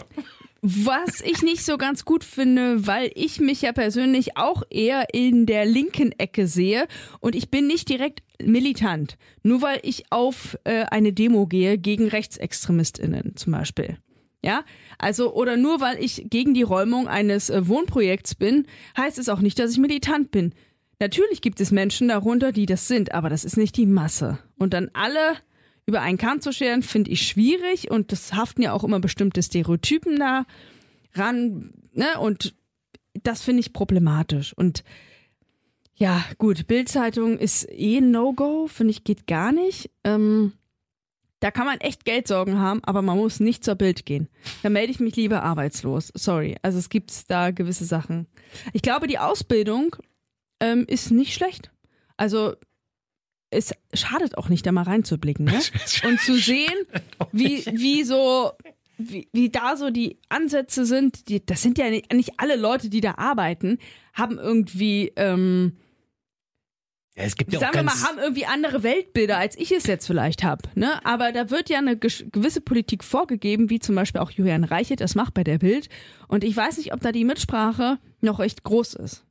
Was 0.67 1.21
ich 1.21 1.43
nicht 1.43 1.63
so 1.63 1.77
ganz 1.77 2.05
gut 2.05 2.23
finde, 2.23 2.87
weil 2.87 3.11
ich 3.13 3.39
mich 3.39 3.61
ja 3.61 3.71
persönlich 3.71 4.35
auch 4.35 4.63
eher 4.71 5.13
in 5.13 5.45
der 5.45 5.63
linken 5.63 6.11
Ecke 6.13 6.47
sehe 6.47 6.87
und 7.19 7.35
ich 7.35 7.51
bin 7.51 7.67
nicht 7.67 7.87
direkt 7.87 8.23
militant. 8.43 9.15
Nur 9.43 9.61
weil 9.61 9.79
ich 9.83 10.11
auf 10.11 10.57
äh, 10.63 10.85
eine 10.85 11.13
Demo 11.13 11.45
gehe 11.45 11.77
gegen 11.77 12.07
RechtsextremistInnen 12.07 13.35
zum 13.35 13.53
Beispiel. 13.53 13.99
Ja, 14.43 14.63
also 14.97 15.35
oder 15.35 15.55
nur 15.55 15.81
weil 15.81 16.03
ich 16.03 16.25
gegen 16.31 16.55
die 16.55 16.63
Räumung 16.63 17.07
eines 17.07 17.51
äh, 17.51 17.67
Wohnprojekts 17.67 18.33
bin, 18.33 18.65
heißt 18.97 19.19
es 19.19 19.29
auch 19.29 19.41
nicht, 19.41 19.59
dass 19.59 19.73
ich 19.73 19.77
militant 19.77 20.31
bin. 20.31 20.55
Natürlich 20.99 21.41
gibt 21.41 21.61
es 21.61 21.69
Menschen 21.69 22.07
darunter, 22.07 22.51
die 22.51 22.65
das 22.65 22.87
sind, 22.87 23.13
aber 23.13 23.29
das 23.29 23.45
ist 23.45 23.57
nicht 23.57 23.77
die 23.77 23.85
Masse. 23.85 24.39
Und 24.57 24.73
dann 24.73 24.89
alle 24.93 25.37
über 25.85 26.01
einen 26.01 26.17
Kamm 26.17 26.41
zu 26.41 26.51
scheren, 26.51 26.81
finde 26.81 27.11
ich 27.11 27.27
schwierig 27.27 27.91
und 27.91 28.11
das 28.11 28.33
haften 28.33 28.61
ja 28.61 28.73
auch 28.73 28.83
immer 28.83 28.99
bestimmte 28.99 29.43
Stereotypen 29.43 30.19
da 30.19 30.45
ran, 31.13 31.73
ne? 31.93 32.19
Und 32.19 32.55
das 33.23 33.41
finde 33.43 33.61
ich 33.61 33.73
problematisch. 33.73 34.53
Und 34.53 34.83
ja, 35.95 36.23
gut, 36.37 36.67
Bildzeitung 36.67 37.37
ist 37.37 37.67
eh 37.69 37.97
ein 37.99 38.11
No-Go, 38.11 38.67
finde 38.67 38.91
ich, 38.91 39.03
geht 39.03 39.27
gar 39.27 39.51
nicht. 39.51 39.89
Ähm, 40.03 40.53
da 41.39 41.51
kann 41.51 41.65
man 41.65 41.79
echt 41.79 42.05
Geldsorgen 42.05 42.59
haben, 42.59 42.83
aber 42.83 43.01
man 43.01 43.17
muss 43.17 43.39
nicht 43.39 43.63
zur 43.63 43.75
Bild 43.75 44.05
gehen. 44.05 44.27
Da 44.63 44.69
melde 44.69 44.91
ich 44.91 44.99
mich 44.99 45.15
lieber 45.15 45.43
arbeitslos. 45.43 46.11
Sorry. 46.15 46.57
Also 46.63 46.79
es 46.79 46.89
gibt 46.89 47.29
da 47.29 47.51
gewisse 47.51 47.85
Sachen. 47.85 48.27
Ich 48.73 48.81
glaube, 48.81 49.07
die 49.07 49.19
Ausbildung 49.19 49.95
ähm, 50.59 50.85
ist 50.87 51.11
nicht 51.11 51.33
schlecht. 51.33 51.71
Also 52.17 52.55
es 53.55 53.73
schadet 53.93 54.37
auch 54.37 54.49
nicht, 54.49 54.65
da 54.65 54.71
mal 54.71 54.83
reinzublicken 54.83 55.45
ne? 55.45 55.59
und 56.07 56.19
zu 56.19 56.35
sehen, 56.35 56.75
wie, 57.31 57.65
wie 57.71 58.03
so, 58.03 58.51
wie, 58.97 59.27
wie 59.31 59.49
da 59.49 59.75
so 59.77 59.89
die 59.89 60.19
Ansätze 60.29 60.85
sind. 60.85 61.29
Die, 61.29 61.45
das 61.45 61.61
sind 61.61 61.77
ja 61.77 61.89
nicht, 61.89 62.11
nicht 62.13 62.33
alle 62.37 62.55
Leute, 62.55 62.89
die 62.89 63.01
da 63.01 63.15
arbeiten, 63.15 63.79
haben 64.13 64.37
irgendwie, 64.37 65.11
ähm, 65.15 65.77
Ja, 67.15 67.23
es 67.23 67.35
gibt 67.35 67.53
ja 67.53 67.59
auch 67.59 67.63
sagen 67.63 67.75
wir 67.75 67.83
mal, 67.83 68.01
haben 68.01 68.19
irgendwie 68.19 68.45
andere 68.45 68.83
Weltbilder, 68.83 69.37
als 69.37 69.57
ich 69.57 69.71
es 69.71 69.85
jetzt 69.85 70.05
vielleicht 70.05 70.43
habe. 70.43 70.63
Ne? 70.75 71.03
Aber 71.05 71.31
da 71.31 71.49
wird 71.49 71.69
ja 71.69 71.79
eine 71.79 71.97
gewisse 71.97 72.61
Politik 72.61 73.03
vorgegeben, 73.03 73.69
wie 73.69 73.79
zum 73.79 73.95
Beispiel 73.95 74.21
auch 74.21 74.31
Julian 74.31 74.63
Reichelt 74.63 75.01
das 75.01 75.15
macht 75.15 75.33
bei 75.33 75.43
der 75.43 75.59
Bild. 75.59 75.89
Und 76.27 76.43
ich 76.43 76.55
weiß 76.55 76.77
nicht, 76.77 76.93
ob 76.93 77.01
da 77.01 77.11
die 77.11 77.25
Mitsprache 77.25 77.99
noch 78.21 78.39
echt 78.39 78.63
groß 78.63 78.95
ist. 78.95 79.25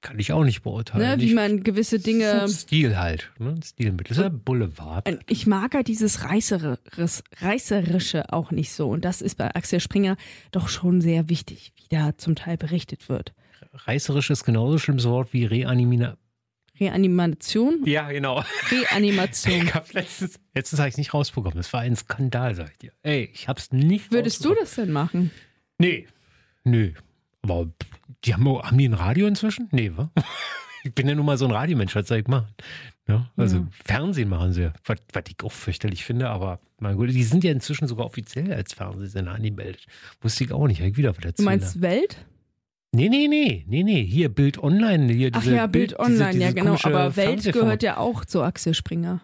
Kann 0.00 0.18
ich 0.18 0.32
auch 0.32 0.44
nicht 0.44 0.62
beurteilen. 0.62 1.18
Ne, 1.18 1.22
wie 1.24 1.34
man 1.34 1.64
gewisse 1.64 1.98
Dinge. 1.98 2.48
Stil 2.48 2.96
halt, 2.96 3.30
ne? 3.38 3.58
Stilmittel. 3.64 4.08
Das 4.08 4.18
ist 4.18 4.22
ja 4.22 4.28
Boulevard. 4.28 5.08
Ich 5.28 5.46
mag 5.46 5.74
halt 5.74 5.88
dieses 5.88 6.24
Reißeres, 6.24 7.24
Reißerische 7.40 8.32
auch 8.32 8.50
nicht 8.50 8.72
so. 8.72 8.88
Und 8.88 9.04
das 9.04 9.22
ist 9.22 9.36
bei 9.36 9.54
Axel 9.54 9.80
Springer 9.80 10.16
doch 10.52 10.68
schon 10.68 11.00
sehr 11.00 11.28
wichtig, 11.28 11.72
wie 11.76 11.88
da 11.88 12.16
zum 12.16 12.36
Teil 12.36 12.56
berichtet 12.56 13.08
wird. 13.08 13.32
Reißerisch 13.72 14.30
ist 14.30 14.44
genauso 14.44 14.78
schlimmes 14.78 15.04
Wort 15.04 15.32
wie 15.32 15.44
Reanimina. 15.44 16.16
Reanimation? 16.80 17.82
Ja, 17.84 18.10
genau. 18.10 18.44
Reanimation. 18.70 19.62
Ich 19.68 19.74
hab 19.74 19.92
letztens, 19.92 20.38
letztens 20.54 20.78
habe 20.78 20.88
ich 20.88 20.94
es 20.94 20.98
nicht 20.98 21.12
rausbekommen. 21.12 21.56
Das 21.56 21.72
war 21.72 21.80
ein 21.80 21.96
Skandal, 21.96 22.54
sag 22.54 22.70
ich 22.70 22.78
dir. 22.78 22.92
Ey, 23.02 23.30
ich 23.32 23.48
hab's 23.48 23.72
nicht 23.72 24.12
Würdest 24.12 24.44
du 24.44 24.54
das 24.54 24.76
denn 24.76 24.92
machen? 24.92 25.32
Nee. 25.78 26.06
Nö. 26.64 26.92
Aber 27.42 27.68
die 28.24 28.34
haben, 28.34 28.46
haben 28.46 28.78
die 28.78 28.88
ein 28.88 28.94
Radio 28.94 29.26
inzwischen? 29.26 29.68
Nee, 29.72 29.92
wa? 29.96 30.10
Ich 30.84 30.94
bin 30.94 31.08
ja 31.08 31.14
nun 31.16 31.26
mal 31.26 31.36
so 31.36 31.44
ein 31.44 31.50
Radiomensch, 31.50 31.94
was 31.96 32.06
soll 32.06 32.18
ich 32.18 32.28
machen? 32.28 32.46
Ja, 33.08 33.28
also 33.36 33.56
Ja. 33.58 33.66
Fernsehen 33.84 34.28
machen 34.28 34.52
sie, 34.52 34.70
was, 34.84 34.98
was 35.12 35.24
ich 35.28 35.36
auch 35.44 35.50
fürchterlich 35.52 36.04
finde, 36.04 36.30
aber 36.30 36.60
mein 36.78 36.96
Gott, 36.96 37.08
die 37.10 37.24
sind 37.24 37.42
ja 37.42 37.50
inzwischen 37.50 37.88
sogar 37.88 38.06
offiziell 38.06 38.52
als 38.52 38.74
Fernsehsender 38.74 39.32
angemeldet. 39.32 39.84
Wusste 40.20 40.44
ich 40.44 40.52
auch 40.52 40.66
nicht, 40.68 40.80
hab 40.80 40.86
ich 40.86 40.96
wieder 40.96 41.14
was 41.16 41.34
Du 41.34 41.42
meinst 41.42 41.82
Welt? 41.82 42.24
Nee, 42.92 43.08
nee, 43.08 43.26
nee, 43.28 43.64
nee, 43.66 43.82
nee, 43.82 44.04
hier 44.04 44.28
Bild 44.28 44.56
Online. 44.62 45.12
Hier 45.12 45.30
Ach 45.34 45.44
ja, 45.44 45.66
Bild 45.66 45.90
diese- 45.90 46.00
Online, 46.00 46.30
diese 46.32 46.44
ja 46.44 46.52
genau. 46.52 46.76
Aber 46.84 47.16
Welt 47.16 47.52
gehört 47.52 47.82
ja 47.82 47.96
auch 47.96 48.24
zu 48.24 48.42
Axel 48.42 48.72
Springer. 48.72 49.20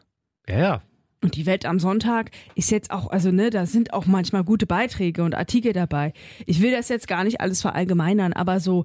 Ja, 0.49 0.59
ja. 0.59 0.83
Und 1.25 1.37
die 1.37 1.47
Welt 1.47 1.65
am 1.65 1.81
Sonntag 1.81 2.31
ist 2.55 2.71
jetzt 2.71 2.91
auch, 2.91 3.09
also 3.11 3.31
ne, 3.33 3.49
da 3.51 3.65
sind 3.67 3.93
auch 3.95 4.05
manchmal 4.07 4.45
gute 4.45 4.67
Beiträge 4.67 5.25
und 5.25 5.35
Artikel 5.35 5.73
dabei. 5.73 6.13
Ich 6.47 6.61
will 6.61 6.71
das 6.71 6.89
jetzt 6.91 7.09
gar 7.09 7.25
nicht 7.25 7.41
alles 7.41 7.63
verallgemeinern, 7.63 8.33
aber 8.35 8.61
so 8.61 8.85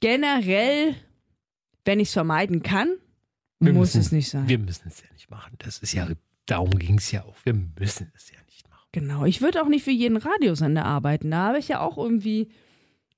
generell, 0.00 0.94
wenn 1.84 2.00
ich 2.00 2.08
es 2.08 2.14
vermeiden 2.14 2.62
kann, 2.62 2.88
Wir 3.60 3.72
muss 3.72 3.94
müssen- 3.94 4.00
es 4.00 4.12
nicht 4.12 4.28
sein. 4.28 4.48
Wir 4.48 4.58
müssen 4.58 4.88
es 4.88 5.00
ja 5.00 5.06
nicht 5.12 5.30
machen. 5.30 5.54
Das 5.58 5.78
ist 5.78 5.92
ja, 5.92 6.08
darum 6.46 6.70
ging 6.70 6.98
es 6.98 7.10
ja 7.12 7.24
auch. 7.24 7.36
Wir 7.44 7.54
müssen 7.54 8.10
es 8.14 8.30
ja 8.30 8.38
nicht 8.46 8.68
machen. 8.68 8.86
Genau. 8.92 9.24
Ich 9.24 9.40
würde 9.40 9.62
auch 9.62 9.68
nicht 9.68 9.84
für 9.84 9.90
jeden 9.92 10.16
Radiosender 10.16 10.84
arbeiten. 10.84 11.30
Da 11.30 11.46
habe 11.48 11.58
ich 11.58 11.68
ja 11.68 11.80
auch 11.80 11.96
irgendwie 11.96 12.50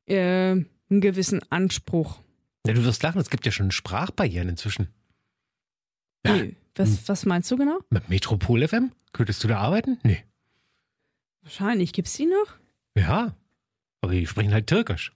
äh, 0.07 0.51
einen 0.53 1.01
gewissen 1.01 1.41
Anspruch. 1.51 2.21
Ja, 2.67 2.75
du 2.75 2.85
wirst 2.85 3.03
lachen, 3.03 3.21
es 3.21 3.31
gibt 3.31 3.47
ja 3.47 3.53
schon 3.53 3.71
Sprachbarrieren 3.71 4.49
inzwischen. 4.51 4.89
Ja. 6.27 6.35
Nee. 6.37 6.57
Was, 6.79 7.09
was 7.09 7.27
meinst 7.27 7.51
du 7.51 7.57
genau? 7.57 7.79
Mit 7.91 8.09
Metropol 8.09 8.67
FM? 8.67 8.93
Könntest 9.13 9.43
du 9.45 9.49
da 9.49 9.59
arbeiten? 9.59 9.99
Nee. 10.03 10.23
Wahrscheinlich. 11.43 11.93
Gibt's 11.93 12.15
die 12.17 12.27
noch? 12.27 12.55
Ja. 12.97 13.35
Aber 14.01 14.13
die 14.13 14.27
sprechen 14.27 14.53
halt 14.53 14.67
Türkisch. 14.67 15.13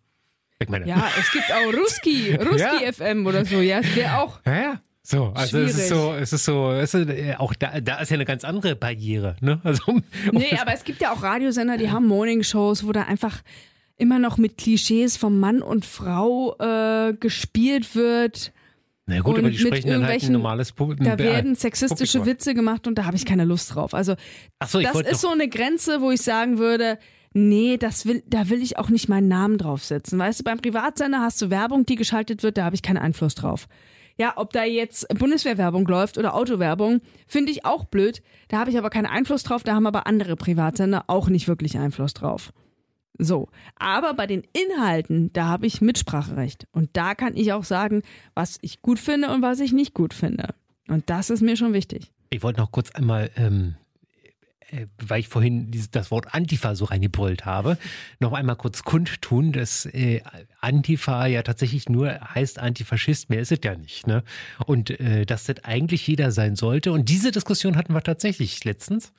Ich 0.58 0.68
meine, 0.68 0.86
Ja, 0.86 1.08
es 1.18 1.30
gibt 1.32 1.52
auch 1.52 1.72
Ruski, 1.80 2.34
Ruski 2.34 2.58
Ja. 2.84 2.92
FM 2.92 3.26
oder 3.26 3.44
so. 3.44 3.60
Ja, 3.60 3.80
der 3.80 4.22
auch. 4.22 4.40
ja, 4.46 4.54
ja. 4.60 4.80
So, 5.04 5.32
also 5.34 5.58
es 5.58 5.76
ist 5.76 5.88
so, 5.88 6.14
es 6.14 6.32
ist 6.32 6.44
so, 6.44 6.70
es 6.70 6.94
ist, 6.94 7.08
äh, 7.08 7.34
auch 7.36 7.54
da, 7.54 7.80
da 7.80 7.98
ist 7.98 8.10
ja 8.10 8.14
eine 8.14 8.24
ganz 8.24 8.44
andere 8.44 8.76
Barriere, 8.76 9.34
ne? 9.40 9.60
Also, 9.64 9.82
um- 9.86 10.04
Nee, 10.30 10.56
aber 10.60 10.72
es 10.74 10.84
gibt 10.84 11.00
ja 11.00 11.12
auch 11.12 11.24
Radiosender, 11.24 11.76
die 11.76 11.90
haben 11.90 12.06
Morningshows, 12.06 12.86
wo 12.86 12.92
da 12.92 13.02
einfach 13.02 13.42
immer 13.96 14.20
noch 14.20 14.38
mit 14.38 14.58
Klischees 14.58 15.16
von 15.16 15.40
Mann 15.40 15.60
und 15.60 15.84
Frau 15.84 16.56
äh, 16.60 17.14
gespielt 17.14 17.96
wird. 17.96 18.52
Na 19.12 19.20
gut, 19.20 19.34
und 19.34 19.40
aber 19.40 19.50
die 19.50 19.58
sprechen 19.58 19.90
dann 19.90 20.06
halt 20.06 20.22
ein 20.22 20.32
normales 20.32 20.72
Publikum. 20.72 21.06
Da 21.06 21.18
werden 21.18 21.54
sexistische 21.54 22.18
Publikum. 22.18 22.26
Witze 22.38 22.54
gemacht 22.54 22.86
und 22.86 22.96
da 22.96 23.04
habe 23.04 23.16
ich 23.16 23.24
keine 23.24 23.44
Lust 23.44 23.74
drauf. 23.74 23.94
Also 23.94 24.12
ich 24.12 24.18
das 24.58 24.74
ist 24.74 25.20
so 25.20 25.28
eine 25.28 25.48
Grenze, 25.48 26.00
wo 26.00 26.10
ich 26.10 26.22
sagen 26.22 26.58
würde, 26.58 26.98
nee, 27.34 27.76
das 27.76 28.06
will, 28.06 28.22
da 28.26 28.48
will 28.48 28.62
ich 28.62 28.78
auch 28.78 28.88
nicht 28.88 29.08
meinen 29.08 29.28
Namen 29.28 29.58
draufsetzen. 29.58 30.18
Weißt 30.18 30.40
du, 30.40 30.44
beim 30.44 30.58
Privatsender 30.58 31.20
hast 31.20 31.40
du 31.42 31.50
Werbung, 31.50 31.86
die 31.86 31.96
geschaltet 31.96 32.42
wird, 32.42 32.56
da 32.56 32.64
habe 32.64 32.74
ich 32.74 32.82
keinen 32.82 32.98
Einfluss 32.98 33.34
drauf. 33.34 33.68
Ja, 34.18 34.34
ob 34.36 34.52
da 34.52 34.64
jetzt 34.64 35.08
Bundeswehrwerbung 35.08 35.86
läuft 35.86 36.18
oder 36.18 36.34
Autowerbung, 36.34 37.00
finde 37.26 37.50
ich 37.50 37.64
auch 37.64 37.84
blöd. 37.84 38.22
Da 38.48 38.58
habe 38.58 38.70
ich 38.70 38.78
aber 38.78 38.90
keinen 38.90 39.06
Einfluss 39.06 39.42
drauf, 39.42 39.62
da 39.62 39.74
haben 39.74 39.86
aber 39.86 40.06
andere 40.06 40.36
Privatsender 40.36 41.04
auch 41.06 41.28
nicht 41.28 41.48
wirklich 41.48 41.78
Einfluss 41.78 42.14
drauf. 42.14 42.52
So, 43.22 43.48
aber 43.76 44.14
bei 44.14 44.26
den 44.26 44.42
Inhalten, 44.52 45.32
da 45.32 45.46
habe 45.46 45.66
ich 45.66 45.80
Mitspracherecht. 45.80 46.66
Und 46.72 46.90
da 46.94 47.14
kann 47.14 47.36
ich 47.36 47.52
auch 47.52 47.64
sagen, 47.64 48.02
was 48.34 48.58
ich 48.62 48.82
gut 48.82 48.98
finde 48.98 49.30
und 49.30 49.42
was 49.42 49.60
ich 49.60 49.72
nicht 49.72 49.94
gut 49.94 50.12
finde. 50.12 50.54
Und 50.88 51.08
das 51.08 51.30
ist 51.30 51.40
mir 51.40 51.56
schon 51.56 51.72
wichtig. 51.72 52.10
ich 52.30 52.42
wollte 52.42 52.60
noch 52.60 52.72
kurz 52.72 52.90
einmal, 52.90 53.30
ähm, 53.36 53.76
äh, 54.70 54.86
weil 54.98 55.20
ich 55.20 55.28
vorhin 55.28 55.70
dieses, 55.70 55.90
das 55.90 56.10
Wort 56.10 56.34
Antifa 56.34 56.74
so 56.74 56.86
reingebrüllt 56.86 57.44
habe, 57.44 57.78
noch 58.18 58.32
einmal 58.32 58.56
kurz 58.56 58.82
kundtun, 58.82 59.52
dass 59.52 59.86
äh, 59.86 60.20
Antifa 60.60 61.26
ja 61.26 61.42
tatsächlich 61.42 61.88
nur 61.88 62.10
heißt 62.34 62.58
Antifaschist, 62.58 63.30
mehr 63.30 63.40
ist 63.40 63.52
es 63.52 63.60
ja 63.62 63.76
nicht. 63.76 64.06
Ne? 64.06 64.24
Und 64.66 64.90
äh, 64.98 65.26
dass 65.26 65.44
das 65.44 65.62
eigentlich 65.64 66.06
jeder 66.06 66.32
sein 66.32 66.56
sollte. 66.56 66.90
Und 66.90 67.08
diese 67.08 67.30
Diskussion 67.30 67.76
hatten 67.76 67.94
wir 67.94 68.02
tatsächlich 68.02 68.64
letztens. 68.64 69.12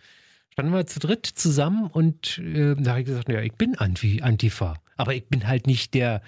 Standen 0.53 0.71
wir 0.71 0.85
zu 0.85 0.99
dritt 0.99 1.25
zusammen 1.25 1.87
und 1.87 2.37
äh, 2.37 2.75
da 2.75 2.91
habe 2.91 2.99
ich 3.01 3.07
gesagt, 3.07 3.27
ja, 3.27 3.41
ich 3.41 3.53
bin 3.53 3.75
Anti 3.75 4.21
Antifa. 4.21 4.75
Aber 4.97 5.15
ich 5.15 5.25
bin 5.25 5.47
halt 5.47 5.65
nicht 5.65 5.95
der 5.95 6.21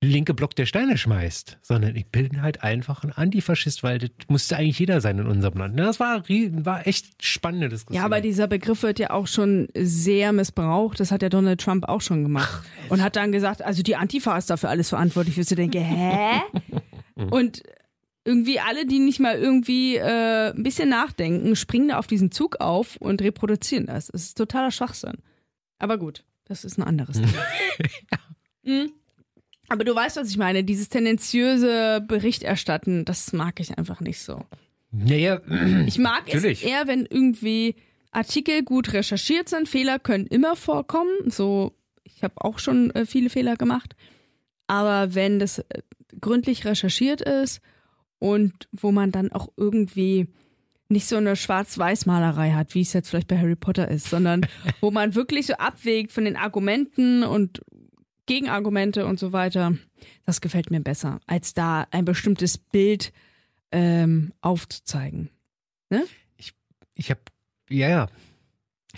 linke 0.00 0.32
Block, 0.32 0.56
der 0.56 0.64
Steine 0.64 0.96
schmeißt, 0.96 1.58
sondern 1.60 1.94
ich 1.94 2.06
bin 2.06 2.40
halt 2.40 2.62
einfach 2.62 3.04
ein 3.04 3.12
Antifaschist, 3.12 3.82
weil 3.82 3.98
das 3.98 4.10
musste 4.28 4.56
eigentlich 4.56 4.78
jeder 4.78 5.02
sein 5.02 5.18
in 5.18 5.26
unserem 5.26 5.58
Land. 5.58 5.78
Das 5.78 6.00
war, 6.00 6.24
war 6.26 6.86
echt 6.86 7.22
spannende 7.22 7.68
Diskussion. 7.68 8.00
Ja, 8.00 8.06
aber 8.06 8.22
dieser 8.22 8.48
Begriff 8.48 8.82
wird 8.82 8.98
ja 8.98 9.10
auch 9.10 9.26
schon 9.26 9.68
sehr 9.76 10.32
missbraucht. 10.32 10.98
Das 10.98 11.12
hat 11.12 11.20
ja 11.20 11.28
Donald 11.28 11.60
Trump 11.60 11.86
auch 11.88 12.00
schon 12.00 12.22
gemacht. 12.22 12.64
Und 12.88 13.02
hat 13.02 13.16
dann 13.16 13.32
gesagt, 13.32 13.60
also 13.60 13.82
die 13.82 13.96
Antifa 13.96 14.38
ist 14.38 14.48
dafür 14.48 14.70
alles 14.70 14.88
verantwortlich. 14.88 15.36
Ich 15.36 15.46
denke, 15.46 15.78
hä? 15.78 16.40
Und 17.30 17.62
irgendwie 18.24 18.60
alle, 18.60 18.86
die 18.86 18.98
nicht 18.98 19.20
mal 19.20 19.36
irgendwie 19.38 19.96
äh, 19.96 20.52
ein 20.52 20.62
bisschen 20.62 20.88
nachdenken, 20.88 21.56
springen 21.56 21.88
da 21.88 21.98
auf 21.98 22.06
diesen 22.06 22.30
Zug 22.30 22.60
auf 22.60 22.96
und 22.96 23.20
reproduzieren 23.20 23.86
das. 23.86 24.08
Es 24.10 24.24
ist 24.24 24.38
totaler 24.38 24.70
Schwachsinn. 24.70 25.18
Aber 25.78 25.98
gut, 25.98 26.24
das 26.44 26.64
ist 26.64 26.78
ein 26.78 26.84
anderes 26.84 27.16
Thema. 27.16 27.32
Mhm. 28.64 28.92
Aber 29.68 29.82
du 29.82 29.92
weißt, 29.92 30.18
was 30.18 30.28
ich 30.30 30.36
meine. 30.36 30.62
Dieses 30.62 30.88
tendenziöse 30.88 32.00
Berichterstatten, 32.06 33.04
das 33.04 33.32
mag 33.32 33.58
ich 33.58 33.76
einfach 33.76 33.98
nicht 33.98 34.20
so. 34.20 34.46
naja, 34.92 35.40
Ich 35.86 35.98
mag 35.98 36.26
Natürlich. 36.28 36.62
es 36.62 36.70
eher, 36.70 36.86
wenn 36.86 37.04
irgendwie 37.06 37.74
Artikel 38.12 38.62
gut 38.62 38.92
recherchiert 38.92 39.48
sind. 39.48 39.68
Fehler 39.68 39.98
können 39.98 40.28
immer 40.28 40.54
vorkommen. 40.54 41.10
So, 41.28 41.72
ich 42.04 42.22
habe 42.22 42.34
auch 42.36 42.60
schon 42.60 42.92
äh, 42.92 43.04
viele 43.04 43.30
Fehler 43.30 43.56
gemacht. 43.56 43.96
Aber 44.68 45.16
wenn 45.16 45.40
das 45.40 45.58
äh, 45.58 45.82
gründlich 46.20 46.64
recherchiert 46.64 47.20
ist 47.20 47.60
und 48.22 48.68
wo 48.70 48.92
man 48.92 49.10
dann 49.10 49.32
auch 49.32 49.48
irgendwie 49.56 50.28
nicht 50.88 51.08
so 51.08 51.16
eine 51.16 51.34
Schwarz-Weiß-Malerei 51.34 52.52
hat, 52.52 52.72
wie 52.76 52.82
es 52.82 52.92
jetzt 52.92 53.08
vielleicht 53.10 53.26
bei 53.26 53.36
Harry 53.36 53.56
Potter 53.56 53.88
ist, 53.88 54.08
sondern 54.08 54.46
wo 54.80 54.92
man 54.92 55.16
wirklich 55.16 55.46
so 55.46 55.54
abwägt 55.54 56.12
von 56.12 56.24
den 56.24 56.36
Argumenten 56.36 57.24
und 57.24 57.62
Gegenargumente 58.26 59.06
und 59.06 59.18
so 59.18 59.32
weiter, 59.32 59.76
das 60.24 60.40
gefällt 60.40 60.70
mir 60.70 60.78
besser, 60.80 61.18
als 61.26 61.52
da 61.52 61.88
ein 61.90 62.04
bestimmtes 62.04 62.58
Bild 62.58 63.12
ähm, 63.72 64.32
aufzuzeigen. 64.40 65.28
ich 66.94 67.10
habe, 67.10 67.22
ja, 67.68 67.88
ja. 67.88 68.06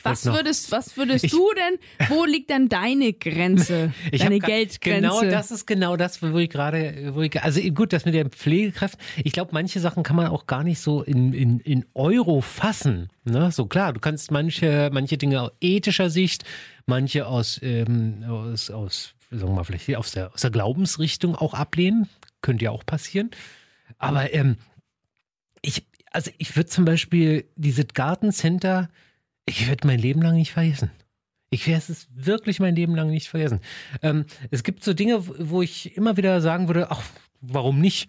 Was 0.02 0.24
würdest, 0.26 0.72
was 0.72 0.96
würdest 0.96 1.24
Ich- 1.24 1.30
du 1.30 1.48
denn, 1.54 2.08
wo 2.08 2.24
liegt 2.24 2.50
denn 2.50 2.68
deine 2.68 3.12
Grenze, 3.12 3.92
deine 4.12 4.40
Geldgrenze? 4.40 5.00
Genau 5.00 5.22
das 5.22 5.50
ist 5.52 5.66
genau 5.66 5.96
das, 5.96 6.20
wo 6.20 6.36
ich 6.38 6.50
gerade, 6.50 7.12
wo 7.14 7.22
ich, 7.22 7.40
also 7.42 7.60
gut, 7.70 7.92
das 7.92 8.04
mit 8.04 8.14
den 8.14 8.30
Pflegekräften, 8.30 9.00
ich 9.22 9.32
glaube, 9.32 9.50
manche 9.52 9.78
Sachen 9.80 10.02
kann 10.02 10.16
man 10.16 10.26
auch 10.26 10.46
gar 10.46 10.64
nicht 10.64 10.80
so 10.80 11.02
in, 11.02 11.32
in, 11.32 11.60
in 11.60 11.86
Euro 11.94 12.40
fassen. 12.40 13.08
Ne? 13.24 13.52
So 13.52 13.66
klar, 13.66 13.92
du 13.92 14.00
kannst 14.00 14.30
manche, 14.32 14.90
manche 14.92 15.16
Dinge 15.16 15.42
aus 15.42 15.52
ethischer 15.60 16.10
Sicht, 16.10 16.44
manche 16.86 17.26
aus, 17.26 17.60
ähm, 17.62 18.24
aus, 18.28 18.70
aus 18.70 19.14
sagen 19.30 19.50
wir 19.52 19.54
mal, 19.56 19.64
vielleicht 19.64 19.94
aus 19.96 20.10
der, 20.12 20.34
aus 20.34 20.40
der 20.42 20.50
Glaubensrichtung 20.50 21.36
auch 21.36 21.54
ablehnen. 21.54 22.08
Könnte 22.42 22.64
ja 22.64 22.72
auch 22.72 22.84
passieren. 22.84 23.30
Aber 23.98 24.34
ähm, 24.34 24.56
ich, 25.62 25.86
also 26.10 26.30
ich 26.38 26.56
würde 26.56 26.68
zum 26.68 26.84
Beispiel 26.84 27.46
dieses 27.56 27.86
Gartencenter, 27.94 28.90
ich 29.46 29.68
werde 29.68 29.86
mein 29.86 29.98
Leben 29.98 30.22
lang 30.22 30.36
nicht 30.36 30.52
vergessen. 30.52 30.90
Ich 31.50 31.66
werde 31.66 31.84
es 31.92 32.08
wirklich 32.14 32.58
mein 32.58 32.74
Leben 32.74 32.94
lang 32.94 33.10
nicht 33.10 33.28
vergessen. 33.28 33.60
Ähm, 34.02 34.24
es 34.50 34.64
gibt 34.64 34.82
so 34.82 34.92
Dinge, 34.92 35.22
wo 35.24 35.62
ich 35.62 35.96
immer 35.96 36.16
wieder 36.16 36.40
sagen 36.40 36.68
würde, 36.68 36.90
ach, 36.90 37.02
warum 37.40 37.80
nicht? 37.80 38.08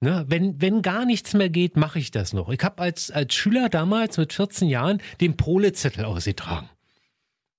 Ne? 0.00 0.24
Wenn, 0.28 0.60
wenn 0.60 0.82
gar 0.82 1.04
nichts 1.04 1.34
mehr 1.34 1.50
geht, 1.50 1.76
mache 1.76 1.98
ich 1.98 2.10
das 2.10 2.32
noch. 2.32 2.48
Ich 2.50 2.62
habe 2.62 2.82
als, 2.82 3.10
als 3.10 3.34
Schüler 3.34 3.68
damals 3.68 4.18
mit 4.18 4.32
14 4.32 4.68
Jahren 4.68 5.02
den 5.20 5.36
Prolezettel 5.36 6.04
ausgetragen. 6.04 6.68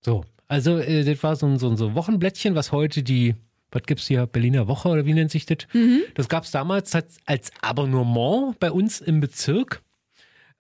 So, 0.02 0.24
also 0.48 0.78
äh, 0.78 1.04
das 1.04 1.22
war 1.24 1.36
so 1.36 1.48
ein, 1.48 1.60
so 1.60 1.70
ein 1.70 1.78
so 1.78 1.96
Wochenblättchen, 1.96 2.56
was 2.56 2.72
heute 2.72 3.04
die, 3.04 3.36
was 3.72 3.84
gibt's 3.84 4.08
hier, 4.08 4.26
Berliner 4.28 4.68
Woche 4.68 4.90
oder 4.90 5.06
wie 5.06 5.14
nennt 5.14 5.32
sich 5.32 5.46
das? 5.46 5.68
Das 6.16 6.30
gab's 6.30 6.52
damals 6.52 6.96
als, 6.96 7.18
als 7.26 7.52
Abonnement 7.62 8.60
bei 8.60 8.72
uns 8.72 9.02
im 9.02 9.20
Bezirk. 9.20 9.82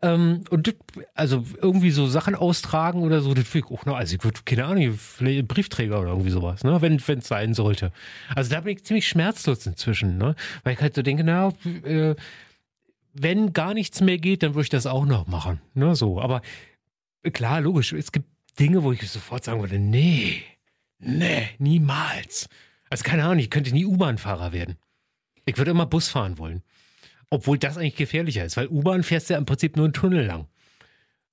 Ähm, 0.01 0.43
und 0.51 0.75
also 1.15 1.43
irgendwie 1.59 1.89
so 1.89 2.07
Sachen 2.07 2.35
austragen 2.35 3.01
oder 3.01 3.21
so, 3.21 3.33
das 3.33 3.53
ich 3.55 3.65
auch 3.65 3.85
noch, 3.85 3.95
also 3.95 4.15
ich 4.15 4.23
würde, 4.23 4.41
keine 4.45 4.65
Ahnung, 4.65 4.93
vielleicht 4.93 5.47
Briefträger 5.47 5.99
oder 5.99 6.11
irgendwie 6.11 6.29
sowas, 6.29 6.63
ne, 6.63 6.79
wenn 6.81 6.97
es 6.97 7.27
sein 7.27 7.55
sollte. 7.55 7.91
Also 8.35 8.51
da 8.51 8.61
bin 8.61 8.75
ich 8.75 8.83
ziemlich 8.83 9.07
schmerzlos 9.07 9.65
inzwischen, 9.65 10.17
ne, 10.17 10.35
weil 10.63 10.73
ich 10.73 10.81
halt 10.81 10.93
so 10.93 11.01
denke, 11.01 11.23
na, 11.23 11.51
äh, 11.83 12.15
wenn 13.13 13.53
gar 13.53 13.73
nichts 13.73 14.01
mehr 14.01 14.19
geht, 14.19 14.43
dann 14.43 14.53
würde 14.53 14.63
ich 14.63 14.69
das 14.69 14.85
auch 14.85 15.05
noch 15.05 15.25
machen, 15.25 15.61
ne, 15.73 15.95
so. 15.95 16.21
Aber 16.21 16.41
klar, 17.33 17.59
logisch, 17.61 17.91
es 17.93 18.11
gibt 18.11 18.27
Dinge, 18.59 18.83
wo 18.83 18.91
ich 18.91 19.09
sofort 19.09 19.43
sagen 19.43 19.61
würde, 19.61 19.79
nee, 19.79 20.43
nee, 20.99 21.49
niemals. 21.57 22.47
Also 22.91 23.03
keine 23.03 23.23
Ahnung, 23.23 23.39
ich 23.39 23.49
könnte 23.49 23.71
nie 23.71 23.85
U-Bahn-Fahrer 23.85 24.53
werden. 24.53 24.77
Ich 25.45 25.57
würde 25.57 25.71
immer 25.71 25.87
Bus 25.87 26.07
fahren 26.07 26.37
wollen. 26.37 26.61
Obwohl 27.29 27.57
das 27.57 27.77
eigentlich 27.77 27.95
gefährlicher 27.95 28.45
ist, 28.45 28.57
weil 28.57 28.67
U-Bahn 28.67 29.03
fährst 29.03 29.29
ja 29.29 29.37
im 29.37 29.45
Prinzip 29.45 29.75
nur 29.75 29.85
einen 29.85 29.93
Tunnel 29.93 30.25
lang. 30.25 30.47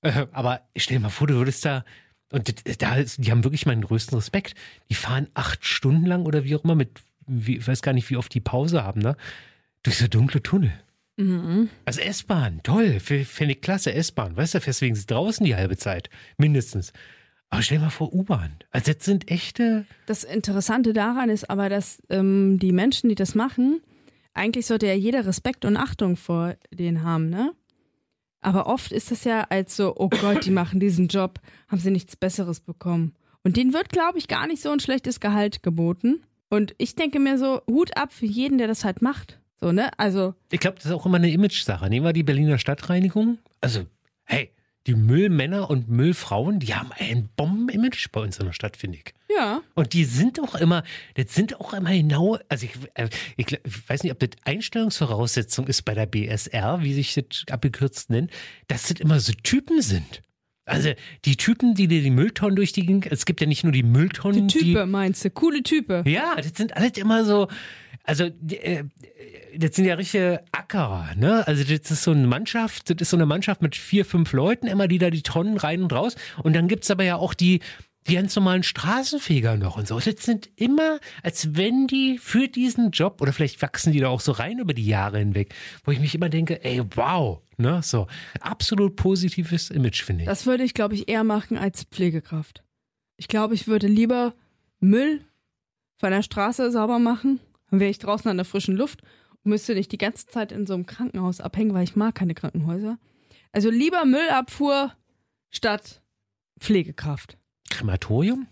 Äh, 0.01 0.27
aber 0.31 0.61
stell 0.75 0.97
dir 0.97 1.03
mal 1.03 1.09
vor, 1.09 1.27
du 1.27 1.35
würdest 1.35 1.65
da, 1.65 1.85
und 2.31 2.81
da, 2.81 3.01
die 3.01 3.31
haben 3.31 3.43
wirklich 3.43 3.65
meinen 3.65 3.83
größten 3.83 4.17
Respekt. 4.17 4.55
Die 4.89 4.95
fahren 4.95 5.27
acht 5.33 5.65
Stunden 5.65 6.05
lang 6.05 6.25
oder 6.25 6.43
wie 6.43 6.55
auch 6.55 6.63
immer 6.63 6.75
mit, 6.75 7.01
wie, 7.27 7.57
ich 7.57 7.67
weiß 7.67 7.81
gar 7.81 7.93
nicht, 7.93 8.09
wie 8.09 8.17
oft 8.17 8.33
die 8.33 8.41
Pause 8.41 8.83
haben, 8.83 9.01
ne? 9.01 9.15
Durch 9.83 9.97
so 9.97 10.07
dunkle 10.07 10.41
Tunnel. 10.41 10.73
Mhm. 11.17 11.69
Also 11.85 12.01
S-Bahn, 12.01 12.61
toll, 12.63 12.99
finde 12.99 13.53
ich 13.53 13.61
klasse, 13.61 13.93
S-Bahn. 13.93 14.35
Weißt 14.35 14.55
du, 14.55 14.61
fährst 14.61 14.81
wenigstens 14.81 15.07
draußen 15.07 15.45
die 15.45 15.55
halbe 15.55 15.77
Zeit, 15.77 16.09
mindestens. 16.37 16.91
Aber 17.49 17.61
stell 17.61 17.77
dir 17.77 17.85
mal 17.85 17.89
vor, 17.89 18.13
U-Bahn. 18.13 18.51
Also 18.71 18.91
das 18.91 19.05
sind 19.05 19.31
echte. 19.31 19.85
Das 20.07 20.23
Interessante 20.23 20.91
daran 20.91 21.29
ist 21.29 21.49
aber, 21.49 21.69
dass 21.69 22.01
ähm, 22.09 22.59
die 22.59 22.73
Menschen, 22.73 23.07
die 23.07 23.15
das 23.15 23.35
machen, 23.35 23.81
eigentlich 24.35 24.67
sollte 24.67 24.85
ja 24.85 24.93
jeder 24.93 25.25
Respekt 25.25 25.65
und 25.65 25.77
Achtung 25.77 26.15
vor 26.17 26.55
denen 26.71 27.03
haben, 27.03 27.29
ne? 27.29 27.53
Aber 28.41 28.67
oft 28.67 28.91
ist 28.91 29.09
das 29.09 29.23
ja 29.23 29.41
als 29.49 29.75
so, 29.75 29.95
oh 29.97 30.09
Gott, 30.09 30.45
die 30.45 30.51
machen 30.51 30.79
diesen 30.79 31.07
Job, 31.07 31.39
haben 31.67 31.79
sie 31.79 31.89
nichts 31.89 32.15
Besseres 32.15 32.59
bekommen. 32.59 33.15
Und 33.43 33.57
denen 33.57 33.73
wird, 33.73 33.89
glaube 33.89 34.19
ich, 34.19 34.27
gar 34.27 34.45
nicht 34.45 34.61
so 34.61 34.69
ein 34.69 34.79
schlechtes 34.79 35.19
Gehalt 35.19 35.63
geboten. 35.63 36.21
Und 36.49 36.75
ich 36.77 36.95
denke 36.95 37.19
mir 37.19 37.39
so, 37.39 37.61
Hut 37.67 37.97
ab 37.97 38.13
für 38.13 38.27
jeden, 38.27 38.59
der 38.59 38.67
das 38.67 38.85
halt 38.85 39.01
macht. 39.01 39.39
So, 39.59 39.71
ne? 39.71 39.89
Also. 39.97 40.35
Ich 40.51 40.59
glaube, 40.59 40.75
das 40.77 40.85
ist 40.85 40.91
auch 40.91 41.07
immer 41.07 41.17
eine 41.17 41.31
Image-Sache. 41.31 41.89
Nehmen 41.89 42.05
wir 42.05 42.13
die 42.13 42.23
Berliner 42.23 42.59
Stadtreinigung. 42.59 43.39
Also, 43.61 43.85
hey, 44.25 44.51
die 44.85 44.93
Müllmänner 44.93 45.69
und 45.69 45.89
Müllfrauen, 45.89 46.59
die 46.59 46.75
haben 46.75 46.91
ein 46.91 47.29
Bomben-Image 47.35 48.11
bei 48.11 48.21
uns 48.21 48.37
in 48.37 48.45
der 48.45 48.53
Stadt, 48.53 48.77
finde 48.77 48.99
ich. 48.99 49.13
Ja. 49.37 49.61
Und 49.73 49.93
die 49.93 50.05
sind 50.05 50.39
auch 50.39 50.55
immer, 50.55 50.83
das 51.15 51.33
sind 51.33 51.59
auch 51.59 51.73
immer 51.73 51.91
genau, 51.91 52.37
also 52.49 52.65
ich, 52.65 52.73
äh, 52.93 53.09
ich, 53.37 53.51
ich, 53.51 53.89
weiß 53.89 54.03
nicht, 54.03 54.11
ob 54.11 54.19
das 54.19 54.29
Einstellungsvoraussetzung 54.43 55.67
ist 55.67 55.83
bei 55.83 55.93
der 55.93 56.05
BSR, 56.05 56.81
wie 56.81 56.93
sich 56.93 57.15
das 57.15 57.43
abgekürzt 57.49 58.09
nennt, 58.09 58.31
dass 58.67 58.83
das 58.83 58.99
immer 58.99 59.19
so 59.19 59.33
Typen 59.43 59.81
sind. 59.81 60.21
Also 60.67 60.89
die 61.25 61.37
Typen, 61.37 61.75
die 61.75 61.87
dir 61.87 62.01
die 62.01 62.09
Mülltonnen 62.09 62.55
durch 62.55 62.73
die 62.73 62.85
Gegend, 62.85 63.05
es 63.11 63.25
gibt 63.25 63.39
ja 63.39 63.45
nicht 63.45 63.63
nur 63.63 63.71
die 63.71 63.83
Mülltonnen. 63.83 64.47
Die 64.47 64.59
Type 64.59 64.85
meinst 64.87 65.23
du, 65.23 65.29
coole 65.29 65.61
Type. 65.61 66.03
Ja, 66.07 66.35
das 66.35 66.53
sind 66.55 66.75
alles 66.75 66.97
immer 66.97 67.23
so, 67.23 67.47
also 68.03 68.25
äh, 68.25 68.83
das 69.55 69.75
sind 69.75 69.85
ja 69.85 69.93
richtige 69.95 70.43
Ackerer, 70.51 71.13
ne? 71.15 71.45
Also 71.47 71.63
das 71.63 71.91
ist 71.91 72.03
so 72.03 72.11
eine 72.11 72.25
Mannschaft, 72.25 72.89
das 72.89 72.97
ist 72.99 73.09
so 73.11 73.17
eine 73.17 73.27
Mannschaft 73.27 73.61
mit 73.61 73.75
vier, 73.75 74.05
fünf 74.05 74.33
Leuten 74.33 74.67
immer, 74.67 74.87
die 74.87 74.97
da 74.97 75.11
die 75.11 75.21
Tonnen 75.21 75.57
rein 75.57 75.83
und 75.83 75.93
raus. 75.93 76.15
Und 76.41 76.55
dann 76.55 76.67
gibt's 76.67 76.89
aber 76.89 77.03
ja 77.03 77.15
auch 77.15 77.35
die, 77.35 77.61
die 78.07 78.15
ganz 78.15 78.35
normalen 78.35 78.63
Straßenfeger 78.63 79.57
noch 79.57 79.77
und 79.77 79.87
so. 79.87 79.99
Das 79.99 80.23
sind 80.23 80.49
immer, 80.55 80.99
als 81.23 81.55
wenn 81.55 81.87
die 81.87 82.17
für 82.17 82.47
diesen 82.47 82.91
Job, 82.91 83.21
oder 83.21 83.33
vielleicht 83.33 83.61
wachsen 83.61 83.93
die 83.93 83.99
da 83.99 84.09
auch 84.09 84.21
so 84.21 84.31
rein 84.31 84.59
über 84.59 84.73
die 84.73 84.85
Jahre 84.85 85.19
hinweg, 85.19 85.53
wo 85.83 85.91
ich 85.91 85.99
mich 85.99 86.13
immer 86.13 86.29
denke, 86.29 86.63
ey, 86.63 86.81
wow, 86.95 87.41
ne? 87.57 87.81
So, 87.83 88.07
absolut 88.41 88.95
positives 88.95 89.69
Image, 89.71 90.03
finde 90.03 90.23
ich. 90.23 90.27
Das 90.27 90.45
würde 90.45 90.63
ich, 90.63 90.73
glaube 90.73 90.95
ich, 90.95 91.09
eher 91.09 91.23
machen 91.23 91.57
als 91.57 91.83
Pflegekraft. 91.83 92.63
Ich 93.17 93.27
glaube, 93.27 93.55
ich 93.55 93.67
würde 93.67 93.87
lieber 93.87 94.33
Müll 94.79 95.21
von 95.97 96.11
der 96.11 96.21
Straße 96.21 96.71
sauber 96.71 96.99
machen, 96.99 97.39
dann 97.71 97.79
wäre 97.79 97.89
ich 97.89 97.99
draußen 97.99 98.29
an 98.29 98.37
der 98.37 98.45
frischen 98.45 98.75
Luft 98.75 99.01
müsste 99.45 99.75
nicht 99.75 99.91
die 99.91 99.97
ganze 99.97 100.27
Zeit 100.27 100.51
in 100.51 100.65
so 100.65 100.73
einem 100.73 100.85
Krankenhaus 100.85 101.39
abhängen, 101.39 101.73
weil 101.73 101.83
ich 101.83 101.95
mag 101.95 102.15
keine 102.15 102.33
Krankenhäuser. 102.33 102.97
Also 103.51 103.69
lieber 103.69 104.05
Müllabfuhr 104.05 104.93
statt 105.51 106.01
Pflegekraft. 106.59 107.37
Krematorium? 107.75 108.47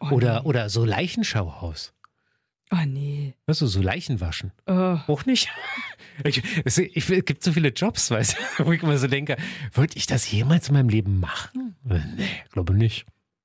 Oh, 0.00 0.10
oder, 0.10 0.40
nee. 0.40 0.48
oder 0.48 0.68
so 0.68 0.84
Leichenschauhaus. 0.84 1.92
Oh 2.72 2.84
nee. 2.84 3.34
Weißt 3.46 3.60
du, 3.60 3.66
so 3.66 3.80
Leichen 3.80 4.20
waschen. 4.20 4.52
Oh. 4.66 4.98
Auch 5.06 5.24
nicht? 5.26 5.48
Ich, 6.24 6.42
es, 6.64 6.78
ich, 6.78 7.10
es 7.10 7.24
gibt 7.26 7.44
so 7.44 7.52
viele 7.52 7.68
Jobs, 7.68 8.10
weißt 8.10 8.38
du, 8.56 8.64
wo 8.66 8.72
ich 8.72 8.82
immer 8.82 8.96
so 8.96 9.06
denke, 9.06 9.36
wollte 9.74 9.98
ich 9.98 10.06
das 10.06 10.32
jemals 10.32 10.68
in 10.68 10.72
meinem 10.72 10.88
Leben 10.88 11.20
machen? 11.20 11.76
Nee, 11.84 12.00
glaube 12.52 12.72
nicht. 12.72 13.04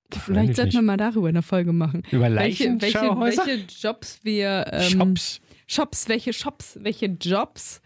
Vielleicht 0.09 0.55
sollten 0.55 0.71
wir 0.75 0.81
mal 0.81 0.95
darüber 0.95 1.27
eine 1.27 1.41
Folge 1.41 1.73
machen. 1.73 2.03
Über 2.11 2.33
Welche, 2.33 2.69
welche, 2.79 2.97
Leichenschauhäuser? 2.97 3.45
welche 3.45 3.65
Jobs 3.65 4.21
wir. 4.23 4.67
Ähm, 4.71 4.89
Shops. 4.89 5.41
Shops, 5.67 6.07
welche 6.07 6.31
Shops, 6.31 6.79
welche 6.81 7.07
Jobs 7.07 7.81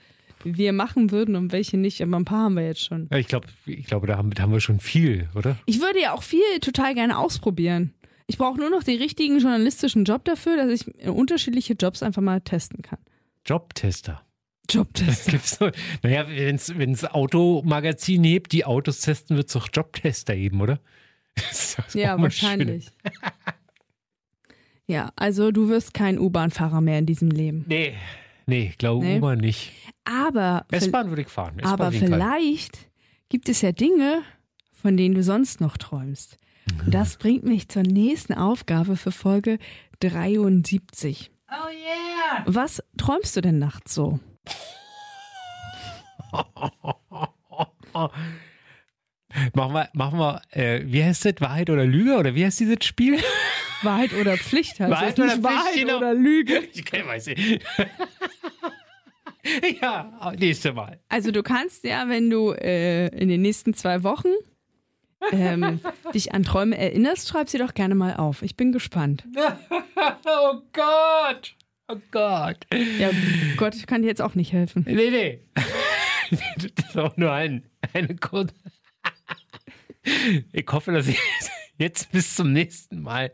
wir 0.45 0.71
machen 0.71 1.11
würden 1.11 1.35
und 1.35 1.51
welche 1.51 1.77
nicht. 1.77 2.01
Aber 2.01 2.17
ein 2.17 2.25
paar 2.25 2.45
haben 2.45 2.55
wir 2.55 2.65
jetzt 2.65 2.85
schon. 2.85 3.07
Ja, 3.11 3.17
ich 3.17 3.27
glaube, 3.27 3.47
ich 3.65 3.85
glaube, 3.85 4.07
da 4.07 4.17
haben, 4.17 4.31
wir 4.51 4.59
schon 4.61 4.79
viel, 4.79 5.27
oder? 5.35 5.57
Ich 5.65 5.81
würde 5.81 5.99
ja 6.01 6.13
auch 6.13 6.23
viel 6.23 6.59
total 6.61 6.93
gerne 6.93 7.17
ausprobieren. 7.17 7.93
Ich 8.27 8.37
brauche 8.37 8.59
nur 8.59 8.69
noch 8.69 8.83
den 8.83 8.97
richtigen 8.97 9.39
journalistischen 9.39 10.03
Job 10.05 10.25
dafür, 10.25 10.57
dass 10.57 10.71
ich 10.71 11.07
unterschiedliche 11.07 11.73
Jobs 11.73 12.01
einfach 12.01 12.21
mal 12.21 12.41
testen 12.41 12.81
kann. 12.81 12.99
Jobtester. 13.45 14.21
Jobtest. 14.69 15.27
Gibt's 15.29 15.57
so, 15.57 15.69
naja, 16.01 16.25
wenn 16.27 16.91
es 16.91 17.05
Automagazin 17.05 18.23
hebt, 18.23 18.51
die 18.51 18.65
Autos 18.65 19.01
testen, 19.01 19.37
wird 19.37 19.47
es 19.47 19.53
doch 19.53 19.69
Jobtester 19.71 20.35
geben, 20.35 20.61
oder? 20.61 20.79
Ja, 21.93 22.19
wahrscheinlich. 22.19 22.91
ja, 24.87 25.11
also 25.17 25.51
du 25.51 25.67
wirst 25.67 25.93
kein 25.93 26.17
U-Bahn-Fahrer 26.17 26.79
mehr 26.79 26.99
in 26.99 27.05
diesem 27.05 27.29
Leben. 27.29 27.65
schön. 27.69 28.24
Nee, 28.45 28.67
nee, 28.67 28.73
glaube 28.77 29.05
Nee. 29.05 29.17
U-Bahn 29.17 29.39
nicht. 29.39 29.71
Aber, 30.05 30.65
S-Bahn 30.71 31.09
würde 31.09 31.23
ich 31.23 31.27
fahren. 31.29 31.59
Aber 31.63 31.91
vielleicht 31.91 32.89
gibt 33.29 33.49
es 33.49 33.61
ja 33.61 33.71
Dinge, 33.71 34.21
von 34.71 34.97
denen 34.97 35.15
du 35.15 35.23
sonst 35.23 35.61
noch 35.61 35.77
träumst. 35.77 36.37
Und 36.83 36.93
das 36.93 37.17
bringt 37.17 37.43
mich 37.43 37.69
zur 37.69 37.83
nächsten 37.83 38.33
Aufgabe 38.33 38.95
für 38.97 39.11
Folge 39.11 39.57
73. 39.99 41.31
Oh 41.49 41.69
yeah! 41.69 42.43
Was 42.45 42.83
träumst 42.97 43.35
du 43.35 43.41
denn 43.41 43.59
nachts 43.59 43.93
so? 43.93 44.19
Machen 49.53 49.73
wir, 49.73 49.89
machen 49.93 50.19
wir 50.19 50.41
äh, 50.51 50.81
wie 50.85 51.03
heißt 51.03 51.25
das? 51.25 51.33
Wahrheit 51.39 51.69
oder 51.69 51.85
Lüge? 51.85 52.15
Oder 52.15 52.35
wie 52.35 52.45
heißt 52.45 52.59
dieses 52.59 52.83
Spiel? 52.83 53.19
Wahrheit 53.85 54.13
oder 54.13 54.37
Pflicht 54.37 54.79
heißt 54.79 54.91
Wahrheit 54.91 55.17
das 55.17 55.25
oder 55.25 55.31
Pflicht, 55.33 55.43
Wahrheit 55.43 55.75
genau. 55.75 55.97
oder 55.97 56.13
Lüge. 56.13 56.63
Ich 56.73 56.85
kann 56.85 57.07
weiß 57.07 57.27
nicht. 57.27 57.63
ja, 59.81 60.33
nächste 60.37 60.73
Mal. 60.73 60.99
Also 61.09 61.31
du 61.31 61.43
kannst 61.43 61.83
ja, 61.83 62.09
wenn 62.09 62.29
du 62.29 62.51
äh, 62.51 63.07
in 63.07 63.29
den 63.29 63.41
nächsten 63.41 63.73
zwei 63.73 64.03
Wochen 64.03 64.29
ähm, 65.31 65.79
dich 66.13 66.33
an 66.33 66.43
Träume 66.43 66.77
erinnerst, 66.77 67.29
schreib 67.29 67.49
sie 67.49 67.57
doch 67.57 67.73
gerne 67.73 67.95
mal 67.95 68.15
auf. 68.15 68.41
Ich 68.41 68.57
bin 68.57 68.71
gespannt. 68.71 69.23
Oh 70.25 70.61
Gott! 70.73 71.55
Oh 71.87 71.97
Gott! 72.11 72.65
Ja, 72.99 73.11
Gott, 73.57 73.75
ich 73.75 73.85
kann 73.85 74.01
dir 74.01 74.07
jetzt 74.07 74.21
auch 74.21 74.35
nicht 74.35 74.51
helfen. 74.51 74.83
Nee, 74.87 75.11
nee. 75.11 75.39
das 76.57 76.87
ist 76.89 76.97
auch 76.97 77.15
nur 77.15 77.31
ein, 77.31 77.63
eine 77.93 78.15
kurze. 78.15 78.55
Ich 80.51 80.65
hoffe, 80.71 80.91
dass 80.91 81.07
ich 81.07 81.19
jetzt 81.77 82.11
bis 82.11 82.35
zum 82.35 82.53
nächsten 82.53 83.01
Mal 83.01 83.33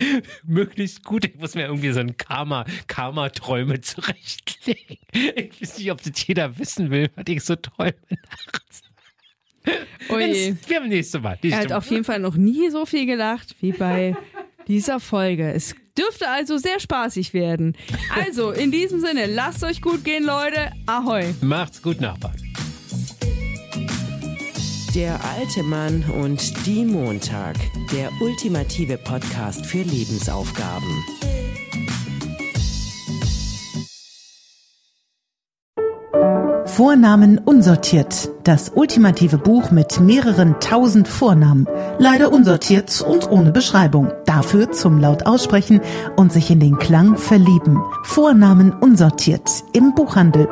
möglichst 0.44 1.04
gut. 1.04 1.24
Ich 1.24 1.36
muss 1.36 1.54
mir 1.54 1.66
irgendwie 1.66 1.92
so 1.92 2.00
ein 2.00 2.16
Karma, 2.16 2.64
Karma-Träume 2.86 3.80
zurechtlegen. 3.80 4.98
Ich 5.12 5.60
weiß 5.60 5.78
nicht, 5.78 5.90
ob 5.90 6.02
das 6.02 6.26
jeder 6.26 6.58
wissen 6.58 6.90
will, 6.90 7.10
was 7.14 7.24
ich 7.28 7.44
so 7.44 7.56
träume 7.56 7.94
nachts. 8.10 8.82
Oje. 10.08 10.56
Wir 10.66 10.76
haben 10.76 10.88
nächste 10.88 11.20
Mal. 11.20 11.32
Er 11.32 11.38
Nächste 11.42 11.60
hat 11.60 11.68
Mal. 11.70 11.76
auf 11.76 11.90
jeden 11.90 12.04
Fall 12.04 12.18
noch 12.18 12.36
nie 12.36 12.70
so 12.70 12.86
viel 12.86 13.06
gelacht 13.06 13.54
wie 13.60 13.72
bei 13.72 14.16
dieser 14.68 15.00
Folge. 15.00 15.52
Es 15.52 15.74
dürfte 15.98 16.28
also 16.28 16.56
sehr 16.56 16.80
spaßig 16.80 17.34
werden. 17.34 17.76
Also, 18.14 18.52
in 18.52 18.70
diesem 18.70 19.00
Sinne, 19.00 19.26
lasst 19.26 19.62
euch 19.64 19.82
gut 19.82 20.04
gehen, 20.04 20.24
Leute. 20.24 20.72
Ahoi. 20.86 21.34
Macht's 21.42 21.82
gut, 21.82 22.00
Nachbarn. 22.00 22.36
Der 24.94 25.20
alte 25.24 25.62
Mann 25.62 26.04
und 26.20 26.66
die 26.66 26.84
Montag. 26.84 27.54
Der 27.92 28.10
ultimative 28.20 28.98
Podcast 28.98 29.64
für 29.64 29.82
Lebensaufgaben. 29.82 31.04
Vornamen 36.66 37.38
unsortiert. 37.38 38.30
Das 38.42 38.72
ultimative 38.74 39.38
Buch 39.38 39.70
mit 39.70 40.00
mehreren 40.00 40.58
tausend 40.58 41.06
Vornamen. 41.06 41.68
Leider 41.98 42.32
unsortiert 42.32 43.00
und 43.00 43.30
ohne 43.30 43.52
Beschreibung. 43.52 44.12
Dafür 44.26 44.72
zum 44.72 44.98
laut 44.98 45.24
aussprechen 45.24 45.80
und 46.16 46.32
sich 46.32 46.50
in 46.50 46.58
den 46.58 46.78
Klang 46.78 47.16
verlieben. 47.16 47.78
Vornamen 48.02 48.72
unsortiert. 48.72 49.48
Im 49.72 49.94
Buchhandel. 49.94 50.48